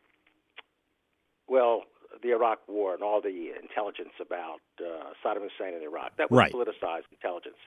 well, 1.47 1.83
the 2.23 2.29
Iraq 2.31 2.59
War 2.67 2.93
and 2.93 3.03
all 3.03 3.21
the 3.21 3.51
intelligence 3.61 4.13
about 4.19 4.59
uh, 4.79 5.13
Saddam 5.23 5.43
Hussein 5.43 5.73
in 5.75 5.81
Iraq, 5.83 6.17
that 6.17 6.31
was 6.31 6.37
Right. 6.37 6.51
politicized 6.51 7.05
intelligence. 7.11 7.57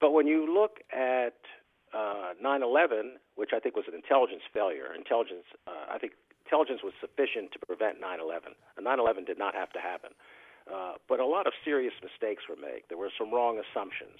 But 0.00 0.10
when 0.12 0.26
you 0.26 0.52
look 0.52 0.80
at 0.92 1.36
uh, 1.92 2.34
9/11, 2.42 3.18
which 3.36 3.50
I 3.54 3.60
think 3.60 3.76
was 3.76 3.84
an 3.86 3.94
intelligence 3.94 4.42
failure, 4.52 4.92
intelligence, 4.94 5.44
uh, 5.66 5.86
I 5.94 5.98
think 5.98 6.12
intelligence 6.44 6.82
was 6.82 6.92
sufficient 7.00 7.52
to 7.52 7.58
prevent 7.64 8.00
9/11. 8.00 8.54
And 8.76 8.84
9/11 8.84 9.24
did 9.24 9.38
not 9.38 9.54
have 9.54 9.70
to 9.74 9.80
happen, 9.80 10.10
uh, 10.72 10.94
but 11.08 11.20
a 11.20 11.26
lot 11.26 11.46
of 11.46 11.52
serious 11.64 11.94
mistakes 12.02 12.48
were 12.48 12.56
made. 12.56 12.82
There 12.88 12.98
were 12.98 13.10
some 13.16 13.30
wrong 13.32 13.60
assumptions. 13.62 14.18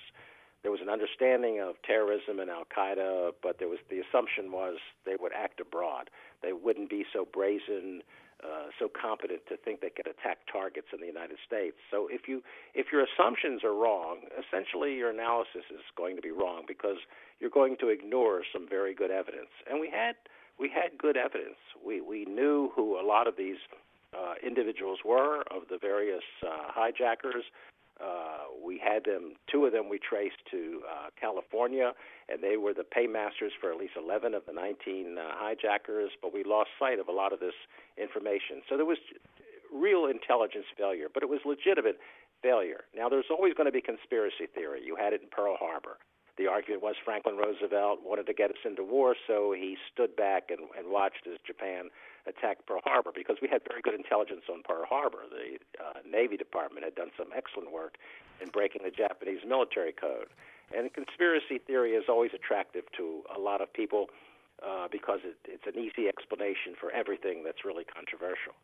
There 0.62 0.70
was 0.70 0.80
an 0.80 0.88
understanding 0.88 1.60
of 1.60 1.74
terrorism 1.82 2.38
and 2.40 2.48
Al 2.48 2.64
Qaeda, 2.64 3.32
but 3.42 3.58
there 3.58 3.68
was 3.68 3.80
the 3.90 3.98
assumption 4.00 4.50
was 4.52 4.78
they 5.04 5.16
would 5.20 5.32
act 5.34 5.60
abroad. 5.60 6.08
They 6.42 6.52
wouldn't 6.54 6.88
be 6.88 7.04
so 7.12 7.26
brazen, 7.26 8.02
uh, 8.44 8.68
so 8.78 8.88
competent 8.88 9.40
to 9.48 9.56
think 9.56 9.80
they 9.80 9.90
could 9.90 10.06
attack 10.06 10.38
targets 10.50 10.88
in 10.92 11.00
the 11.00 11.06
United 11.06 11.38
States. 11.46 11.76
So 11.90 12.08
if 12.10 12.28
you 12.28 12.42
if 12.74 12.92
your 12.92 13.04
assumptions 13.04 13.64
are 13.64 13.74
wrong, 13.74 14.28
essentially 14.36 14.94
your 14.94 15.10
analysis 15.10 15.64
is 15.70 15.80
going 15.96 16.16
to 16.16 16.22
be 16.22 16.30
wrong 16.30 16.64
because 16.68 16.98
you're 17.40 17.50
going 17.50 17.76
to 17.80 17.88
ignore 17.88 18.42
some 18.52 18.68
very 18.68 18.94
good 18.94 19.10
evidence. 19.10 19.50
And 19.68 19.80
we 19.80 19.88
had 19.88 20.16
we 20.58 20.68
had 20.68 20.98
good 20.98 21.16
evidence. 21.16 21.58
We 21.84 22.00
we 22.00 22.24
knew 22.26 22.70
who 22.76 23.00
a 23.00 23.04
lot 23.06 23.26
of 23.26 23.36
these 23.36 23.58
uh, 24.12 24.34
individuals 24.46 25.00
were 25.04 25.42
of 25.50 25.62
the 25.70 25.78
various 25.78 26.24
uh, 26.46 26.68
hijackers. 26.68 27.44
Uh, 28.00 28.50
we 28.64 28.78
had 28.78 29.04
them. 29.04 29.34
Two 29.50 29.66
of 29.66 29.72
them 29.72 29.88
we 29.88 29.98
traced 29.98 30.42
to 30.50 30.82
uh, 30.88 31.10
California, 31.20 31.92
and 32.28 32.42
they 32.42 32.56
were 32.56 32.74
the 32.74 32.84
paymasters 32.84 33.52
for 33.60 33.70
at 33.70 33.78
least 33.78 33.94
11 33.96 34.34
of 34.34 34.42
the 34.46 34.52
19 34.52 35.16
uh, 35.16 35.22
hijackers. 35.34 36.10
But 36.20 36.34
we 36.34 36.42
lost 36.44 36.70
sight 36.78 36.98
of 36.98 37.08
a 37.08 37.12
lot 37.12 37.32
of 37.32 37.40
this 37.40 37.54
information. 37.96 38.62
So 38.68 38.76
there 38.76 38.86
was 38.86 38.98
real 39.72 40.06
intelligence 40.06 40.66
failure, 40.76 41.06
but 41.12 41.22
it 41.22 41.28
was 41.28 41.40
legitimate 41.44 41.98
failure. 42.42 42.84
Now, 42.94 43.08
there's 43.08 43.30
always 43.30 43.54
going 43.54 43.66
to 43.66 43.72
be 43.72 43.80
conspiracy 43.80 44.46
theory. 44.54 44.80
You 44.84 44.96
had 44.96 45.12
it 45.12 45.22
in 45.22 45.28
Pearl 45.30 45.56
Harbor. 45.58 45.98
The 46.36 46.48
argument 46.48 46.82
was 46.82 46.96
Franklin 47.04 47.36
Roosevelt 47.36 48.00
wanted 48.02 48.26
to 48.26 48.34
get 48.34 48.50
us 48.50 48.62
into 48.64 48.82
war, 48.82 49.14
so 49.26 49.54
he 49.56 49.76
stood 49.92 50.16
back 50.16 50.50
and, 50.50 50.66
and 50.76 50.90
watched 50.90 51.26
as 51.30 51.38
Japan 51.46 51.90
attacked 52.26 52.66
Pearl 52.66 52.80
Harbor 52.84 53.10
because 53.14 53.36
we 53.42 53.48
had 53.48 53.62
very 53.68 53.82
good 53.82 53.94
intelligence 53.94 54.42
on 54.50 54.62
Pearl 54.62 54.86
Harbor. 54.88 55.24
The 55.28 55.58
uh, 55.82 56.00
Navy 56.08 56.36
Department 56.36 56.84
had 56.84 56.94
done 56.94 57.10
some 57.16 57.28
excellent 57.36 57.72
work 57.72 57.96
in 58.40 58.48
breaking 58.48 58.82
the 58.84 58.90
Japanese 58.90 59.40
military 59.46 59.92
code. 59.92 60.28
And 60.74 60.92
conspiracy 60.92 61.58
theory 61.58 61.92
is 61.92 62.04
always 62.08 62.32
attractive 62.34 62.84
to 62.96 63.22
a 63.34 63.38
lot 63.38 63.60
of 63.60 63.72
people 63.72 64.08
uh, 64.64 64.88
because 64.90 65.20
it, 65.24 65.36
it's 65.44 65.66
an 65.66 65.80
easy 65.80 66.08
explanation 66.08 66.74
for 66.78 66.90
everything 66.90 67.44
that's 67.44 67.64
really 67.64 67.84
controversial. 67.84 68.54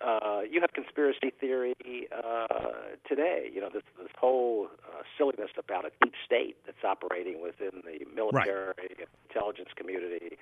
Uh, 0.00 0.40
you 0.50 0.60
have 0.60 0.72
conspiracy 0.72 1.30
theory 1.38 1.76
uh, 2.10 2.46
today. 3.08 3.48
You 3.52 3.60
know 3.60 3.68
this 3.72 3.84
this 3.98 4.10
whole 4.18 4.66
uh, 4.82 5.02
silliness 5.16 5.50
about 5.56 5.84
a 5.84 5.90
deep 6.02 6.14
state 6.26 6.56
that's 6.66 6.82
operating 6.82 7.40
within 7.40 7.82
the 7.84 8.04
military 8.12 8.74
and 8.98 9.06
intelligence 9.28 9.68
community, 9.76 10.38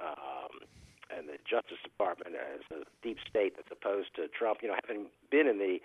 um, 0.00 0.64
and 1.12 1.28
the 1.28 1.38
Justice 1.44 1.80
Department 1.84 2.34
as 2.34 2.64
a 2.72 2.84
deep 3.02 3.18
state 3.28 3.56
that's 3.56 3.70
opposed 3.70 4.14
to 4.16 4.28
Trump. 4.28 4.60
You 4.62 4.68
know, 4.72 4.78
having 4.86 5.06
been 5.30 5.46
in 5.46 5.58
the 5.58 5.78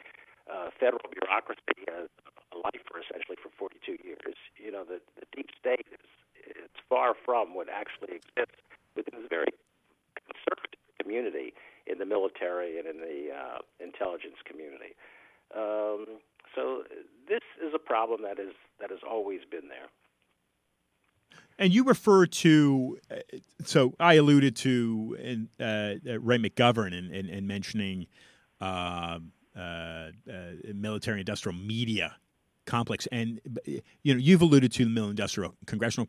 uh, 0.47 0.71
federal 0.79 1.03
bureaucracy 1.11 1.83
as 1.87 2.07
a 2.51 2.57
lifer 2.57 3.03
essentially 3.03 3.37
for 3.37 3.51
42 3.59 3.99
years, 4.03 4.37
you 4.57 4.71
know 4.71 4.83
the 4.83 4.99
the 5.19 5.27
deep 5.35 5.51
state 5.59 5.85
is 5.91 6.07
it's 6.47 6.79
far 6.87 7.13
from 7.13 7.53
what 7.53 7.67
actually 7.69 8.15
exists 8.15 8.63
within 8.95 9.19
this 9.19 9.29
very 9.29 9.51
conservative 10.15 10.79
community 11.01 11.53
in 11.85 11.99
the 11.99 12.05
military 12.05 12.79
and 12.79 12.87
in 12.87 12.97
the 12.97 13.31
uh, 13.31 13.59
intelligence 13.79 14.39
community. 14.45 14.95
Um, 15.55 16.19
so 16.55 16.83
this 17.27 17.43
is 17.63 17.73
a 17.73 17.79
problem 17.79 18.21
that 18.23 18.39
is 18.39 18.53
that 18.79 18.89
has 18.89 18.99
always 19.07 19.41
been 19.49 19.69
there. 19.69 19.87
And 21.59 21.73
you 21.73 21.83
refer 21.83 22.27
to, 22.27 22.99
uh, 23.09 23.15
so 23.63 23.95
I 23.99 24.13
alluded 24.15 24.55
to 24.57 25.06
Ray 25.59 26.37
McGovern 26.37 26.97
and, 26.97 27.11
in, 27.11 27.29
in 27.29 27.47
mentioning 27.47 28.07
uh, 28.61 29.19
uh, 29.55 29.59
uh, 29.59 30.11
military 30.73 31.19
industrial 31.19 31.57
media 31.57 32.15
complex, 32.65 33.07
and 33.11 33.39
you 33.65 34.13
know 34.13 34.19
you've 34.19 34.41
alluded 34.41 34.71
to 34.73 34.83
the 34.83 34.89
military 34.89 35.11
industrial 35.11 35.55
congressional 35.65 36.07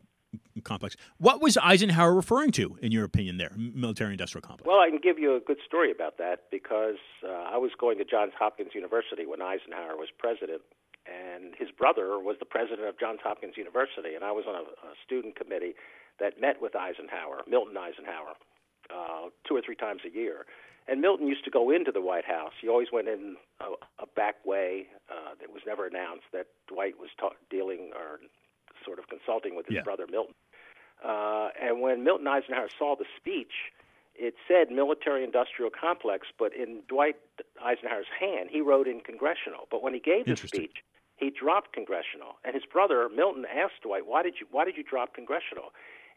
complex. 0.63 0.95
What 1.17 1.41
was 1.41 1.57
Eisenhower 1.57 2.13
referring 2.13 2.51
to, 2.53 2.77
in 2.81 2.91
your 2.91 3.05
opinion? 3.05 3.37
There, 3.37 3.51
military 3.57 4.11
industrial 4.11 4.43
complex. 4.43 4.67
Well, 4.67 4.79
I 4.79 4.89
can 4.89 4.99
give 5.01 5.17
you 5.17 5.35
a 5.35 5.39
good 5.39 5.57
story 5.65 5.91
about 5.91 6.17
that 6.19 6.43
because 6.51 7.01
uh, 7.25 7.31
I 7.31 7.57
was 7.57 7.71
going 7.79 7.97
to 7.97 8.05
Johns 8.05 8.33
Hopkins 8.37 8.71
University 8.75 9.25
when 9.25 9.41
Eisenhower 9.41 9.95
was 9.97 10.09
president, 10.17 10.61
and 11.07 11.55
his 11.57 11.69
brother 11.71 12.19
was 12.19 12.35
the 12.39 12.45
president 12.45 12.87
of 12.87 12.99
Johns 12.99 13.19
Hopkins 13.23 13.57
University, 13.57 14.13
and 14.13 14.23
I 14.23 14.31
was 14.31 14.45
on 14.47 14.55
a, 14.55 14.59
a 14.59 14.93
student 15.03 15.35
committee 15.35 15.73
that 16.19 16.39
met 16.39 16.61
with 16.61 16.75
Eisenhower, 16.75 17.41
Milton 17.47 17.77
Eisenhower, 17.77 18.35
uh, 18.99 19.29
two 19.47 19.55
or 19.55 19.61
three 19.65 19.75
times 19.75 20.01
a 20.05 20.13
year. 20.15 20.45
And 20.87 21.01
Milton 21.01 21.27
used 21.27 21.45
to 21.45 21.51
go 21.51 21.69
into 21.69 21.91
the 21.91 22.01
White 22.01 22.25
House. 22.25 22.53
He 22.61 22.67
always 22.67 22.87
went 22.91 23.07
in 23.07 23.35
a, 23.61 23.67
a 24.03 24.07
back 24.15 24.35
way. 24.45 24.87
Uh, 25.09 25.33
that 25.39 25.49
was 25.53 25.61
never 25.65 25.85
announced 25.85 26.25
that 26.33 26.47
Dwight 26.67 26.95
was 26.99 27.09
ta- 27.19 27.37
dealing 27.49 27.91
or 27.95 28.19
sort 28.85 28.97
of 28.99 29.05
consulting 29.07 29.55
with 29.55 29.67
his 29.67 29.75
Yeah. 29.75 29.83
brother 29.83 30.05
Milton. 30.09 30.33
Uh, 31.03 31.49
and 31.61 31.81
when 31.81 32.03
Milton 32.03 32.27
Eisenhower 32.27 32.69
saw 32.77 32.95
the 32.95 33.05
speech, 33.15 33.53
it 34.15 34.33
said 34.47 34.69
military 34.71 35.23
industrial 35.23 35.71
complex, 35.71 36.27
but 36.37 36.53
in 36.53 36.81
Dwight 36.89 37.15
Eisenhower's 37.63 38.11
hand, 38.19 38.49
he 38.51 38.59
wrote 38.59 38.87
in 38.87 38.99
congressional. 38.99 39.67
But 39.71 39.81
when 39.81 39.93
he 39.93 39.99
gave 39.99 40.25
the 40.25 40.35
speech, 40.35 40.77
he 41.15 41.29
dropped 41.29 41.71
congressional. 41.73 42.35
And 42.43 42.53
his 42.53 42.65
brother 42.65 43.07
Milton 43.09 43.45
asked 43.45 43.81
Dwight, 43.83 44.05
"Why 44.05 44.23
did 44.23 44.35
you 44.41 44.47
Why 44.51 44.65
did 44.65 44.75
you 44.75 44.83
drop 44.83 45.13
congressional?" 45.13 45.71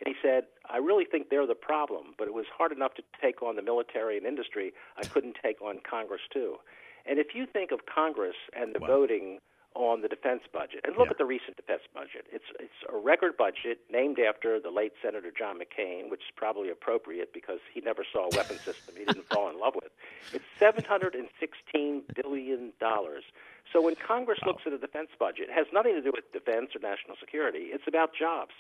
And 0.05 0.13
he 0.15 0.21
said, 0.21 0.47
"I 0.69 0.79
really 0.79 1.05
think 1.05 1.29
they're 1.31 1.47
the 1.47 1.55
problem, 1.55 2.15
but 2.19 2.27
it 2.27 2.35
was 2.35 2.47
hard 2.57 2.73
enough 2.73 2.95
to 2.95 3.03
take 3.21 3.41
on 3.43 3.55
the 3.57 3.63
military 3.63 4.17
and 4.17 4.27
industry. 4.27 4.73
I 4.97 5.05
couldn't 5.05 5.37
take 5.41 5.63
on 5.63 5.79
Congress 5.89 6.23
too." 6.33 6.59
And 7.07 7.19
if 7.19 7.35
you 7.35 7.47
think 7.47 7.71
of 7.71 7.87
Congress 7.87 8.37
and 8.53 8.75
the 8.75 8.81
Wow. 8.81 8.87
voting 8.89 9.41
on 9.75 10.03
the 10.03 10.09
defense 10.09 10.43
budget, 10.53 10.81
and 10.85 10.97
look 10.97 11.07
Yeah. 11.07 11.13
at 11.13 11.19
the 11.19 11.25
recent 11.25 11.57
defense 11.57 11.83
budget, 11.95 12.27
it's 12.33 12.45
it's 12.59 12.83
a 12.89 12.97
record 12.97 13.37
budget 13.37 13.79
named 13.91 14.19
after 14.19 14.59
the 14.61 14.71
late 14.71 14.93
Senator 15.01 15.31
John 15.31 15.59
McCain, 15.61 16.09
which 16.11 16.23
is 16.25 16.31
probably 16.35 16.69
appropriate 16.69 17.33
because 17.33 17.61
he 17.73 17.81
never 17.81 18.05
saw 18.05 18.25
a 18.25 18.37
weapon 18.37 18.57
system 18.69 18.97
he 18.97 19.05
didn't 19.05 19.29
fall 19.33 19.49
in 19.51 19.59
love 19.61 19.77
with. 19.77 19.93
It's 20.33 20.45
seven 20.59 20.83
hundred 20.85 21.15
and 21.15 21.29
sixteen 21.39 22.01
billion 22.15 22.73
dollars. 22.81 23.25
So 23.73 23.81
when 23.81 23.95
Congress 23.95 24.43
looks 24.45 24.67
at 24.67 24.73
a 24.73 24.79
defense 24.79 25.11
budget, 25.19 25.49
it 25.49 25.53
has 25.55 25.73
nothing 25.73 25.95
to 25.95 26.03
do 26.03 26.11
with 26.13 26.31
defense 26.33 26.75
or 26.75 26.81
national 26.81 27.17
security. 27.17 27.71
It's 27.73 27.87
about 27.87 28.13
jobs. 28.15 28.55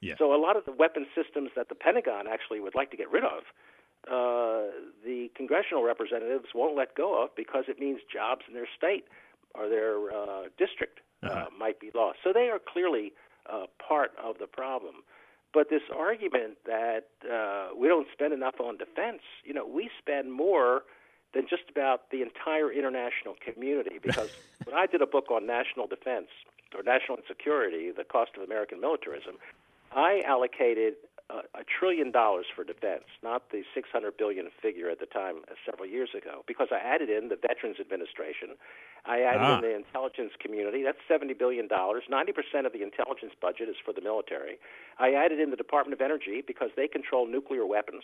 Yeah. 0.00 0.14
So 0.18 0.34
a 0.34 0.40
lot 0.40 0.56
of 0.56 0.64
the 0.64 0.72
weapon 0.72 1.06
systems 1.14 1.50
that 1.56 1.68
the 1.68 1.74
Pentagon 1.74 2.26
actually 2.26 2.60
would 2.60 2.74
like 2.74 2.90
to 2.92 2.96
get 2.96 3.10
rid 3.10 3.24
of, 3.24 3.42
uh, 4.06 4.70
the 5.04 5.30
congressional 5.34 5.82
representatives 5.82 6.46
won't 6.54 6.76
let 6.76 6.94
go 6.94 7.22
of 7.22 7.34
because 7.36 7.64
it 7.68 7.78
means 7.78 8.00
jobs 8.12 8.42
in 8.48 8.54
their 8.54 8.68
state 8.76 9.04
or 9.54 9.68
their 9.68 9.96
uh, 10.12 10.42
district 10.56 11.00
uh, 11.22 11.26
Uh-huh. 11.26 11.46
might 11.58 11.80
be 11.80 11.90
lost. 11.94 12.18
So 12.22 12.32
they 12.32 12.48
are 12.48 12.60
clearly 12.60 13.12
uh, 13.50 13.66
part 13.86 14.12
of 14.22 14.38
the 14.38 14.46
problem. 14.46 15.02
But 15.52 15.68
this 15.70 15.82
argument 15.96 16.58
that 16.66 17.08
uh, 17.28 17.70
we 17.76 17.88
don't 17.88 18.06
spend 18.12 18.32
enough 18.32 18.60
on 18.60 18.76
defense, 18.76 19.22
you 19.44 19.52
know, 19.54 19.66
we 19.66 19.90
spend 19.98 20.30
more 20.32 20.84
than 21.34 21.46
just 21.48 21.64
about 21.70 22.10
the 22.10 22.22
entire 22.22 22.70
international 22.70 23.34
community. 23.44 23.98
Because 24.02 24.30
when 24.64 24.76
I 24.76 24.86
did 24.86 25.02
a 25.02 25.06
book 25.06 25.30
on 25.30 25.44
national 25.46 25.86
defense 25.88 26.28
or 26.76 26.82
national 26.82 27.16
insecurity, 27.18 27.90
the 27.90 28.04
cost 28.04 28.32
of 28.36 28.42
American 28.42 28.80
militarism, 28.80 29.36
I 29.94 30.22
allocated 30.26 30.94
a, 31.30 31.38
a 31.60 31.64
trillion 31.78 32.10
dollars 32.10 32.46
for 32.54 32.64
defense, 32.64 33.04
not 33.22 33.50
the 33.50 33.62
600 33.74 34.16
billion 34.16 34.48
figure 34.62 34.88
at 34.90 34.98
the 35.00 35.06
time 35.06 35.36
uh, 35.50 35.54
several 35.68 35.88
years 35.88 36.10
ago, 36.16 36.42
because 36.46 36.68
I 36.72 36.78
added 36.78 37.10
in 37.10 37.28
the 37.28 37.36
Veterans 37.36 37.76
Administration, 37.80 38.56
I 39.04 39.20
added 39.20 39.40
Ah. 39.42 39.54
in 39.56 39.60
the 39.62 39.74
intelligence 39.76 40.32
community. 40.40 40.82
That's 40.82 40.98
70 41.06 41.34
billion 41.34 41.68
dollars. 41.68 42.04
90 42.08 42.32
percent 42.32 42.66
of 42.66 42.72
the 42.72 42.82
intelligence 42.82 43.32
budget 43.40 43.68
is 43.68 43.76
for 43.84 43.92
the 43.92 44.00
military. 44.00 44.58
I 44.98 45.12
added 45.12 45.38
in 45.40 45.50
the 45.50 45.56
Department 45.56 45.94
of 45.98 46.04
Energy 46.04 46.42
because 46.46 46.70
they 46.76 46.88
control 46.88 47.26
nuclear 47.26 47.66
weapons 47.66 48.02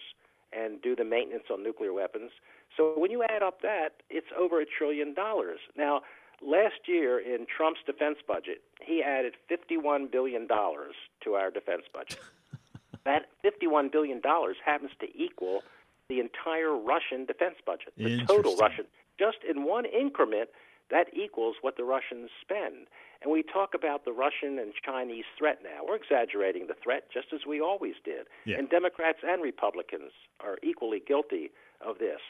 and 0.53 0.81
do 0.83 0.95
the 0.95 1.05
maintenance 1.05 1.45
on 1.51 1.63
nuclear 1.65 1.93
weapons. 1.93 2.31
So 2.77 2.95
when 2.97 3.11
you 3.11 3.25
add 3.25 3.43
up 3.43 3.61
that, 3.63 4.03
it's 4.09 4.29
over 4.39 4.61
a 4.61 4.65
trillion 4.67 5.13
dollars. 5.15 5.59
Now, 5.77 6.03
last 6.45 6.87
year 6.87 7.19
in 7.19 7.47
Trump's 7.47 7.81
defense 7.87 8.19
budget, 8.27 8.63
he 8.81 9.03
added 9.03 9.35
51 9.49 10.09
billion 10.11 10.47
dollars 10.47 10.95
to 11.23 11.35
our 11.35 11.51
defense 11.51 11.83
budget. 11.93 12.21
that 13.05 13.27
51 13.43 13.89
billion 13.91 14.21
dollars 14.21 14.57
happens 14.65 14.91
to 15.01 15.07
equal 15.17 15.63
the 16.09 16.21
entire 16.21 16.77
Russian 16.77 17.25
defense 17.25 17.57
budget, 17.65 17.93
the 17.97 18.25
total 18.27 18.57
Russian. 18.57 18.85
Just 19.19 19.39
in 19.49 19.65
one 19.65 19.85
increment, 19.87 20.51
that 20.91 21.07
equals 21.15 21.57
what 21.63 21.77
the 21.77 21.85
Russians 21.85 22.31
spend. 22.41 22.89
And 23.23 23.33
we 23.33 23.43
talk 23.43 23.73
about 23.75 24.05
the 24.05 24.13
Russian 24.13 24.59
and 24.59 24.73
Chinese 24.85 25.25
threat 25.39 25.61
now. 25.63 25.81
We're 25.89 25.97
exaggerating 25.97 26.67
the 26.67 26.75
threat 26.83 27.05
just 27.13 27.29
as 27.33 27.41
we 27.49 27.61
always 27.61 27.95
did. 28.05 28.27
Yeah. 28.45 28.59
And 28.59 28.69
Democrats 28.69 29.19
and 29.27 29.43
Republicans 29.43 30.13
are 30.41 30.59
equally 30.63 31.01
guilty 31.07 31.51
of 31.81 31.99
this. 31.99 32.21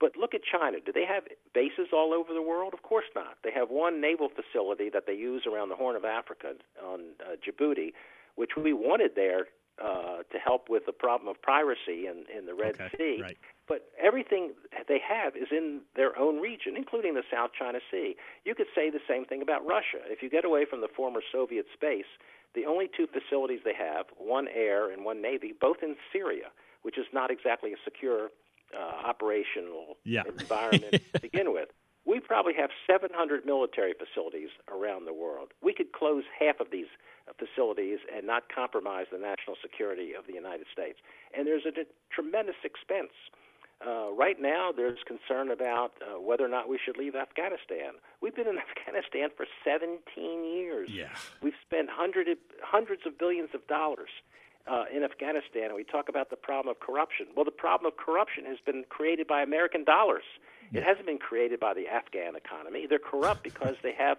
But 0.00 0.16
look 0.16 0.34
at 0.34 0.42
China. 0.44 0.78
Do 0.84 0.92
they 0.92 1.04
have 1.04 1.24
bases 1.54 1.88
all 1.92 2.14
over 2.14 2.32
the 2.32 2.42
world? 2.42 2.72
Of 2.72 2.82
course 2.82 3.06
not. 3.14 3.38
They 3.42 3.50
have 3.52 3.68
one 3.68 4.00
naval 4.00 4.28
facility 4.28 4.90
that 4.90 5.04
they 5.06 5.14
use 5.14 5.42
around 5.46 5.70
the 5.70 5.76
Horn 5.76 5.96
of 5.96 6.04
Africa 6.04 6.52
on 6.84 7.00
uh, 7.20 7.34
Djibouti, 7.42 7.92
which 8.36 8.52
we 8.56 8.72
wanted 8.72 9.12
there 9.16 9.46
uh, 9.82 10.22
to 10.30 10.38
help 10.44 10.68
with 10.68 10.86
the 10.86 10.92
problem 10.92 11.28
of 11.28 11.40
piracy 11.42 12.06
in, 12.06 12.24
in 12.36 12.46
the 12.46 12.54
Red 12.54 12.74
Okay, 12.80 12.90
Sea. 12.96 13.18
right. 13.22 13.38
But 13.66 13.90
everything 14.02 14.52
they 14.88 15.00
have 15.06 15.36
is 15.36 15.48
in 15.50 15.82
their 15.94 16.18
own 16.18 16.40
region, 16.40 16.74
including 16.76 17.14
the 17.14 17.22
South 17.30 17.50
China 17.58 17.78
Sea. 17.90 18.16
You 18.44 18.54
could 18.54 18.66
say 18.74 18.90
the 18.90 19.00
same 19.06 19.24
thing 19.24 19.42
about 19.42 19.66
Russia. 19.66 20.00
If 20.06 20.22
you 20.22 20.30
get 20.30 20.44
away 20.44 20.64
from 20.64 20.80
the 20.80 20.88
former 20.88 21.20
Soviet 21.30 21.66
space, 21.74 22.08
the 22.54 22.64
only 22.66 22.88
two 22.88 23.06
facilities 23.06 23.60
they 23.64 23.74
have, 23.74 24.06
one 24.16 24.48
air 24.48 24.90
and 24.90 25.04
one 25.04 25.20
navy, 25.20 25.52
both 25.60 25.78
in 25.82 25.96
Syria, 26.12 26.46
which 26.82 26.96
is 26.98 27.06
not 27.12 27.30
exactly 27.30 27.72
a 27.72 27.76
secure 27.84 28.30
uh, 28.76 29.06
operational 29.06 29.96
Yeah. 30.04 30.22
environment 30.28 31.02
to 31.14 31.20
begin 31.20 31.52
with. 31.52 31.68
We 32.06 32.20
probably 32.20 32.54
have 32.54 32.70
700 32.90 33.44
military 33.44 33.92
facilities 33.92 34.48
around 34.72 35.04
the 35.04 35.12
world. 35.12 35.50
We 35.62 35.74
could 35.74 35.92
close 35.92 36.24
half 36.38 36.58
of 36.58 36.70
these 36.70 36.86
facilities 37.38 37.98
and 38.14 38.26
not 38.26 38.44
compromise 38.54 39.06
the 39.12 39.18
national 39.18 39.56
security 39.60 40.14
of 40.18 40.26
the 40.26 40.32
United 40.32 40.66
States. 40.72 40.98
And 41.36 41.46
there's 41.46 41.66
a 41.66 41.70
d- 41.70 41.82
tremendous 42.10 42.56
expense. 42.64 43.12
Uh, 43.86 44.10
right 44.12 44.40
now, 44.40 44.72
there's 44.74 44.98
concern 45.06 45.50
about 45.50 45.92
uh, 46.02 46.18
whether 46.18 46.44
or 46.44 46.48
not 46.48 46.68
we 46.68 46.80
should 46.82 46.96
leave 46.96 47.14
Afghanistan. 47.14 47.92
We've 48.22 48.34
been 48.34 48.48
in 48.48 48.56
Afghanistan 48.70 49.28
for 49.36 49.44
17 49.62 50.00
years. 50.44 50.88
Yeah. 50.90 51.10
We've 51.42 51.52
spent 51.64 51.90
hundred, 51.90 52.26
hundreds 52.62 53.02
of 53.06 53.18
billions 53.18 53.50
of 53.54 53.66
dollars 53.68 54.08
uh, 54.70 54.84
in 54.94 55.02
Afghanistan, 55.02 55.66
and 55.66 55.74
we 55.74 55.84
talk 55.84 56.08
about 56.08 56.30
the 56.30 56.36
problem 56.36 56.70
of 56.70 56.80
corruption. 56.80 57.26
Well, 57.34 57.44
the 57.44 57.50
problem 57.50 57.90
of 57.90 57.96
corruption 57.96 58.44
has 58.46 58.58
been 58.64 58.84
created 58.88 59.26
by 59.26 59.42
American 59.42 59.84
dollars. 59.84 60.24
It 60.72 60.84
hasn't 60.84 61.06
been 61.06 61.18
created 61.18 61.58
by 61.58 61.72
the 61.72 61.88
Afghan 61.88 62.36
economy. 62.36 62.86
They're 62.86 62.98
corrupt 62.98 63.42
because 63.42 63.76
they 63.82 63.94
have 63.96 64.18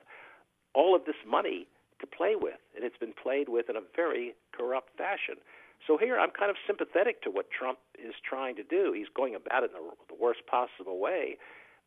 all 0.74 0.95
of 0.95 1.06
this 1.06 1.16
money 1.28 1.68
to 2.02 2.08
play 2.08 2.36
with, 2.36 2.58
and 2.76 2.84
it's 2.84 2.97
been 2.97 3.14
played 3.14 3.50
with 3.50 3.70
in 3.70 3.76
a 3.76 3.82
very 3.95 4.34
corrupt 4.52 4.97
fashion. 4.97 5.36
So 5.86 5.97
here, 5.97 6.18
I'm 6.20 6.32
kind 6.32 6.50
of 6.50 6.58
sympathetic 6.66 7.22
to 7.24 7.30
what 7.30 7.52
Trump 7.52 7.78
is 8.04 8.16
trying 8.28 8.56
to 8.56 8.64
do. 8.64 8.93
He's 8.95 9.08
going 9.16 9.36
about 9.36 9.64
it 9.64 9.72
in 9.72 9.78
the, 9.78 10.16
the 10.16 10.20
worst 10.20 10.41
possible 10.47 11.00
way. 11.00 11.38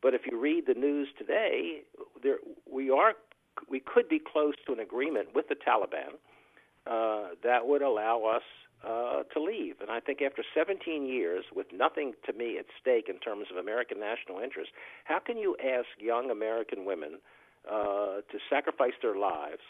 But 0.01 0.13
if 0.13 0.21
you 0.29 0.39
read 0.39 0.65
the 0.67 0.73
news 0.73 1.09
today, 1.17 1.83
there 2.21 2.37
we 2.69 2.89
are 2.89 3.13
we 3.69 3.79
could 3.79 4.09
be 4.09 4.19
close 4.19 4.55
to 4.65 4.73
an 4.73 4.79
agreement 4.79 5.29
with 5.35 5.47
the 5.47 5.55
Taliban 5.55 6.17
uh, 6.89 7.29
that 7.43 7.67
would 7.67 7.81
allow 7.81 8.23
us 8.25 8.43
uh, 8.85 9.23
to 9.33 9.41
leave. 9.41 9.75
And 9.81 9.89
I 9.89 9.99
think 9.99 10.21
after 10.21 10.43
17 10.53 11.05
years, 11.05 11.45
with 11.55 11.67
nothing 11.73 12.13
to 12.25 12.33
me 12.33 12.57
at 12.57 12.65
stake 12.81 13.07
in 13.07 13.17
terms 13.19 13.47
of 13.51 13.57
American 13.57 13.99
national 13.99 14.39
interest, 14.39 14.71
how 15.05 15.19
can 15.19 15.37
you 15.37 15.55
ask 15.63 15.87
young 15.99 16.29
American 16.29 16.85
women 16.85 17.19
uh, 17.69 18.19
to 18.29 18.37
sacrifice 18.49 18.93
their 19.01 19.15
lives 19.15 19.63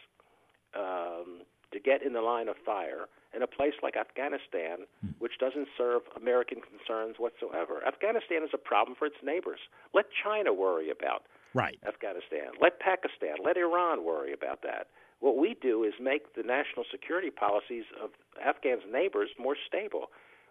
um, 0.75 1.41
to 1.71 1.79
get 1.79 2.01
in 2.03 2.13
the 2.13 2.21
line 2.21 2.47
of 2.47 2.55
fire 2.65 3.05
in 3.35 3.41
a 3.41 3.47
place 3.47 3.73
like 3.81 3.95
Afghanistan, 3.95 4.85
which 5.19 5.33
doesn't 5.39 5.67
serve 5.77 6.01
American 6.15 6.59
concerns 6.61 7.15
whatsoever? 7.17 7.81
Afghanistan 7.85 8.43
is 8.43 8.49
a 8.53 8.57
problem 8.57 8.95
for 8.97 9.05
its 9.05 9.17
neighbors. 9.23 9.59
Let 9.93 10.05
China 10.23 10.53
worry 10.53 10.89
about 10.89 11.23
Right. 11.55 11.77
Afghanistan. 11.87 12.49
Let 12.59 12.79
Pakistan, 12.79 13.37
let 13.43 13.57
Iran 13.57 14.03
worry 14.03 14.33
about 14.33 14.63
that. 14.63 14.87
What 15.23 15.37
we 15.37 15.55
do 15.61 15.85
is 15.85 15.93
make 16.01 16.35
the 16.35 16.43
national 16.43 16.83
security 16.91 17.29
policies 17.29 17.85
of 18.03 18.09
Afghans' 18.45 18.81
neighbors 18.91 19.29
more 19.39 19.55
stable. 19.65 20.07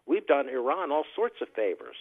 We've 0.07 0.27
done 0.27 0.49
Iran 0.49 0.91
all 0.91 1.05
sorts 1.15 1.37
of 1.43 1.49
favors. 1.55 1.97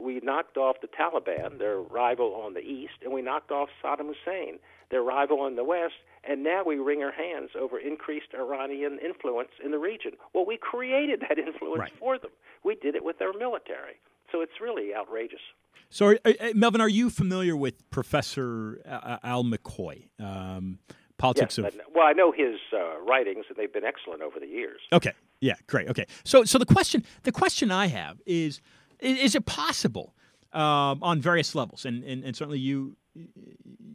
We 0.00 0.18
knocked 0.24 0.56
off 0.56 0.78
the 0.82 0.88
Taliban, 0.88 1.60
their 1.60 1.78
rival 1.78 2.34
on 2.34 2.54
the 2.54 2.60
east, 2.60 2.94
and 3.04 3.12
we 3.12 3.22
knocked 3.22 3.52
off 3.52 3.68
Saddam 3.80 4.08
Hussein, 4.08 4.58
their 4.90 5.02
rival 5.04 5.40
on 5.40 5.54
the 5.54 5.62
west, 5.62 5.94
and 6.28 6.42
now 6.42 6.64
we 6.66 6.78
wring 6.78 7.04
our 7.04 7.12
hands 7.12 7.50
over 7.56 7.78
increased 7.78 8.34
Iranian 8.36 8.98
influence 8.98 9.50
in 9.64 9.70
the 9.70 9.78
region. 9.78 10.12
Well, 10.34 10.44
we 10.44 10.56
created 10.60 11.22
that 11.28 11.38
influence 11.46 11.78
Right. 11.78 11.92
for 12.00 12.18
them. 12.18 12.32
We 12.64 12.74
did 12.74 12.96
it 12.96 13.04
with 13.04 13.22
our 13.22 13.32
military. 13.32 13.94
So 14.32 14.40
it's 14.40 14.60
really 14.60 14.92
outrageous. 14.92 15.40
So, 15.88 16.06
are, 16.06 16.18
uh, 16.24 16.32
Melvin, 16.52 16.80
are 16.80 16.88
you 16.88 17.10
familiar 17.10 17.56
with 17.56 17.88
Professor 17.90 18.80
uh, 18.84 19.18
Al 19.22 19.44
McCoy? 19.44 20.08
Um, 20.18 20.80
politics 21.18 21.58
Yes, 21.58 21.74
of 21.74 21.80
well, 21.94 22.06
I 22.06 22.12
know 22.12 22.32
his 22.32 22.56
uh, 22.72 23.00
writings, 23.00 23.44
and 23.48 23.56
they've 23.56 23.72
been 23.72 23.84
excellent 23.84 24.22
over 24.22 24.40
the 24.40 24.46
years. 24.46 24.80
Okay. 24.92 25.12
Yeah. 25.40 25.54
Great. 25.66 25.88
Okay. 25.88 26.06
So, 26.24 26.44
so 26.44 26.58
the 26.58 26.66
question, 26.66 27.04
the 27.24 27.32
question 27.32 27.70
I 27.70 27.86
have 27.86 28.20
is, 28.24 28.60
is 29.00 29.34
it 29.34 29.44
possible 29.46 30.14
um, 30.52 31.02
on 31.02 31.20
various 31.20 31.54
levels, 31.54 31.84
and, 31.84 32.02
and 32.04 32.24
and 32.24 32.34
certainly 32.34 32.58
you, 32.58 32.96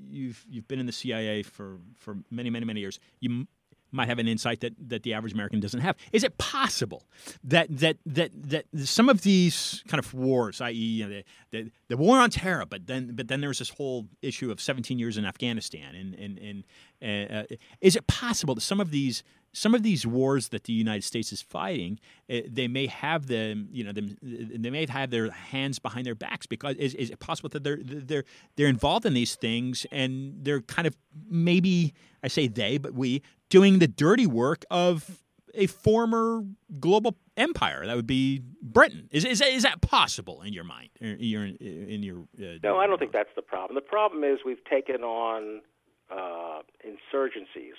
you've 0.09 0.45
you've 0.49 0.67
been 0.67 0.79
in 0.79 0.85
the 0.85 0.91
CIA 0.91 1.43
for 1.43 1.79
for 1.97 2.17
many 2.29 2.49
many 2.49 2.65
many 2.65 2.79
years. 2.79 2.99
You 3.19 3.47
might 3.93 4.07
have 4.07 4.19
an 4.19 4.27
insight 4.27 4.59
that, 4.61 4.73
that 4.89 5.03
the 5.03 5.13
average 5.13 5.33
American 5.33 5.59
doesn't 5.59 5.81
have. 5.81 5.95
Is 6.11 6.23
it 6.23 6.37
possible 6.37 7.03
that 7.43 7.67
that 7.69 7.97
that 8.05 8.31
that 8.49 8.65
some 8.83 9.09
of 9.09 9.21
these 9.21 9.83
kind 9.87 9.99
of 9.99 10.13
wars, 10.13 10.59
i.e., 10.61 10.73
you 10.73 11.07
know, 11.07 11.09
the, 11.09 11.23
the 11.51 11.71
the 11.89 11.97
war 11.97 12.17
on 12.17 12.29
terror, 12.29 12.65
but 12.65 12.87
then 12.87 13.15
but 13.15 13.27
then 13.27 13.41
there's 13.41 13.59
this 13.59 13.69
whole 13.69 14.07
issue 14.21 14.51
of 14.51 14.59
17 14.59 14.99
years 14.99 15.17
in 15.17 15.25
Afghanistan, 15.25 15.95
and 15.95 16.15
and 16.15 16.63
and 17.01 17.31
uh, 17.31 17.55
is 17.81 17.95
it 17.95 18.07
possible 18.07 18.55
that 18.55 18.61
some 18.61 18.79
of 18.79 18.91
these 18.91 19.23
some 19.53 19.75
of 19.75 19.83
these 19.83 20.05
wars 20.05 20.49
that 20.49 20.63
the 20.65 20.73
United 20.73 21.03
States 21.03 21.31
is 21.31 21.41
fighting, 21.41 21.99
uh, 22.29 22.39
they 22.47 22.67
may 22.67 22.87
have 22.87 23.27
them, 23.27 23.69
you 23.71 23.83
know, 23.83 23.91
them, 23.91 24.17
they 24.21 24.69
may 24.69 24.85
have 24.87 25.11
their 25.11 25.29
hands 25.29 25.79
behind 25.79 26.05
their 26.05 26.15
backs 26.15 26.47
because 26.47 26.75
is, 26.77 26.95
is 26.95 27.11
it 27.11 27.19
possible 27.19 27.49
that 27.49 27.63
they're 27.63 27.79
they're 27.81 28.23
they're 28.55 28.67
involved 28.67 29.05
in 29.05 29.13
these 29.13 29.35
things 29.35 29.85
and 29.91 30.43
they're 30.43 30.61
kind 30.61 30.87
of 30.87 30.95
maybe 31.29 31.93
I 32.23 32.27
say 32.27 32.47
they, 32.47 32.77
but 32.77 32.93
we 32.93 33.21
doing 33.49 33.79
the 33.79 33.87
dirty 33.87 34.27
work 34.27 34.65
of 34.71 35.23
a 35.53 35.67
former 35.67 36.43
global 36.79 37.15
empire 37.37 37.85
that 37.85 37.95
would 37.95 38.07
be 38.07 38.41
Britain. 38.61 39.07
Is 39.11 39.23
is, 39.25 39.41
is 39.41 39.63
that 39.63 39.81
possible 39.81 40.41
in 40.41 40.53
your 40.53 40.63
mind? 40.63 40.89
In 40.99 41.17
your 41.19 41.45
in 41.45 42.03
your 42.03 42.19
uh, 42.39 42.57
No, 42.63 42.77
I 42.77 42.87
don't 42.87 42.97
think 42.97 43.11
that's 43.11 43.33
the 43.35 43.41
problem. 43.41 43.75
The 43.75 43.81
problem 43.81 44.23
is 44.23 44.39
we've 44.45 44.63
taken 44.65 45.03
on 45.03 45.61
uh, 46.09 46.61
insurgencies, 46.85 47.77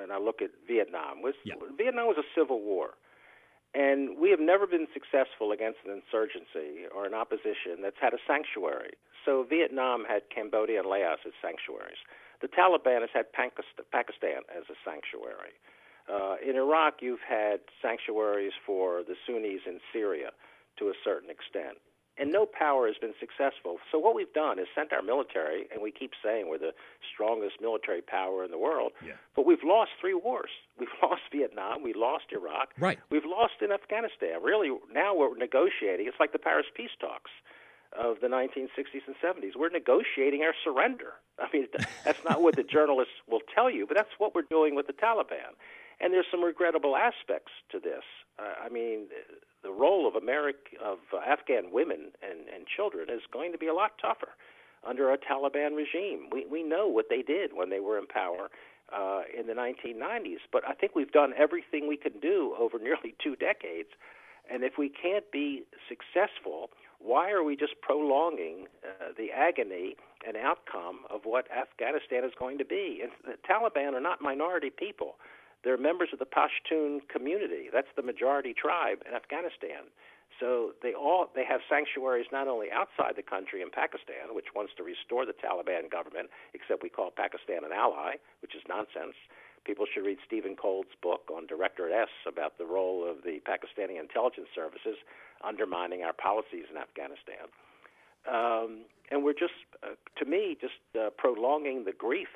and 0.00 0.12
I 0.12 0.18
look 0.18 0.42
at 0.42 0.50
Vietnam. 0.66 1.22
Was, 1.22 1.34
Yeah. 1.44 1.54
Vietnam 1.76 2.06
was 2.06 2.18
a 2.18 2.26
civil 2.34 2.60
war, 2.60 2.94
and 3.74 4.18
we 4.18 4.30
have 4.30 4.40
never 4.40 4.66
been 4.66 4.86
successful 4.92 5.52
against 5.52 5.78
an 5.84 5.90
insurgency 5.90 6.86
or 6.94 7.06
an 7.06 7.14
opposition 7.14 7.82
that's 7.82 7.98
had 8.00 8.14
a 8.14 8.18
sanctuary. 8.26 8.94
So 9.24 9.42
Vietnam 9.42 10.04
had 10.04 10.22
Cambodia 10.30 10.80
and 10.80 10.88
Laos 10.88 11.20
as 11.26 11.32
sanctuaries. 11.40 11.98
The 12.40 12.48
Taliban 12.48 13.00
has 13.00 13.10
had 13.14 13.32
Pakistan 13.32 13.84
Pakistan 13.90 14.42
as 14.52 14.64
a 14.68 14.76
sanctuary. 14.84 15.56
Uh, 16.04 16.36
in 16.44 16.56
Iraq, 16.56 17.00
you've 17.00 17.24
had 17.26 17.60
sanctuaries 17.80 18.52
for 18.66 19.02
the 19.02 19.16
Sunnis 19.24 19.62
in 19.66 19.80
Syria 19.92 20.30
to 20.78 20.88
a 20.88 20.94
certain 21.02 21.30
extent. 21.30 21.78
And 22.16 22.30
no 22.30 22.46
power 22.46 22.86
has 22.86 22.96
been 22.96 23.14
successful. 23.18 23.78
So 23.90 23.98
what 23.98 24.14
we've 24.14 24.32
done 24.32 24.60
is 24.60 24.66
sent 24.72 24.92
our 24.92 25.02
military, 25.02 25.66
and 25.72 25.82
we 25.82 25.90
keep 25.90 26.12
saying 26.22 26.48
we're 26.48 26.58
the 26.58 26.74
strongest 27.12 27.60
military 27.60 28.02
power 28.02 28.44
in 28.44 28.52
the 28.52 28.58
world. 28.58 28.92
Yeah. 29.04 29.14
But 29.34 29.46
we've 29.46 29.64
lost 29.64 29.90
three 30.00 30.14
wars. 30.14 30.50
We've 30.78 30.88
lost 31.02 31.22
Vietnam. 31.32 31.84
We 31.84 31.94
lost 31.94 32.24
Iraq. 32.32 32.74
Right. 32.78 32.98
We've 33.08 33.24
lost 33.24 33.62
in 33.62 33.70
Afghanistan. 33.70 34.42
Really, 34.42 34.70
now 34.92 35.14
we're 35.14 35.36
negotiating. 35.36 36.06
It's 36.08 36.18
like 36.18 36.32
the 36.32 36.38
Paris 36.38 36.66
peace 36.74 36.90
talks 37.00 37.30
of 37.96 38.16
the 38.20 38.26
1960s 38.26 39.06
and 39.06 39.14
70s. 39.22 39.56
We're 39.56 39.70
negotiating 39.70 40.42
our 40.42 40.54
surrender. 40.64 41.14
I 41.38 41.46
mean, 41.52 41.66
that's 42.04 42.22
not 42.24 42.42
what 42.42 42.56
the 42.56 42.64
journalists 42.64 43.14
will 43.28 43.42
tell 43.54 43.70
you, 43.70 43.86
but 43.86 43.96
that's 43.96 44.10
what 44.18 44.34
we're 44.34 44.42
doing 44.42 44.74
with 44.74 44.86
the 44.86 44.92
Taliban. 44.92 45.54
And 46.00 46.12
there's 46.12 46.26
some 46.30 46.42
regrettable 46.42 46.96
aspects 46.96 47.52
to 47.70 47.78
this. 47.78 48.02
Uh, 48.38 48.64
I 48.64 48.68
mean, 48.68 49.06
the 49.64 49.72
role 49.72 50.06
of 50.06 50.14
American 50.14 50.78
of 50.84 50.98
Afghan 51.26 51.72
women 51.72 52.12
and, 52.22 52.46
and 52.54 52.66
children 52.66 53.08
is 53.10 53.22
going 53.32 53.50
to 53.52 53.58
be 53.58 53.66
a 53.66 53.74
lot 53.74 53.92
tougher 54.00 54.36
under 54.86 55.10
a 55.10 55.18
Taliban 55.18 55.74
regime. 55.74 56.28
We 56.30 56.46
we 56.46 56.62
know 56.62 56.86
what 56.86 57.06
they 57.10 57.22
did 57.22 57.52
when 57.54 57.70
they 57.70 57.80
were 57.80 57.98
in 57.98 58.06
power 58.06 58.50
uh, 58.92 59.22
in 59.36 59.46
the 59.46 59.54
1990s, 59.54 60.44
but 60.52 60.62
I 60.68 60.74
think 60.74 60.94
we've 60.94 61.12
done 61.12 61.32
everything 61.36 61.88
we 61.88 61.96
can 61.96 62.20
do 62.20 62.54
over 62.58 62.78
nearly 62.82 63.14
two 63.22 63.34
decades. 63.36 63.88
And 64.50 64.62
if 64.62 64.74
we 64.78 64.90
can't 64.90 65.24
be 65.32 65.62
successful, 65.88 66.68
why 66.98 67.30
are 67.30 67.42
we 67.42 67.56
just 67.56 67.80
prolonging 67.80 68.66
uh, 68.84 69.12
the 69.16 69.30
agony 69.32 69.96
and 70.26 70.36
outcome 70.36 71.00
of 71.08 71.22
what 71.24 71.46
Afghanistan 71.50 72.24
is 72.24 72.32
going 72.38 72.58
to 72.58 72.64
be? 72.64 73.02
And 73.02 73.10
the 73.24 73.38
Taliban 73.48 73.94
are 73.94 74.00
not 74.00 74.20
minority 74.20 74.70
people. 74.70 75.16
They're 75.64 75.78
members 75.80 76.10
of 76.12 76.18
the 76.18 76.28
Pashtun 76.28 77.08
community. 77.08 77.72
That's 77.72 77.88
the 77.96 78.02
majority 78.02 78.52
tribe 78.52 79.00
in 79.08 79.14
Afghanistan. 79.16 79.88
So 80.40 80.72
they 80.82 80.92
all 80.92 81.30
they 81.34 81.44
have 81.44 81.60
sanctuaries 81.68 82.26
not 82.32 82.48
only 82.48 82.68
outside 82.70 83.14
the 83.16 83.22
country 83.22 83.62
in 83.62 83.70
Pakistan, 83.70 84.34
which 84.34 84.52
wants 84.54 84.72
to 84.76 84.82
restore 84.82 85.24
the 85.24 85.32
Taliban 85.32 85.90
government, 85.90 86.28
except 86.52 86.82
we 86.82 86.90
call 86.90 87.10
Pakistan 87.10 87.64
an 87.64 87.72
ally, 87.72 88.16
which 88.42 88.54
is 88.54 88.62
nonsense. 88.68 89.14
People 89.64 89.86
should 89.88 90.04
read 90.04 90.18
Stephen 90.26 90.56
Coll's 90.56 90.92
book 91.00 91.30
on 91.32 91.46
Directorate 91.46 91.92
S 91.92 92.12
about 92.28 92.58
the 92.58 92.66
role 92.66 93.08
of 93.08 93.24
the 93.24 93.40
Pakistani 93.48 93.98
intelligence 93.98 94.48
services 94.54 94.96
undermining 95.42 96.02
our 96.02 96.12
policies 96.12 96.66
in 96.68 96.76
Afghanistan. 96.76 97.48
Um, 98.28 98.84
and 99.10 99.24
we're 99.24 99.32
just, 99.32 99.56
uh, 99.82 99.96
to 100.18 100.24
me, 100.24 100.56
just 100.60 100.80
uh, 100.98 101.10
prolonging 101.16 101.84
the 101.84 101.92
grief 101.92 102.28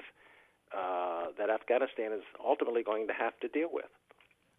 uh, 0.77 1.27
that 1.39 1.51
Afghanistan 1.51 2.13
is 2.13 2.23
ultimately 2.45 2.83
going 2.83 3.07
to 3.07 3.13
have 3.13 3.39
to 3.41 3.49
deal 3.49 3.69
with. 3.73 3.87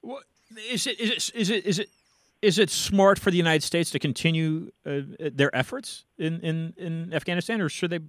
What, 0.01 0.23
is 0.69 0.87
it? 0.87 0.99
Is 0.99 1.29
it? 1.29 1.35
Is 1.35 1.49
it? 1.49 1.65
Is 1.65 1.79
it? 1.79 1.89
Is 2.41 2.57
it 2.57 2.69
smart 2.69 3.19
for 3.19 3.31
the 3.31 3.37
United 3.37 3.63
States 3.63 3.91
to 3.91 3.99
continue 3.99 4.71
uh, 4.85 5.01
their 5.19 5.53
efforts 5.53 6.05
in, 6.17 6.39
in, 6.39 6.73
in 6.77 7.13
Afghanistan, 7.13 7.59
or 7.59 7.67
should 7.67 7.89
they 7.89 7.99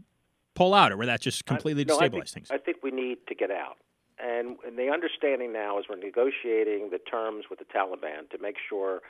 pull 0.55 0.73
out, 0.73 0.93
or 0.93 0.97
will 0.97 1.09
that 1.09 1.21
just 1.21 1.47
completely 1.47 1.83
I, 1.83 1.87
no, 1.87 1.97
destabilize 1.97 2.05
I 2.05 2.09
think, 2.11 2.29
things? 2.29 2.49
I 2.53 2.59
think 2.59 2.77
we 2.81 2.93
need 2.93 3.19
to 3.27 3.35
get 3.35 3.51
out. 3.51 3.79
And, 4.23 4.57
and 4.65 4.79
the 4.79 4.89
understanding 4.89 5.53
now 5.53 5.79
is 5.79 5.87
we're 5.89 5.97
negotiating 5.97 6.91
the 6.91 6.99
terms 6.99 7.47
with 7.51 7.59
the 7.59 7.65
Taliban 7.65 8.31
to 8.31 8.39
make 8.41 8.57
sure 8.69 9.01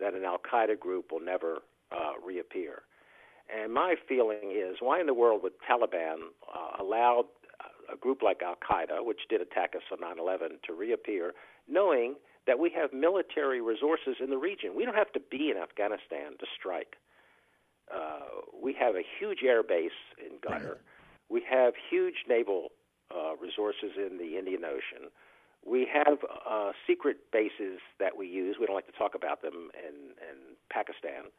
that 0.00 0.14
an 0.14 0.24
Al 0.24 0.38
Qaeda 0.38 0.78
group 0.78 1.12
will 1.12 1.20
never 1.20 1.58
uh, 1.92 2.14
reappear. 2.24 2.82
And 3.54 3.72
my 3.72 3.94
feeling 4.08 4.52
is 4.56 4.78
why 4.80 5.00
in 5.00 5.06
the 5.06 5.14
world 5.14 5.42
would 5.42 5.52
Taliban 5.70 6.16
uh, 6.52 6.82
allow 6.82 7.26
a 7.92 7.96
group 7.96 8.22
like 8.22 8.42
Al 8.42 8.56
Qaeda, 8.56 9.04
which 9.04 9.20
did 9.28 9.40
attack 9.40 9.74
us 9.76 9.82
on 9.92 10.00
9 10.00 10.18
11, 10.18 10.58
to 10.66 10.72
reappear, 10.72 11.32
knowing 11.68 12.16
that 12.46 12.58
we 12.58 12.70
have 12.70 12.92
military 12.92 13.60
resources 13.60 14.16
in 14.20 14.30
the 14.30 14.36
region? 14.36 14.72
We 14.76 14.84
don't 14.84 14.96
have 14.96 15.12
to 15.12 15.20
be 15.20 15.50
in 15.50 15.56
Afghanistan 15.56 16.36
to 16.38 16.46
strike. 16.58 16.96
Uh, 17.92 18.20
we 18.62 18.74
have 18.78 18.94
a 18.94 19.02
huge 19.18 19.40
air 19.46 19.62
base 19.62 19.98
in 20.18 20.38
Qatar. 20.38 20.76
We 21.28 21.42
have 21.50 21.74
huge 21.90 22.24
naval 22.28 22.68
uh, 23.14 23.36
resources 23.36 23.92
in 23.96 24.18
the 24.18 24.38
Indian 24.38 24.64
Ocean. 24.64 25.10
We 25.66 25.88
have 25.92 26.18
uh, 26.48 26.72
secret 26.86 27.32
bases 27.32 27.80
that 27.98 28.16
we 28.16 28.26
use. 28.26 28.56
We 28.60 28.66
don't 28.66 28.74
like 28.74 28.86
to 28.86 28.98
talk 28.98 29.14
about 29.14 29.40
them 29.42 29.70
in, 29.74 30.12
in 30.20 30.56
Pakistan. 30.70 31.32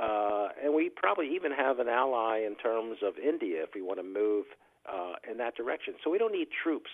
Uh, 0.00 0.48
and 0.62 0.74
we 0.74 0.90
probably 0.90 1.34
even 1.34 1.52
have 1.52 1.78
an 1.78 1.88
ally 1.88 2.44
in 2.46 2.54
terms 2.56 2.98
of 3.02 3.14
India 3.18 3.62
if 3.62 3.70
we 3.74 3.80
want 3.80 3.98
to 3.98 4.04
move 4.04 4.44
uh, 4.88 5.14
in 5.30 5.38
that 5.38 5.56
direction. 5.56 5.94
So 6.02 6.10
we 6.10 6.18
don't 6.18 6.32
need 6.32 6.48
troops. 6.50 6.90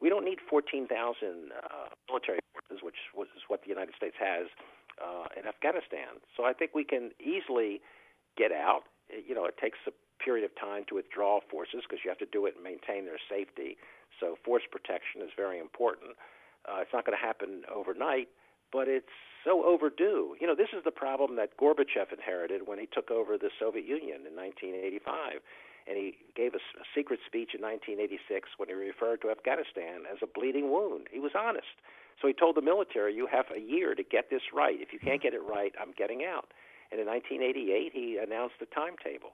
We 0.00 0.08
don't 0.08 0.24
need 0.24 0.38
14,000 0.48 0.86
uh, 0.90 1.90
military 2.08 2.38
forces, 2.52 2.82
which 2.82 2.98
is 3.34 3.42
what 3.48 3.62
the 3.62 3.68
United 3.68 3.94
States 3.96 4.14
has 4.18 4.46
uh, 5.02 5.26
in 5.38 5.46
Afghanistan. 5.46 6.22
So 6.36 6.44
I 6.44 6.52
think 6.52 6.74
we 6.74 6.84
can 6.84 7.10
easily 7.18 7.80
get 8.36 8.52
out. 8.52 8.86
You 9.10 9.34
know, 9.34 9.46
it 9.46 9.56
takes 9.58 9.78
a 9.86 9.92
period 10.22 10.44
of 10.44 10.54
time 10.58 10.84
to 10.88 10.94
withdraw 10.94 11.40
forces 11.50 11.82
because 11.82 12.02
you 12.04 12.10
have 12.10 12.18
to 12.18 12.30
do 12.30 12.46
it 12.46 12.54
and 12.54 12.62
maintain 12.62 13.06
their 13.06 13.22
safety. 13.30 13.78
So 14.20 14.36
force 14.44 14.62
protection 14.70 15.22
is 15.22 15.30
very 15.36 15.58
important. 15.58 16.18
Uh, 16.66 16.82
it's 16.82 16.92
not 16.92 17.06
going 17.06 17.16
to 17.16 17.24
happen 17.24 17.62
overnight, 17.70 18.28
but 18.72 18.88
it's 18.88 19.14
so 19.44 19.64
overdue. 19.64 20.36
You 20.40 20.46
know, 20.46 20.54
this 20.54 20.74
is 20.76 20.82
the 20.84 20.90
problem 20.90 21.36
that 21.36 21.56
Gorbachev 21.56 22.12
inherited 22.12 22.66
when 22.66 22.78
he 22.78 22.86
took 22.86 23.10
over 23.10 23.38
the 23.38 23.50
Soviet 23.58 23.86
Union 23.86 24.26
in 24.26 24.34
1985. 24.34 25.40
And 25.88 25.96
he 25.96 26.14
gave 26.36 26.52
a, 26.52 26.60
a 26.60 26.86
secret 26.94 27.20
speech 27.24 27.56
in 27.56 27.64
1986 27.64 28.60
when 28.60 28.68
he 28.68 28.76
referred 28.76 29.22
to 29.22 29.30
Afghanistan 29.32 30.04
as 30.04 30.18
a 30.20 30.28
bleeding 30.28 30.70
wound. 30.70 31.08
He 31.10 31.18
was 31.18 31.32
honest. 31.32 31.80
So 32.20 32.28
he 32.28 32.34
told 32.34 32.56
the 32.56 32.62
military, 32.62 33.14
You 33.14 33.26
have 33.30 33.46
a 33.54 33.60
year 33.60 33.94
to 33.94 34.02
get 34.02 34.28
this 34.28 34.52
right. 34.52 34.76
If 34.76 34.92
you 34.92 34.98
can't 34.98 35.22
get 35.22 35.34
it 35.34 35.42
right, 35.42 35.72
I'm 35.80 35.96
getting 35.96 36.24
out. 36.24 36.52
And 36.90 37.00
in 37.00 37.06
1988, 37.06 37.92
he 37.92 38.18
announced 38.20 38.60
a 38.60 38.68
timetable. 38.68 39.32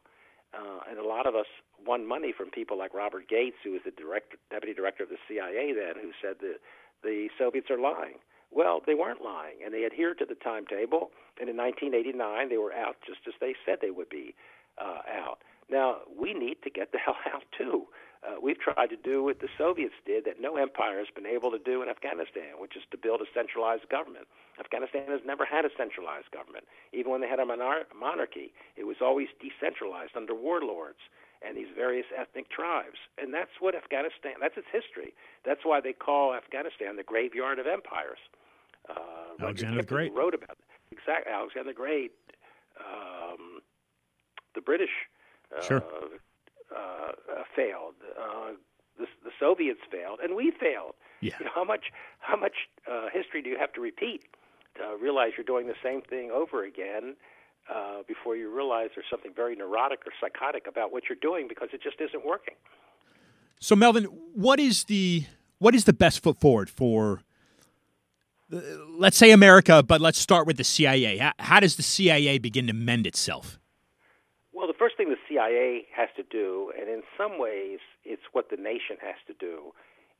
Uh, 0.55 0.87
and 0.89 0.99
a 0.99 1.07
lot 1.07 1.27
of 1.27 1.35
us 1.35 1.51
won 1.85 2.07
money 2.07 2.33
from 2.37 2.51
people 2.51 2.79
like 2.79 2.95
Robert 2.95 3.29
Gates, 3.29 3.57
who 3.65 3.73
was 3.73 3.83
the 3.85 3.91
director, 3.91 4.39
deputy 4.51 4.75
director 4.75 5.03
of 5.03 5.09
the 5.09 5.19
CIA 5.27 5.75
then, 5.75 5.99
who 6.01 6.13
said 6.23 6.39
that 6.41 6.63
the 7.03 7.29
Soviets 7.39 7.71
are 7.71 7.79
lying. 7.79 8.23
Well, 8.55 8.81
they 8.87 8.95
weren't 8.95 9.23
lying, 9.23 9.59
and 9.65 9.75
they 9.75 9.85
adhered 9.85 10.19
to 10.19 10.27
the 10.27 10.37
timetable. 10.39 11.11
And 11.41 11.51
in 11.51 11.57
1989, 11.57 12.49
they 12.49 12.59
were 12.59 12.73
out 12.73 12.97
just 13.05 13.27
as 13.27 13.35
they 13.41 13.55
said 13.67 13.79
they 13.83 13.91
would 13.91 14.09
be 14.09 14.35
uh, 14.79 15.03
out. 15.11 15.43
Now, 15.75 16.07
we 16.07 16.35
need 16.35 16.63
to 16.63 16.71
get 16.71 16.93
the 16.93 16.99
hell 17.05 17.19
out, 17.27 17.43
too. 17.59 17.91
Uh, 18.23 18.41
we've 18.41 18.59
tried 18.59 18.89
to 18.89 18.97
do 18.97 19.23
what 19.25 19.41
the 19.41 19.51
Soviets 19.59 19.99
did 20.07 20.25
that 20.25 20.41
no 20.41 20.57
empire 20.57 20.97
has 20.97 21.11
been 21.13 21.27
able 21.27 21.51
to 21.51 21.59
do 21.59 21.83
in 21.83 21.91
Afghanistan, 21.91 22.57
which 22.57 22.75
is 22.75 22.83
to 22.93 22.97
build 22.97 23.21
a 23.21 23.29
centralized 23.35 23.91
government. 23.91 24.25
Afghanistan 24.59 25.11
has 25.11 25.21
never 25.27 25.45
had 25.45 25.67
a 25.67 25.73
centralized 25.77 26.31
government. 26.31 26.65
Even 26.95 27.13
when 27.13 27.21
they 27.21 27.29
had 27.29 27.41
a 27.41 27.45
monar- 27.45 27.85
monarchy, 27.93 28.55
it 28.77 28.85
was 28.85 28.97
always 29.03 29.29
decentralized 29.43 30.17
under 30.17 30.33
warlords 30.33 31.03
and 31.45 31.53
these 31.59 31.69
various 31.77 32.07
ethnic 32.17 32.49
tribes. 32.49 32.97
And 33.21 33.35
that's 33.35 33.61
what 33.61 33.75
Afghanistan, 33.75 34.41
that's 34.41 34.57
its 34.57 34.71
history. 34.73 35.13
That's 35.45 35.61
why 35.65 35.83
they 35.83 35.93
call 35.93 36.33
Afghanistan 36.33 36.97
the 36.97 37.05
graveyard 37.05 37.59
of 37.59 37.67
empires. 37.67 38.23
Uh, 38.89 39.37
Alexander 39.43 39.83
the 39.83 39.87
Great 39.87 40.15
wrote 40.15 40.33
about 40.33 40.57
it. 40.57 40.65
Exactly, 40.97 41.29
Alexander 41.31 41.71
the 41.71 41.77
Great. 41.77 42.13
Um, 42.81 43.61
the 44.55 44.63
British 44.63 44.95
sure. 45.63 45.85
uh, 46.75 47.13
failed. 47.55 47.95
Uh, 48.19 48.53
the, 48.99 49.07
the 49.25 49.31
Soviets 49.39 49.81
failed, 49.91 50.21
and 50.23 50.37
we 50.37 50.53
failed. 50.59 50.95
Yeah. 51.21 51.35
You 51.39 51.47
know, 51.47 51.53
how 51.55 51.65
much 51.65 51.87
how 52.21 52.37
much 52.37 52.69
uh, 52.91 53.07
history 53.13 53.43
do 53.43 53.51
you 53.51 53.59
have 53.59 53.73
to 53.75 53.81
repeat 53.81 54.25
to 54.77 54.97
realize 55.01 55.33
you're 55.37 55.45
doing 55.45 55.67
the 55.67 55.75
same 55.83 56.03
thing 56.03 56.31
over 56.31 56.65
again 56.65 57.17
uh, 57.73 58.03
before 58.07 58.37
you 58.37 58.55
realize 58.55 58.91
there's 58.95 59.07
something 59.11 59.33
very 59.35 59.57
neurotic 59.57 60.01
or 60.07 60.13
psychotic 60.21 60.67
about 60.67 60.93
what 60.93 61.05
you're 61.09 61.19
doing 61.21 61.47
because 61.49 61.69
it 61.73 61.83
just 61.83 61.97
isn't 62.01 62.27
working? 62.27 62.55
So, 63.61 63.75
Melvin, 63.75 64.05
what 64.05 64.61
is 64.61 64.85
the 64.85 65.25
what 65.59 65.75
is 65.75 65.85
the 65.85 65.93
best 65.93 66.23
foot 66.23 66.39
forward 66.39 66.69
for? 66.69 67.23
Uh, 68.53 68.61
let's 68.99 69.17
say 69.17 69.31
America, 69.31 69.83
but 69.83 70.01
let's 70.01 70.19
start 70.19 70.47
with 70.47 70.59
the 70.59 70.65
CIA. 70.65 71.17
How, 71.19 71.33
how 71.39 71.61
does 71.61 71.77
the 71.77 71.83
CIA 71.83 72.39
begin 72.39 72.67
to 72.67 72.75
mend 72.75 73.07
itself? 73.07 73.59
Well, 74.53 74.67
the 74.67 74.75
first 74.79 74.97
thing 74.97 75.09
the 75.09 75.17
CIA 75.35 75.87
has 75.95 76.09
to 76.17 76.23
do, 76.23 76.73
and 76.79 76.89
in 76.89 77.03
some 77.19 77.39
ways 77.39 77.79
it's 78.05 78.23
what 78.33 78.51
the 78.51 78.57
nation 78.57 78.97
has 79.03 79.19
to 79.27 79.35
do, 79.35 79.73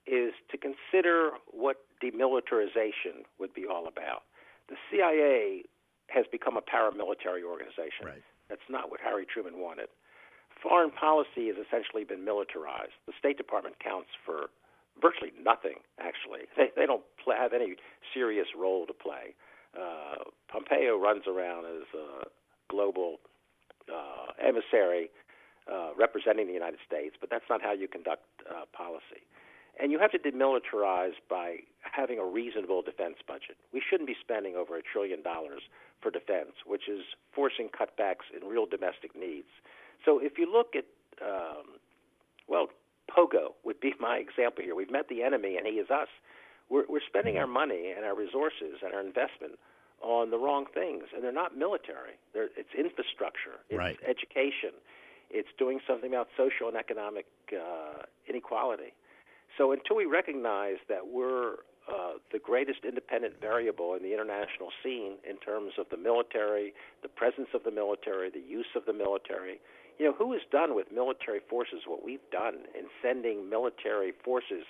is 0.07 0.35
to 0.51 0.59
consider 0.59 1.31
what 1.51 1.77
demilitarization 2.03 3.25
would 3.39 3.55
be 3.55 3.65
all 3.67 3.87
about. 3.87 4.23
The 4.69 4.77
CIA 4.91 5.63
has 6.09 6.27
become 6.31 6.57
a 6.57 6.63
paramilitary 6.63 7.45
organization. 7.47 8.05
Right. 8.05 8.23
That's 8.49 8.67
not 8.69 8.91
what 8.91 9.01
Harry 9.01 9.25
Truman 9.25 9.59
wanted. 9.59 9.89
Foreign 10.63 10.91
policy 10.91 11.49
has 11.49 11.57
essentially 11.57 12.05
been 12.05 12.25
militarized. 12.25 12.93
The 13.07 13.13
State 13.19 13.37
Department 13.37 13.77
counts 13.81 14.11
for 14.25 14.51
virtually 15.01 15.33
nothing, 15.41 15.81
actually. 16.01 16.49
They, 16.57 16.69
they 16.77 16.87
don't 16.87 17.03
play, 17.23 17.37
have 17.39 17.53
any 17.53 17.77
serious 18.13 18.47
role 18.57 18.87
to 18.87 18.93
play. 18.93 19.35
Uh, 19.75 20.31
Pompeo 20.49 20.97
runs 20.99 21.25
around 21.27 21.67
as 21.67 21.89
a 21.95 22.27
global 22.71 23.19
uh, 23.93 24.33
emissary 24.41 25.11
uh, 25.71 25.91
representing 25.97 26.47
the 26.47 26.53
United 26.53 26.79
States, 26.87 27.17
but 27.21 27.31
that's 27.31 27.49
not 27.49 27.63
how 27.63 27.73
you 27.73 27.89
conduct 27.89 28.25
uh, 28.49 28.65
policy. 28.73 29.25
And 29.81 29.91
you 29.91 29.99
have 29.99 30.13
to 30.13 30.19
demilitarize 30.19 31.19
by 31.29 31.59
having 31.83 32.19
a 32.19 32.25
reasonable 32.25 32.83
defense 32.83 33.17
budget. 33.27 33.57
We 33.73 33.83
shouldn't 33.83 34.07
be 34.07 34.17
spending 34.21 34.55
over 34.55 34.77
a 34.77 34.83
trillion 34.83 35.23
dollars 35.23 35.63
for 36.01 36.11
defense, 36.11 36.63
which 36.65 36.89
is 36.89 37.03
forcing 37.35 37.69
cutbacks 37.69 38.31
in 38.31 38.47
real 38.47 38.67
domestic 38.67 39.17
needs. 39.19 39.51
So 40.05 40.21
if 40.23 40.39
you 40.39 40.51
look 40.51 40.77
at, 40.77 40.85
um, 41.25 41.81
well, 42.47 42.69
Pogo 43.11 43.55
would 43.65 43.81
be 43.81 43.95
my 44.01 44.17
example 44.19 44.63
here. 44.63 44.75
We've 44.75 44.91
met 44.91 45.09
the 45.09 45.23
enemy, 45.23 45.57
and 45.57 45.67
he 45.67 45.75
is 45.75 45.91
us. 45.91 46.09
We're, 46.71 46.85
we're 46.89 47.05
spending 47.07 47.37
our 47.37 47.47
money 47.47 47.93
and 47.95 48.05
our 48.05 48.15
resources 48.15 48.81
and 48.85 48.95
our 48.95 49.01
investment 49.01 49.59
on 50.05 50.31
the 50.31 50.39
wrong 50.39 50.67
things, 50.73 51.05
and 51.15 51.25
they're 51.25 51.33
not 51.33 51.57
military. 51.57 52.21
They're, 52.33 52.53
it's 52.57 52.69
infrastructure, 52.77 53.65
it's 53.71 53.79
right. 53.79 53.99
education, 54.07 54.77
it's 55.31 55.49
doing 55.59 55.81
something 55.89 56.13
about 56.13 56.29
social 56.37 56.69
and 56.69 56.77
economic 56.77 57.27
uh, 57.51 58.05
inequality. 58.29 58.93
So 59.57 59.73
until 59.73 59.97
we 59.97 60.05
recognize 60.05 60.77
that 60.89 61.09
we're 61.09 61.65
uh, 61.89 62.17
the 62.33 62.39
greatest 62.39 62.81
independent 62.87 63.41
variable 63.41 63.95
in 63.95 64.03
the 64.03 64.13
international 64.13 64.71
scene 64.83 65.17
in 65.29 65.37
terms 65.37 65.73
of 65.79 65.87
the 65.91 65.97
military, 65.97 66.73
the 67.03 67.09
presence 67.09 67.49
of 67.55 67.63
the 67.65 67.71
military, 67.71 68.31
the 68.31 68.41
use 68.41 68.73
of 68.77 68.85
the 68.87 68.93
military. 68.93 69.61
You 69.99 70.07
know, 70.07 70.15
who 70.17 70.33
has 70.33 70.43
done 70.51 70.75
with 70.75 70.91
military 70.93 71.41
forces 71.49 71.87
what 71.87 72.05
we've 72.05 72.25
done 72.33 72.67
in 72.77 72.87
sending 73.03 73.49
military 73.49 74.13
forces 74.25 74.65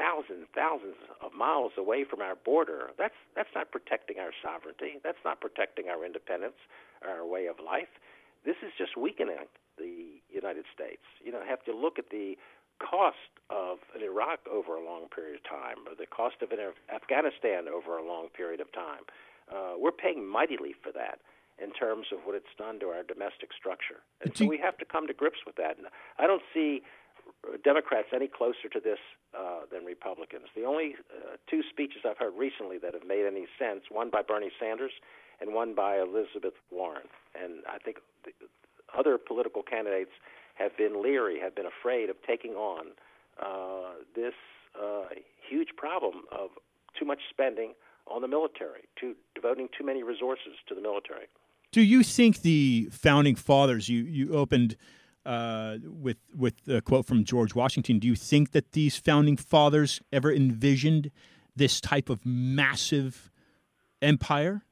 thousands, 0.00 0.48
thousands 0.56 0.96
of 1.20 1.36
miles 1.36 1.72
away 1.76 2.04
from 2.08 2.20
our 2.24 2.34
border? 2.34 2.90
That's 2.96 3.20
that's 3.36 3.52
not 3.54 3.70
protecting 3.70 4.16
our 4.18 4.32
sovereignty. 4.40 4.96
That's 5.04 5.20
not 5.24 5.40
protecting 5.44 5.92
our 5.92 6.04
independence, 6.04 6.56
our 7.04 7.26
way 7.26 7.46
of 7.46 7.60
life. 7.60 7.92
This 8.44 8.56
is 8.64 8.72
just 8.78 8.96
weakening 8.96 9.44
the 9.76 10.24
United 10.32 10.64
States. 10.72 11.04
You 11.20 11.32
know, 11.32 11.44
have 11.46 11.62
to 11.68 11.76
look 11.76 11.98
at 11.98 12.08
the 12.08 12.38
cost 12.80 13.28
of 13.50 13.84
an 13.94 14.02
Iraq 14.02 14.40
over 14.48 14.74
a 14.76 14.84
long 14.84 15.12
period 15.12 15.36
of 15.36 15.44
time, 15.44 15.84
or 15.84 15.92
the 15.92 16.08
cost 16.08 16.40
of 16.40 16.50
an 16.50 16.72
Afghanistan 16.88 17.68
over 17.68 17.98
a 17.98 18.06
long 18.06 18.28
period 18.32 18.60
of 18.60 18.72
time. 18.72 19.04
Uh, 19.52 19.74
we're 19.76 19.92
paying 19.92 20.24
mightily 20.26 20.72
for 20.72 20.92
that 20.92 21.20
in 21.60 21.70
terms 21.72 22.06
of 22.10 22.20
what 22.24 22.34
it's 22.34 22.54
done 22.56 22.80
to 22.80 22.86
our 22.86 23.02
domestic 23.02 23.50
structure. 23.52 24.00
And 24.24 24.34
so 24.34 24.46
we 24.46 24.56
have 24.58 24.78
to 24.78 24.86
come 24.86 25.06
to 25.06 25.12
grips 25.12 25.40
with 25.44 25.56
that. 25.56 25.76
And 25.76 25.88
I 26.18 26.26
don't 26.26 26.42
see 26.54 26.80
Democrats 27.64 28.08
any 28.14 28.28
closer 28.28 28.68
to 28.72 28.80
this 28.80 28.98
uh, 29.36 29.60
than 29.72 29.84
Republicans. 29.84 30.46
The 30.54 30.64
only 30.64 30.94
uh, 31.10 31.36
two 31.48 31.62
speeches 31.68 32.02
I've 32.08 32.18
heard 32.18 32.34
recently 32.36 32.78
that 32.78 32.94
have 32.94 33.06
made 33.06 33.24
any 33.26 33.46
sense, 33.58 33.84
one 33.90 34.10
by 34.10 34.22
Bernie 34.22 34.50
Sanders 34.58 34.92
and 35.40 35.54
one 35.54 35.74
by 35.74 35.98
Elizabeth 35.98 36.54
Warren. 36.70 37.08
And 37.40 37.62
I 37.68 37.78
think 37.78 37.98
other 38.96 39.18
political 39.18 39.62
candidates 39.62 40.10
have 40.54 40.76
been 40.76 41.02
leery, 41.02 41.40
have 41.40 41.54
been 41.54 41.66
afraid 41.66 42.10
of 42.10 42.16
taking 42.26 42.52
on 42.52 42.88
uh, 43.42 43.94
this 44.14 44.34
uh, 44.80 45.04
huge 45.48 45.68
problem 45.76 46.22
of 46.30 46.50
too 46.98 47.04
much 47.04 47.20
spending 47.30 47.72
on 48.06 48.22
the 48.22 48.28
military, 48.28 48.82
to 49.00 49.14
devoting 49.34 49.68
too 49.76 49.84
many 49.84 50.02
resources 50.02 50.54
to 50.68 50.74
the 50.74 50.80
military. 50.80 51.26
Do 51.70 51.80
you 51.80 52.02
think 52.02 52.42
the 52.42 52.88
founding 52.90 53.36
fathers 53.36 53.88
you 53.88 54.02
you 54.02 54.34
opened 54.34 54.76
uh, 55.30 55.78
with 55.84 56.16
with 56.34 56.54
a 56.68 56.80
quote 56.80 57.06
from 57.06 57.24
George 57.24 57.54
Washington? 57.54 58.00
Do 58.00 58.08
you 58.08 58.16
think 58.16 58.50
that 58.50 58.72
these 58.72 58.96
founding 58.96 59.36
fathers 59.36 60.00
ever 60.12 60.32
envisioned 60.32 61.12
this 61.54 61.80
type 61.80 62.08
of 62.08 62.26
massive 62.26 63.30
empire? 64.02 64.62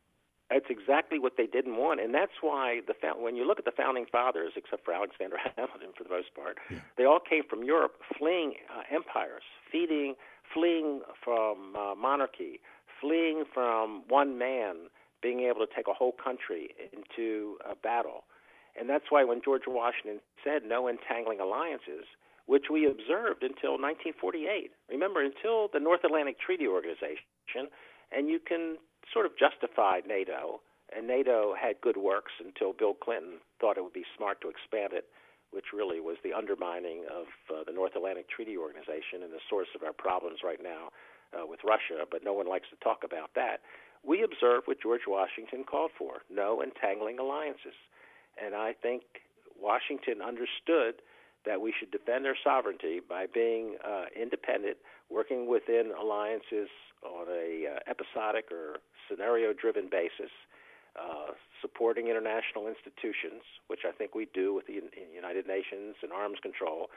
That's 0.51 0.67
exactly 0.69 1.19
what 1.21 1.35
they 1.37 1.47
didn't 1.47 1.77
want, 1.77 2.01
and 2.01 2.13
that's 2.13 2.39
why 2.41 2.81
the 2.89 2.95
when 3.17 3.37
you 3.37 3.47
look 3.47 3.61
at 3.61 3.67
the 3.67 3.77
founding 3.77 4.07
fathers, 4.11 4.53
except 4.57 4.85
for 4.85 4.93
Alexander 4.93 5.37
Hamilton 5.57 5.91
for 5.97 6.03
the 6.03 6.11
most 6.11 6.35
part, 6.35 6.57
yeah. 6.71 6.79
they 6.97 7.05
all 7.05 7.21
came 7.21 7.45
from 7.49 7.63
Europe, 7.63 7.93
fleeing 8.19 8.55
uh, 8.75 8.83
empires, 8.93 9.45
feeding, 9.71 10.15
fleeing 10.53 11.03
from 11.23 11.77
uh, 11.77 11.95
monarchy, 11.95 12.61
fleeing 13.01 13.45
from 13.55 14.03
one 14.09 14.39
man 14.39 14.89
being 15.23 15.41
able 15.41 15.65
to 15.65 15.73
take 15.75 15.87
a 15.87 15.95
whole 15.95 16.13
country 16.13 16.71
into 16.93 17.59
a 17.69 17.77
battle. 17.77 18.25
And 18.79 18.89
that's 18.89 19.11
why 19.11 19.25
when 19.25 19.43
George 19.45 19.67
Washington 19.67 20.21
said 20.45 20.63
no 20.65 20.89
entangling 20.89 21.41
alliances, 21.41 22.07
which 22.47 22.71
we 22.71 22.87
observed 22.87 23.43
until 23.43 23.77
1948. 23.77 24.71
Remember, 24.89 25.21
until 25.21 25.69
the 25.69 25.81
North 25.81 26.05
Atlantic 26.05 26.41
Treaty 26.41 26.67
Organization, 26.67 27.69
and 28.13 28.29
you 28.29 28.39
can 28.39 28.79
sort 29.13 29.27
of 29.27 29.37
justify 29.37 30.01
NATO, 30.07 30.61
and 30.95 31.07
NATO 31.07 31.53
had 31.53 31.81
good 31.83 31.97
works 31.97 32.33
until 32.41 32.73
Bill 32.73 32.95
Clinton 32.95 33.45
thought 33.61 33.77
it 33.77 33.85
would 33.85 33.93
be 33.93 34.09
smart 34.17 34.41
to 34.41 34.49
expand 34.49 34.95
it, 34.95 35.05
which 35.51 35.77
really 35.77 36.01
was 36.01 36.17
the 36.25 36.33
undermining 36.33 37.05
of 37.13 37.27
uh, 37.53 37.65
the 37.67 37.73
North 37.73 37.97
Atlantic 37.97 38.29
Treaty 38.31 38.57
Organization 38.57 39.21
and 39.25 39.33
the 39.33 39.45
source 39.51 39.69
of 39.77 39.83
our 39.83 39.93
problems 39.93 40.41
right 40.45 40.63
now 40.63 40.89
uh, 41.37 41.45
with 41.45 41.61
Russia, 41.65 42.09
but 42.11 42.25
no 42.25 42.33
one 42.33 42.49
likes 42.49 42.69
to 42.71 42.81
talk 42.81 43.05
about 43.05 43.31
that. 43.35 43.61
We 44.07 44.23
observed 44.23 44.69
what 44.69 44.81
George 44.81 45.05
Washington 45.09 45.65
called 45.69 45.91
for 45.99 46.23
no 46.31 46.63
entangling 46.63 47.19
alliances. 47.19 47.77
And 48.45 48.55
I 48.55 48.73
think 48.73 49.03
Washington 49.61 50.23
understood 50.23 51.03
that 51.47 51.61
we 51.61 51.73
should 51.79 51.91
defend 51.91 52.27
our 52.27 52.37
sovereignty 52.43 53.01
by 53.01 53.27
being 53.27 53.77
uh, 53.85 54.07
independent, 54.15 54.77
working 55.11 55.49
within 55.49 55.93
alliances 55.99 56.69
on 57.03 57.27
a 57.29 57.67
uh, 57.67 57.79
episodic 57.91 58.51
or 58.51 58.79
scenario-driven 59.09 59.89
basis, 59.91 60.31
uh, 60.99 61.33
supporting 61.63 62.09
international 62.09 62.67
institutions, 62.67 63.43
which 63.69 63.81
I 63.89 63.93
think 63.93 64.15
we 64.15 64.27
do 64.35 64.53
with 64.55 64.67
the 64.67 64.81
United 65.15 65.47
Nations 65.47 65.95
and 66.03 66.13
arms 66.13 66.39
control. 66.43 66.91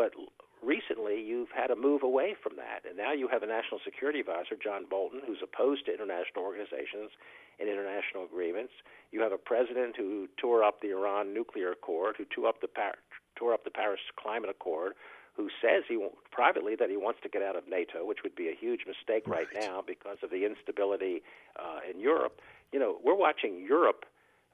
But 0.00 0.16
recently, 0.64 1.20
you've 1.20 1.52
had 1.52 1.70
a 1.70 1.76
move 1.76 2.02
away 2.02 2.34
from 2.42 2.56
that, 2.56 2.88
and 2.88 2.96
now 2.96 3.12
you 3.12 3.28
have 3.28 3.42
a 3.42 3.46
national 3.46 3.80
security 3.84 4.20
advisor, 4.20 4.56
John 4.56 4.86
Bolton, 4.88 5.20
who's 5.26 5.44
opposed 5.44 5.84
to 5.84 5.92
international 5.92 6.40
organizations 6.40 7.12
and 7.60 7.68
international 7.68 8.24
agreements. 8.24 8.72
You 9.12 9.20
have 9.20 9.32
a 9.32 9.36
president 9.36 9.96
who 9.98 10.26
tore 10.40 10.64
up 10.64 10.80
the 10.80 10.88
Iran 10.92 11.34
nuclear 11.34 11.72
accord, 11.72 12.14
who 12.16 12.24
tore 12.24 12.48
up 12.48 12.62
the 12.62 12.68
Par- 12.68 12.96
tore 13.36 13.52
up 13.52 13.64
the 13.64 13.70
Paris 13.70 14.00
Climate 14.16 14.48
Accord, 14.48 14.94
who 15.36 15.50
says 15.60 15.84
he 15.86 16.00
privately 16.32 16.74
that 16.76 16.88
he 16.88 16.96
wants 16.96 17.20
to 17.24 17.28
get 17.28 17.42
out 17.42 17.56
of 17.56 17.68
NATO, 17.68 18.06
which 18.06 18.22
would 18.24 18.34
be 18.34 18.48
a 18.48 18.56
huge 18.58 18.86
mistake 18.86 19.28
right, 19.28 19.48
right 19.52 19.68
now 19.68 19.84
because 19.86 20.16
of 20.22 20.30
the 20.30 20.46
instability 20.46 21.20
uh, 21.60 21.80
in 21.84 22.00
Europe. 22.00 22.40
You 22.72 22.80
know, 22.80 22.96
we're 23.04 23.20
watching 23.20 23.60
Europe 23.68 24.06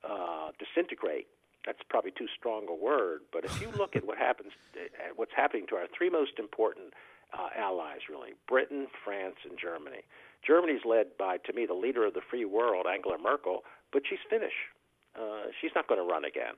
uh, 0.02 0.50
disintegrate. 0.58 1.28
That's 1.66 1.82
probably 1.90 2.12
too 2.12 2.28
strong 2.38 2.66
a 2.68 2.74
word, 2.74 3.22
but 3.32 3.44
if 3.44 3.60
you 3.60 3.68
look 3.76 3.96
at 3.96 4.06
what 4.06 4.18
happens, 4.18 4.52
at 4.76 5.18
what's 5.18 5.34
happening 5.34 5.66
to 5.68 5.74
our 5.74 5.86
three 5.96 6.08
most 6.08 6.38
important 6.38 6.94
uh, 7.36 7.48
allies, 7.58 8.06
really 8.08 8.34
Britain, 8.48 8.86
France, 9.04 9.36
and 9.48 9.58
Germany. 9.58 10.02
Germany's 10.46 10.84
led 10.84 11.18
by, 11.18 11.38
to 11.38 11.52
me, 11.52 11.66
the 11.66 11.74
leader 11.74 12.06
of 12.06 12.14
the 12.14 12.20
free 12.30 12.44
world, 12.44 12.86
Angela 12.86 13.18
Merkel, 13.18 13.64
but 13.92 14.02
she's 14.08 14.22
Finnish. 14.30 14.54
Uh, 15.18 15.50
she's 15.60 15.72
not 15.74 15.88
going 15.88 16.00
to 16.00 16.06
run 16.06 16.24
again. 16.24 16.54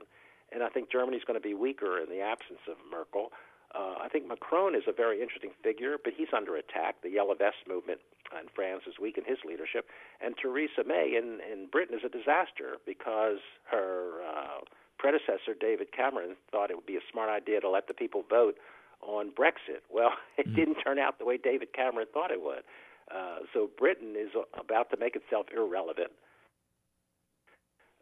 And 0.51 0.63
I 0.63 0.69
think 0.69 0.91
Germany's 0.91 1.23
going 1.25 1.39
to 1.39 1.47
be 1.47 1.53
weaker 1.53 1.99
in 1.99 2.09
the 2.09 2.21
absence 2.21 2.61
of 2.69 2.77
Merkel. 2.89 3.31
Uh, 3.73 3.95
I 4.01 4.09
think 4.09 4.27
Macron 4.27 4.75
is 4.75 4.83
a 4.87 4.91
very 4.91 5.21
interesting 5.21 5.51
figure, 5.63 5.97
but 6.03 6.13
he's 6.15 6.33
under 6.35 6.55
attack. 6.55 7.01
The 7.01 7.09
Yellow 7.09 7.35
Vest 7.35 7.67
movement 7.67 7.99
in 8.33 8.49
France 8.53 8.81
has 8.85 8.95
weakened 8.99 9.27
his 9.27 9.37
leadership. 9.45 9.85
And 10.21 10.35
Theresa 10.37 10.83
May 10.85 11.15
in, 11.15 11.39
in 11.51 11.67
Britain 11.67 11.97
is 11.97 12.03
a 12.03 12.09
disaster 12.09 12.77
because 12.85 13.37
her 13.69 14.21
uh, 14.25 14.65
predecessor, 14.99 15.55
David 15.59 15.91
Cameron, 15.91 16.35
thought 16.51 16.69
it 16.69 16.75
would 16.75 16.85
be 16.85 16.97
a 16.97 17.05
smart 17.11 17.29
idea 17.29 17.59
to 17.61 17.69
let 17.69 17.87
the 17.87 17.93
people 17.93 18.23
vote 18.29 18.55
on 19.01 19.31
Brexit. 19.31 19.81
Well, 19.89 20.11
it 20.37 20.47
mm. 20.47 20.55
didn't 20.55 20.75
turn 20.83 20.99
out 20.99 21.17
the 21.17 21.25
way 21.25 21.37
David 21.37 21.73
Cameron 21.73 22.07
thought 22.13 22.31
it 22.31 22.41
would. 22.41 22.63
Uh, 23.09 23.39
so 23.53 23.69
Britain 23.77 24.13
is 24.15 24.29
about 24.53 24.91
to 24.91 24.97
make 24.97 25.15
itself 25.15 25.47
irrelevant, 25.55 26.11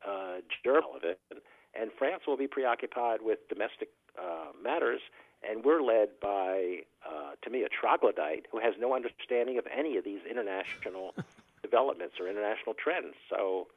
uh, 0.05 0.43
irrelevant, 0.65 1.17
and 1.79 1.91
France 1.97 2.23
will 2.27 2.35
be 2.35 2.47
preoccupied 2.47 3.21
with 3.21 3.39
domestic 3.47 3.89
uh, 4.19 4.51
matters. 4.61 4.99
And 5.47 5.63
we're 5.63 5.81
led 5.81 6.19
by, 6.19 6.79
uh, 7.07 7.37
to 7.43 7.49
me, 7.49 7.63
a 7.63 7.69
troglodyte 7.69 8.47
who 8.51 8.59
has 8.59 8.73
no 8.79 8.95
understanding 8.95 9.57
of 9.57 9.65
any 9.71 9.95
of 9.95 10.03
these 10.03 10.19
international 10.29 11.13
developments 11.61 12.15
or 12.19 12.27
international 12.27 12.73
trends. 12.73 13.13
So 13.29 13.67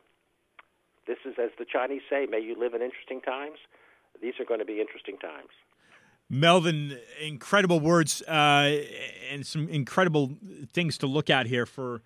this 1.11 1.19
is, 1.27 1.35
as 1.43 1.51
the 1.59 1.65
Chinese 1.65 2.03
say, 2.09 2.27
may 2.31 2.39
you 2.39 2.55
live 2.57 2.73
in 2.73 2.83
interesting 2.83 3.21
times. 3.21 3.59
These 4.23 4.35
are 4.39 4.45
going 4.45 4.61
to 4.61 4.65
be 4.65 4.81
interesting 4.81 5.19
times. 5.19 5.49
Melvin, 6.29 6.97
incredible 7.21 7.81
words 7.81 8.23
uh, 8.23 8.81
and 9.29 9.45
some 9.45 9.69
incredible 9.69 10.37
things 10.73 10.99
to 10.99 11.09
look 11.09 11.29
at 11.29 11.47
here 11.47 11.67
for 11.67 12.03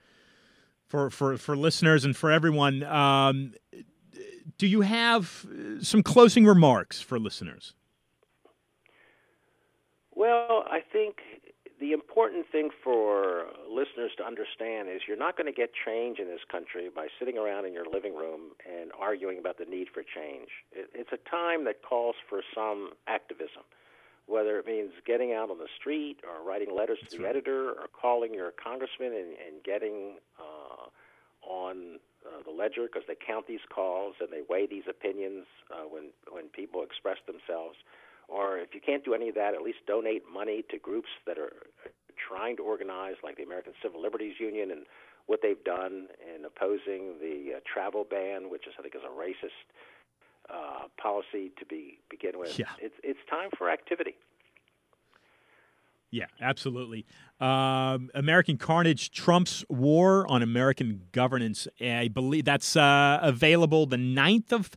for 0.87 1.11
for, 1.11 1.37
for 1.37 1.55
listeners 1.55 2.07
and 2.07 2.17
for 2.17 2.33
everyone. 2.33 2.83
Um, 2.85 3.53
do 4.57 4.67
you 4.67 4.81
have 4.81 5.47
some 5.83 6.03
closing 6.03 6.47
remarks 6.47 7.03
for 7.03 7.19
listeners? 7.19 7.75
Well, 10.15 10.65
I 10.71 10.81
think 10.81 11.17
the 11.85 11.93
important 11.93 12.47
thing 12.51 12.71
for 12.83 13.45
listeners 13.69 14.13
to 14.17 14.25
understand 14.25 14.89
is 14.89 15.03
you're 15.07 15.21
not 15.21 15.37
going 15.37 15.45
to 15.45 15.53
get 15.53 15.69
change 15.85 16.19
in 16.19 16.25
this 16.27 16.41
country 16.51 16.89
by 16.89 17.09
sitting 17.19 17.37
around 17.37 17.67
in 17.67 17.75
your 17.75 17.85
living 17.85 18.17
room 18.17 18.57
and 18.65 18.91
arguing 18.99 19.39
about 19.39 19.59
the 19.59 19.67
need 19.67 19.89
for 19.93 20.01
change. 20.03 20.49
It, 20.73 20.89
it's 20.95 21.13
a 21.13 21.21
time 21.29 21.67
that 21.67 21.83
calls 21.83 22.17
for 22.29 22.41
some 22.55 22.93
activism 23.07 23.69
whether 24.27 24.59
it 24.59 24.67
means 24.67 24.91
getting 25.07 25.35
out 25.35 25.51
on 25.51 25.59
the 25.59 25.69
street 25.79 26.17
or 26.25 26.43
writing 26.49 26.75
letters 26.75 26.97
That's 27.03 27.13
to 27.13 27.19
the 27.19 27.25
right. 27.25 27.37
editor 27.37 27.69
or 27.77 27.93
calling 27.93 28.33
your 28.33 28.53
congressman 28.53 29.13
and, 29.13 29.37
and 29.37 29.63
getting 29.63 30.17
uh, 30.41 30.89
on 31.45 32.01
uh, 32.25 32.41
the 32.43 32.51
ledger 32.51 32.89
because 32.89 33.03
they 33.07 33.17
count 33.21 33.47
these 33.47 33.61
calls 33.69 34.15
and 34.21 34.31
they 34.33 34.41
weigh 34.49 34.67
these 34.67 34.89
opinions 34.89 35.45
uh, 35.71 35.85
when 35.85 36.05
when 36.33 36.49
people 36.49 36.83
express 36.83 37.19
themselves. 37.27 37.77
Or 38.29 38.59
if 38.59 38.75
you 38.75 38.81
can't 38.81 39.05
do 39.05 39.15
any 39.15 39.29
of 39.29 39.35
that, 39.35 39.55
at 39.55 39.63
least 39.63 39.79
donate 39.87 40.23
money 40.33 40.65
to 40.71 40.79
groups 40.79 41.09
that 41.27 41.39
are 41.39 41.53
trying 42.29 42.57
to 42.57 42.63
organize, 42.63 43.15
like 43.23 43.37
the 43.37 43.43
American 43.43 43.73
Civil 43.83 44.01
Liberties 44.01 44.35
Union, 44.39 44.71
and 44.71 44.87
what 45.27 45.41
they've 45.43 45.63
done 45.65 46.09
in 46.35 46.45
opposing 46.45 47.19
the 47.21 47.57
uh, 47.57 47.61
travel 47.71 48.05
ban, 48.09 48.51
which 48.51 48.67
is 48.67 48.75
I 48.79 48.83
think 48.83 48.95
is 48.95 49.03
a 49.05 49.13
racist 49.13 49.65
uh, 50.51 50.89
policy 51.01 51.53
to 51.59 51.65
be 51.67 51.99
begin 52.11 52.39
with. 52.39 52.59
Yeah. 52.59 52.67
It's 52.79 52.95
it's 53.03 53.21
time 53.31 53.51
for 53.57 53.71
activity. 53.71 54.15
Yeah, 56.11 56.27
absolutely. 56.41 57.07
Um, 57.41 58.09
American 58.15 58.57
Carnage 58.57 59.11
Trump's 59.11 59.65
War 59.69 60.31
on 60.31 60.43
American 60.43 61.03
Governance. 61.11 61.67
I 61.81 62.07
believe 62.07 62.45
that's 62.45 62.77
uh, 62.77 63.19
available 63.21 63.87
the 63.87 63.97
9th 63.97 64.53
of 64.53 64.71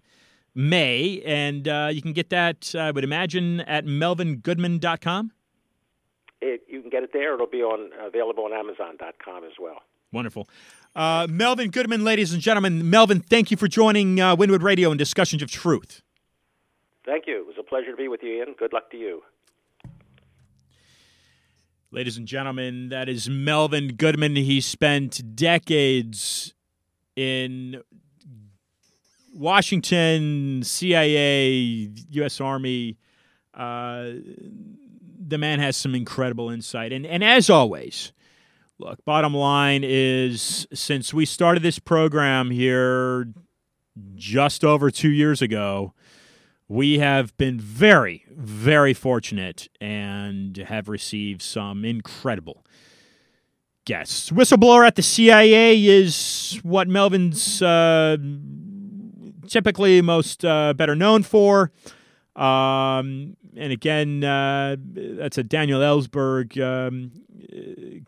May, 0.57 1.21
and 1.23 1.67
uh, 1.67 1.89
you 1.91 2.01
can 2.01 2.13
get 2.13 2.31
that, 2.31 2.73
I 2.75 2.89
would 2.89 3.03
imagine, 3.03 3.61
at 3.61 3.85
melvingoodman.com. 3.85 5.31
It, 6.41 6.63
you 6.67 6.81
can 6.81 6.89
get 6.89 7.03
it 7.03 7.11
there. 7.13 7.35
It'll 7.35 7.45
be 7.45 7.61
on 7.61 7.91
available 7.99 8.45
on 8.45 8.53
Amazon.com 8.53 9.43
as 9.43 9.53
well. 9.59 9.83
Wonderful. 10.11 10.49
Uh, 10.95 11.27
Melvin 11.29 11.69
Goodman, 11.69 12.03
ladies 12.03 12.33
and 12.33 12.41
gentlemen. 12.41 12.89
Melvin, 12.89 13.19
thank 13.19 13.51
you 13.51 13.57
for 13.57 13.67
joining 13.67 14.19
uh, 14.19 14.35
Wynwood 14.35 14.63
Radio 14.63 14.89
and 14.89 14.97
Discussions 14.97 15.43
of 15.43 15.51
Truth. 15.51 16.01
Thank 17.05 17.27
you. 17.27 17.39
It 17.39 17.45
was 17.45 17.55
a 17.59 17.63
pleasure 17.63 17.91
to 17.91 17.97
be 17.97 18.07
with 18.07 18.23
you, 18.23 18.39
Ian. 18.39 18.55
Good 18.57 18.73
luck 18.73 18.89
to 18.91 18.97
you. 18.97 19.21
Ladies 21.91 22.17
and 22.17 22.27
gentlemen, 22.27 22.89
that 22.89 23.07
is 23.07 23.29
Melvin 23.29 23.95
Goodman. 23.95 24.35
He 24.35 24.59
spent 24.59 25.35
decades 25.35 26.53
in 27.15 27.81
Washington, 29.37 30.63
CIA, 30.63 31.91
U.S. 32.09 32.41
Army. 32.41 32.97
Uh, 33.53 34.11
the 35.19 35.37
man 35.37 35.59
has 35.59 35.77
some 35.77 35.93
incredible 35.93 36.49
insight. 36.49 36.91
And, 36.91 37.05
and 37.05 37.23
as 37.23 37.49
always, 37.49 38.13
look, 38.79 39.03
bottom 39.05 39.33
line 39.33 39.83
is 39.83 40.67
since 40.73 41.13
we 41.13 41.25
started 41.25 41.63
this 41.63 41.79
program 41.79 42.51
here 42.51 43.27
just 44.15 44.63
over 44.63 44.89
two 44.89 45.09
years 45.09 45.41
ago, 45.41 45.93
we 46.67 46.99
have 46.99 47.35
been 47.37 47.59
very, 47.59 48.25
very 48.29 48.93
fortunate 48.93 49.67
and 49.79 50.57
have 50.57 50.89
received 50.89 51.41
some 51.41 51.85
incredible 51.85 52.65
guests. 53.85 54.31
Whistleblower 54.31 54.85
at 54.85 54.95
the 54.95 55.01
CIA 55.01 55.85
is 55.85 56.59
what 56.63 56.87
Melvin's 56.87 57.61
uh, 57.61 58.17
typically 59.47 60.01
most 60.01 60.45
uh, 60.45 60.73
better 60.73 60.95
known 60.95 61.23
for. 61.23 61.71
Um, 62.35 63.35
and 63.55 63.71
again, 63.71 64.23
uh, 64.23 64.75
that's 64.79 65.37
a 65.37 65.43
Daniel 65.43 65.81
Ellsberg 65.81 66.61
um, 66.61 67.11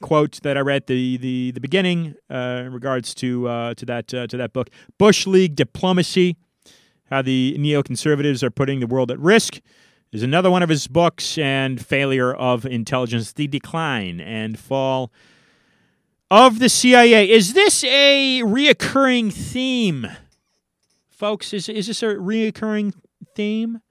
quote 0.01 0.39
that 0.43 0.57
I 0.57 0.59
read 0.59 0.87
the 0.87 1.17
the 1.17 1.51
the 1.51 1.59
beginning 1.59 2.15
uh, 2.29 2.63
in 2.65 2.73
regards 2.73 3.15
to 3.15 3.47
uh, 3.47 3.73
to 3.75 3.85
that 3.85 4.13
uh, 4.13 4.27
to 4.27 4.37
that 4.37 4.53
book. 4.53 4.69
Bush 4.97 5.25
League 5.25 5.55
diplomacy 5.55 6.35
how 7.09 7.21
the 7.21 7.55
neoconservatives 7.59 8.43
are 8.43 8.51
putting 8.51 8.79
the 8.79 8.87
world 8.87 9.09
at 9.09 9.19
risk 9.19 9.61
is 10.11 10.23
another 10.23 10.49
one 10.49 10.63
of 10.63 10.69
his 10.69 10.87
books, 10.87 11.37
and 11.37 11.83
Failure 11.85 12.33
of 12.33 12.65
Intelligence, 12.65 13.31
The 13.31 13.47
Decline 13.47 14.19
and 14.19 14.57
Fall 14.57 15.11
of 16.31 16.59
the 16.59 16.69
CIA. 16.69 17.29
Is 17.29 17.53
this 17.53 17.83
a 17.83 18.41
reoccurring 18.43 19.31
theme, 19.31 20.07
folks? 21.19 21.53
Is, 21.53 21.69
is 21.69 21.87
this 21.87 22.01
a 22.01 22.15
reoccurring 22.15 22.93
theme 23.35 23.81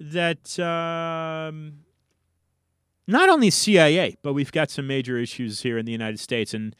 that 0.00 0.58
um, 0.58 1.80
not 3.06 3.28
only 3.28 3.50
CIA, 3.50 4.16
but 4.22 4.32
we've 4.32 4.50
got 4.50 4.70
some 4.70 4.86
major 4.86 5.18
issues 5.18 5.60
here 5.60 5.78
in 5.78 5.84
the 5.84 5.92
United 5.92 6.18
States, 6.18 6.54
and 6.54 6.74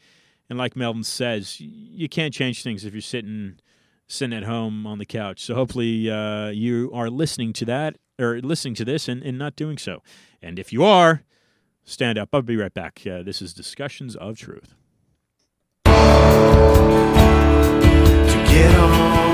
and 0.49 0.57
like 0.57 0.75
Melvin 0.75 1.03
says, 1.03 1.61
you 1.61 2.09
can't 2.09 2.33
change 2.33 2.61
things 2.61 2.83
if 2.83 2.93
you're 2.93 3.01
sitting 3.01 3.59
sitting 4.07 4.35
at 4.35 4.43
home 4.43 4.85
on 4.85 4.97
the 4.97 5.05
couch. 5.05 5.39
So 5.39 5.55
hopefully 5.55 6.09
uh, 6.09 6.49
you 6.49 6.91
are 6.93 7.09
listening 7.09 7.53
to 7.53 7.65
that 7.65 7.95
or 8.19 8.41
listening 8.41 8.75
to 8.75 8.83
this 8.83 9.07
and, 9.07 9.23
and 9.23 9.37
not 9.37 9.55
doing 9.55 9.77
so. 9.77 10.03
And 10.41 10.59
if 10.59 10.73
you 10.73 10.83
are, 10.83 11.23
stand 11.85 12.17
up. 12.17 12.27
I'll 12.33 12.41
be 12.41 12.57
right 12.57 12.73
back. 12.73 13.01
Uh, 13.09 13.23
this 13.23 13.41
is 13.41 13.53
Discussions 13.53 14.17
of 14.17 14.37
Truth. 14.37 14.75
to 15.85 15.91
get 18.49 18.75
on. 18.75 19.30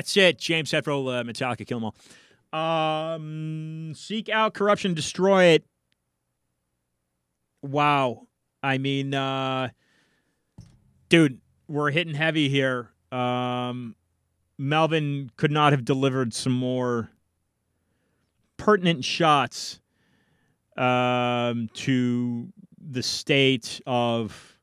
That's 0.00 0.16
it. 0.16 0.38
James 0.38 0.70
Hetfield, 0.70 1.20
uh, 1.20 1.24
Metallica, 1.24 1.66
kill 1.66 1.76
'em 1.76 1.84
all. 1.84 2.58
Um, 2.58 3.92
seek 3.94 4.30
out 4.30 4.54
corruption, 4.54 4.94
destroy 4.94 5.44
it. 5.44 5.66
Wow. 7.60 8.26
I 8.62 8.78
mean, 8.78 9.12
uh, 9.12 9.68
dude, 11.10 11.42
we're 11.68 11.90
hitting 11.90 12.14
heavy 12.14 12.48
here. 12.48 12.92
Um, 13.12 13.94
Melvin 14.56 15.30
could 15.36 15.50
not 15.50 15.74
have 15.74 15.84
delivered 15.84 16.32
some 16.32 16.54
more 16.54 17.10
pertinent 18.56 19.04
shots 19.04 19.80
um, 20.78 21.68
to 21.74 22.48
the 22.78 23.02
state 23.02 23.82
of. 23.86 24.56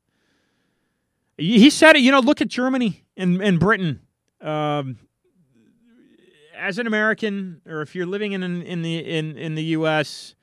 He 1.38 1.70
said 1.70 1.96
it. 1.96 2.00
You 2.00 2.12
know, 2.12 2.22
look 2.22 2.42
at 2.42 2.48
Germany 2.48 3.06
and, 3.16 3.40
and 3.40 3.60
Britain. 3.60 4.02
Um, 4.42 4.98
as 6.58 6.80
an 6.80 6.88
American, 6.88 7.62
or 7.68 7.82
if 7.82 7.96
you're 7.96 8.06
living 8.06 8.34
in 8.34 8.44
in 8.44 8.82
the 8.82 8.98
in 8.98 9.38
in 9.38 9.56
the 9.56 9.64
U.S. 9.64 10.36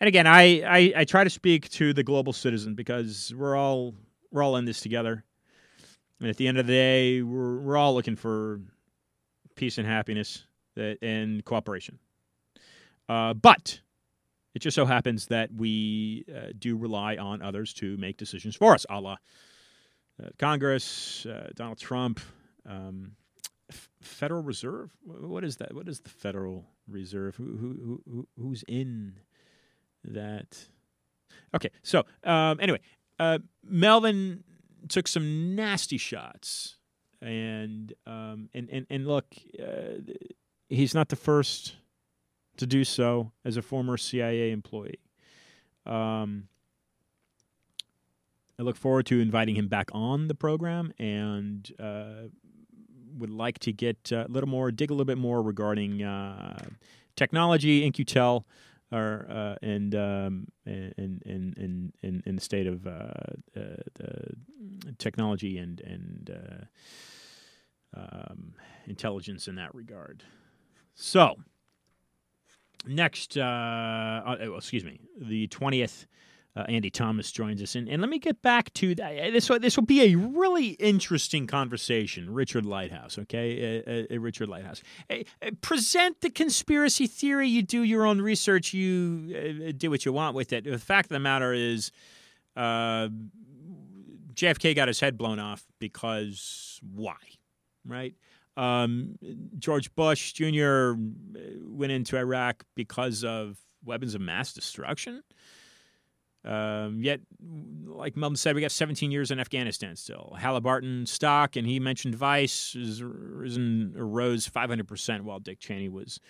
And 0.00 0.08
again, 0.08 0.26
I, 0.26 0.62
I 0.62 0.92
I 0.98 1.04
try 1.04 1.24
to 1.24 1.30
speak 1.30 1.68
to 1.70 1.92
the 1.92 2.02
global 2.02 2.32
citizen 2.32 2.74
because 2.74 3.32
we're 3.36 3.56
all 3.56 3.94
we're 4.30 4.42
all 4.42 4.56
in 4.56 4.64
this 4.64 4.80
together. 4.80 5.24
And 6.20 6.28
at 6.28 6.36
the 6.36 6.48
end 6.48 6.58
of 6.58 6.66
the 6.66 6.72
day, 6.72 7.22
we're 7.22 7.58
we're 7.58 7.76
all 7.76 7.94
looking 7.94 8.16
for 8.16 8.60
peace 9.54 9.78
and 9.78 9.86
happiness 9.86 10.44
that, 10.76 10.98
and 11.02 11.44
cooperation. 11.44 11.98
Uh, 13.08 13.34
but 13.34 13.80
it 14.54 14.60
just 14.60 14.74
so 14.74 14.84
happens 14.84 15.26
that 15.26 15.52
we 15.52 16.24
uh, 16.34 16.52
do 16.58 16.76
rely 16.76 17.16
on 17.16 17.42
others 17.42 17.72
to 17.74 17.96
make 17.96 18.16
decisions 18.16 18.56
for 18.56 18.74
us, 18.74 18.84
a 18.90 19.00
la 19.00 19.16
uh, 20.22 20.28
Congress, 20.38 21.26
uh, 21.26 21.48
Donald 21.54 21.78
Trump, 21.78 22.20
um, 22.66 23.12
Federal 24.00 24.42
Reserve. 24.42 24.90
What 25.04 25.44
is 25.44 25.56
that? 25.56 25.74
What 25.74 25.88
is 25.88 26.00
the 26.00 26.08
Federal 26.08 26.66
Reserve? 26.86 27.36
Who, 27.36 27.44
who, 27.44 28.02
who 28.06 28.28
who's 28.38 28.64
in 28.68 29.14
that? 30.04 30.66
Okay, 31.54 31.70
so 31.82 32.04
um, 32.24 32.58
anyway, 32.60 32.80
uh, 33.18 33.38
Melvin 33.64 34.44
took 34.88 35.08
some 35.08 35.54
nasty 35.54 35.98
shots, 35.98 36.76
and 37.20 37.92
um, 38.06 38.48
and 38.54 38.68
and 38.70 38.86
and 38.90 39.06
look, 39.06 39.26
uh, 39.60 40.00
he's 40.68 40.94
not 40.94 41.08
the 41.08 41.16
first 41.16 41.76
to 42.58 42.66
do 42.66 42.84
so 42.84 43.32
as 43.44 43.56
a 43.56 43.62
former 43.62 43.96
CIA 43.96 44.50
employee. 44.50 45.00
Um, 45.86 46.48
I 48.58 48.64
look 48.64 48.76
forward 48.76 49.06
to 49.06 49.20
inviting 49.20 49.54
him 49.54 49.68
back 49.68 49.88
on 49.92 50.26
the 50.26 50.34
program 50.34 50.92
and 50.98 51.70
uh, 51.78 52.28
would 53.18 53.30
like 53.30 53.58
to 53.60 53.72
get 53.72 54.10
uh, 54.12 54.24
a 54.28 54.30
little 54.30 54.48
more, 54.48 54.70
dig 54.70 54.90
a 54.90 54.94
little 54.94 55.04
bit 55.04 55.18
more 55.18 55.42
regarding 55.42 56.02
uh, 56.02 56.68
technology, 57.16 57.84
In-Q-Tel, 57.84 58.46
or 58.90 59.26
uh, 59.28 59.54
and 59.60 59.94
um, 59.94 60.46
in, 60.64 61.92
in, 62.02 62.22
in 62.24 62.34
the 62.36 62.40
state 62.40 62.66
of 62.66 62.86
uh, 62.86 63.12
uh, 63.56 63.60
technology 64.96 65.58
and 65.58 65.80
and 65.80 66.30
uh, 67.94 68.00
um, 68.00 68.54
intelligence 68.86 69.48
in 69.48 69.56
that 69.56 69.74
regard. 69.74 70.24
So 70.94 71.36
next, 72.86 73.36
excuse 73.36 74.84
me, 74.84 75.00
the 75.20 75.48
twentieth. 75.48 76.06
Uh, 76.58 76.64
Andy 76.68 76.90
Thomas 76.90 77.30
joins 77.30 77.62
us, 77.62 77.76
and, 77.76 77.88
and 77.88 78.02
let 78.02 78.10
me 78.10 78.18
get 78.18 78.42
back 78.42 78.72
to 78.74 78.94
that. 78.96 79.32
This 79.32 79.48
will, 79.48 79.60
this 79.60 79.76
will 79.76 79.84
be 79.86 80.12
a 80.12 80.16
really 80.16 80.70
interesting 80.70 81.46
conversation. 81.46 82.32
Richard 82.34 82.66
Lighthouse, 82.66 83.16
okay, 83.18 84.06
uh, 84.10 84.14
uh, 84.14 84.18
Richard 84.18 84.48
Lighthouse, 84.48 84.82
Uh, 85.08 85.18
uh, 85.40 85.50
present 85.60 86.20
the 86.20 86.30
conspiracy 86.30 87.06
theory. 87.06 87.48
You 87.48 87.62
do 87.62 87.82
your 87.84 88.04
own 88.04 88.20
research. 88.20 88.74
You 88.74 89.68
uh, 89.68 89.72
do 89.76 89.88
what 89.88 90.04
you 90.04 90.12
want 90.12 90.34
with 90.34 90.52
it. 90.52 90.64
The 90.64 90.78
fact 90.78 91.06
of 91.06 91.10
the 91.10 91.20
matter 91.20 91.52
is, 91.52 91.92
uh, 92.56 93.08
JFK 94.34 94.74
got 94.74 94.88
his 94.88 94.98
head 94.98 95.16
blown 95.16 95.38
off 95.38 95.64
because 95.78 96.80
why? 96.82 97.14
right? 97.88 98.14
Um, 98.56 99.18
George 99.58 99.94
Bush 99.94 100.32
Jr. 100.32 100.92
went 101.64 101.92
into 101.92 102.16
Iraq 102.16 102.64
because 102.74 103.24
of 103.24 103.56
weapons 103.84 104.14
of 104.14 104.20
mass 104.20 104.52
destruction. 104.52 105.22
Um, 106.44 107.02
yet, 107.02 107.20
like 107.84 108.16
Melvin 108.16 108.36
said, 108.36 108.54
we 108.54 108.60
got 108.60 108.70
17 108.70 109.10
years 109.10 109.30
in 109.30 109.40
Afghanistan 109.40 109.96
still. 109.96 110.36
Halliburton 110.38 111.06
stock, 111.06 111.56
and 111.56 111.66
he 111.66 111.80
mentioned 111.80 112.14
Vice, 112.14 112.74
is 112.74 113.02
risen 113.02 113.92
rose 113.96 114.46
500 114.46 114.86
percent 114.86 115.24
while 115.24 115.40
Dick 115.40 115.58
Cheney 115.58 115.88
was 115.88 116.20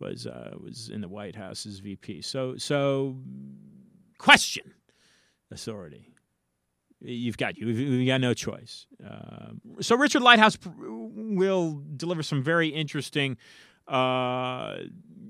was 0.00 0.26
uh, 0.26 0.54
was 0.62 0.90
in 0.90 1.00
the 1.00 1.08
White 1.08 1.34
House 1.34 1.66
as 1.66 1.78
VP. 1.78 2.22
So 2.22 2.56
so 2.56 3.16
question 4.18 4.74
authority. 5.50 6.12
You've 7.00 7.36
got 7.38 7.56
you. 7.56 7.68
You've 7.68 8.08
got 8.08 8.20
no 8.20 8.34
choice. 8.34 8.86
Uh, 9.04 9.52
so 9.80 9.96
Richard 9.96 10.22
Lighthouse 10.22 10.58
will 10.76 11.82
deliver 11.96 12.22
some 12.24 12.42
very 12.42 12.68
interesting 12.68 13.36
uh, 13.86 14.78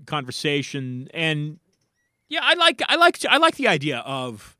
conversation, 0.07 1.09
and 1.12 1.59
yeah, 2.29 2.41
I 2.43 2.55
like 2.55 2.83
I 2.89 2.97
like 2.97 3.18
I 3.29 3.39
like 3.39 3.57
the 3.57 3.68
idea 3.68 3.99
of 3.99 4.57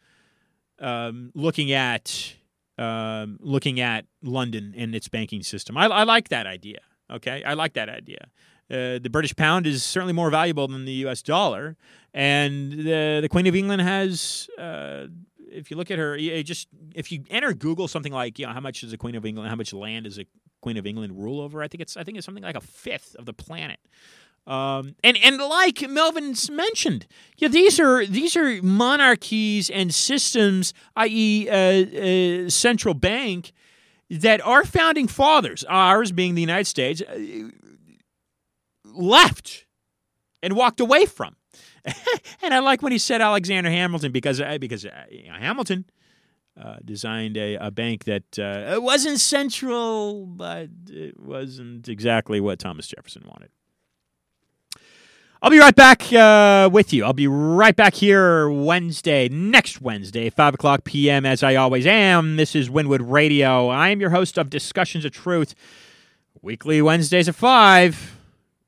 um, 0.79 1.33
looking 1.35 1.73
at 1.73 2.35
um, 2.79 3.39
looking 3.41 3.81
at 3.81 4.07
London 4.23 4.75
and 4.77 4.95
its 4.95 5.09
banking 5.09 5.43
system. 5.43 5.77
I, 5.77 5.87
I 5.87 6.05
like 6.05 6.29
that 6.29 6.47
idea. 6.47 6.79
Okay, 7.11 7.43
I 7.45 7.55
like 7.55 7.75
that 7.75 7.89
idea. 7.89 8.29
Uh, 8.71 8.99
the 8.99 9.09
British 9.11 9.35
pound 9.35 9.67
is 9.67 9.83
certainly 9.83 10.13
more 10.13 10.31
valuable 10.31 10.69
than 10.69 10.85
the 10.85 10.93
U.S. 10.93 11.23
dollar, 11.23 11.77
and 12.13 12.73
the 12.73 13.19
the 13.23 13.29
Queen 13.31 13.47
of 13.47 13.55
England 13.55 13.83
has. 13.83 14.49
Uh, 14.59 15.07
if 15.51 15.71
you 15.71 15.79
look 15.79 15.91
at 15.91 15.99
her, 15.99 16.19
just 16.43 16.69
if 16.95 17.11
you 17.11 17.25
enter 17.31 17.55
Google 17.55 17.89
something 17.89 18.13
like 18.13 18.39
you 18.39 18.47
know 18.47 18.53
how 18.53 18.61
much 18.61 18.83
is 18.83 18.91
the 18.91 18.99
Queen 18.99 19.15
of 19.15 19.25
England, 19.25 19.49
how 19.49 19.57
much 19.57 19.73
land 19.73 20.05
does 20.05 20.19
a 20.19 20.27
Queen 20.61 20.77
of 20.77 20.87
England 20.87 21.19
rule 21.19 21.41
over? 21.41 21.63
I 21.63 21.69
think 21.69 21.81
it's 21.81 21.97
I 21.97 22.05
think 22.05 22.19
it's 22.19 22.27
something 22.27 22.45
like 22.45 22.57
a 22.57 22.61
fifth 22.61 23.17
of 23.17 23.25
the 23.25 23.33
planet. 23.33 23.81
Um, 24.49 24.95
and 25.05 25.19
and 25.23 25.37
like 25.37 25.87
Melvin's 25.91 26.51
mentioned, 26.51 27.07
yeah, 27.37 27.49
these 27.49 27.79
are 27.79 28.07
these 28.07 28.35
are 28.35 28.63
monarchies 28.63 29.69
and 29.69 29.95
systems, 29.95 30.73
i.e., 30.97 31.51
uh, 31.51 32.47
uh, 32.47 32.49
central 32.49 32.95
bank, 32.95 33.53
that 34.09 34.41
our 34.47 34.65
founding 34.65 35.07
fathers, 35.07 35.65
ours 35.69 36.13
being 36.13 36.35
the 36.35 36.41
United 36.41 36.65
States, 36.65 37.03
uh, 37.03 37.51
left 38.87 39.67
and 40.43 40.57
walked 40.57 40.81
away 40.81 41.05
from. 41.05 41.37
and 42.43 42.55
I 42.55 42.61
like 42.61 42.81
when 42.81 42.93
he 42.93 42.99
said 42.99 43.21
Alexander 43.21 43.69
Hamilton 43.69 44.13
because 44.13 44.41
uh, 44.41 44.57
because 44.59 44.87
uh, 44.87 45.05
you 45.11 45.29
know, 45.31 45.39
Hamilton 45.39 45.85
uh, 46.59 46.77
designed 46.83 47.37
a, 47.37 47.57
a, 47.57 47.71
bank 47.71 48.05
that 48.05 48.39
uh, 48.39 48.81
wasn't 48.81 49.21
central, 49.21 50.25
but 50.25 50.71
it 50.89 51.21
wasn't 51.21 51.87
exactly 51.87 52.41
what 52.41 52.59
Thomas 52.59 52.89
Jefferson 52.89 53.25
wanted. 53.27 53.51
I'll 55.41 55.51
be 55.51 55.61
right 55.61 55.75
back 55.75 56.13
uh, 56.13 56.69
with 56.73 56.93
you. 56.93 57.05
I'll 57.05 57.13
be 57.13 57.29
right 57.29 57.77
back 57.77 57.95
here 57.95 58.51
Wednesday, 58.51 59.29
next 59.29 59.81
Wednesday, 59.81 60.31
5 60.31 60.55
o'clock 60.55 60.83
p.m., 60.83 61.25
as 61.25 61.45
I 61.45 61.55
always 61.55 61.87
am. 61.87 62.35
This 62.35 62.57
is 62.57 62.69
Wynwood 62.69 63.09
Radio. 63.09 63.69
I 63.69 63.91
am 63.91 64.01
your 64.01 64.11
host 64.11 64.37
of 64.37 64.51
Discussions 64.51 65.05
of 65.05 65.13
Truth, 65.13 65.55
weekly 66.43 66.83
Wednesdays 66.83 67.29
at 67.29 67.37
5. 67.37 68.17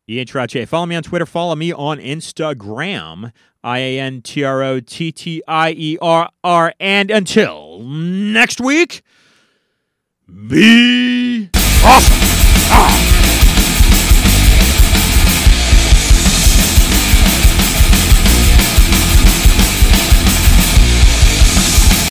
Ian 0.09 0.27
Trottier. 0.27 0.67
Follow 0.69 0.87
me 0.87 0.95
on 0.95 1.03
Twitter. 1.03 1.27
Follow 1.27 1.57
me 1.57 1.73
on 1.73 1.99
Instagram. 1.99 3.33
I 3.65 3.79
A 3.79 4.01
N 4.01 4.23
T 4.23 4.45
R 4.45 4.63
O 4.63 4.81
T 4.81 5.13
T 5.13 5.43
I 5.47 5.71
E 5.73 5.99
R 6.01 6.31
R. 6.43 6.75
And 6.81 7.11
until 7.11 7.81
next 7.81 8.61
week, 8.61 9.03
be 10.49 11.51
awesome. 11.85 12.15
Ah. 12.73 13.10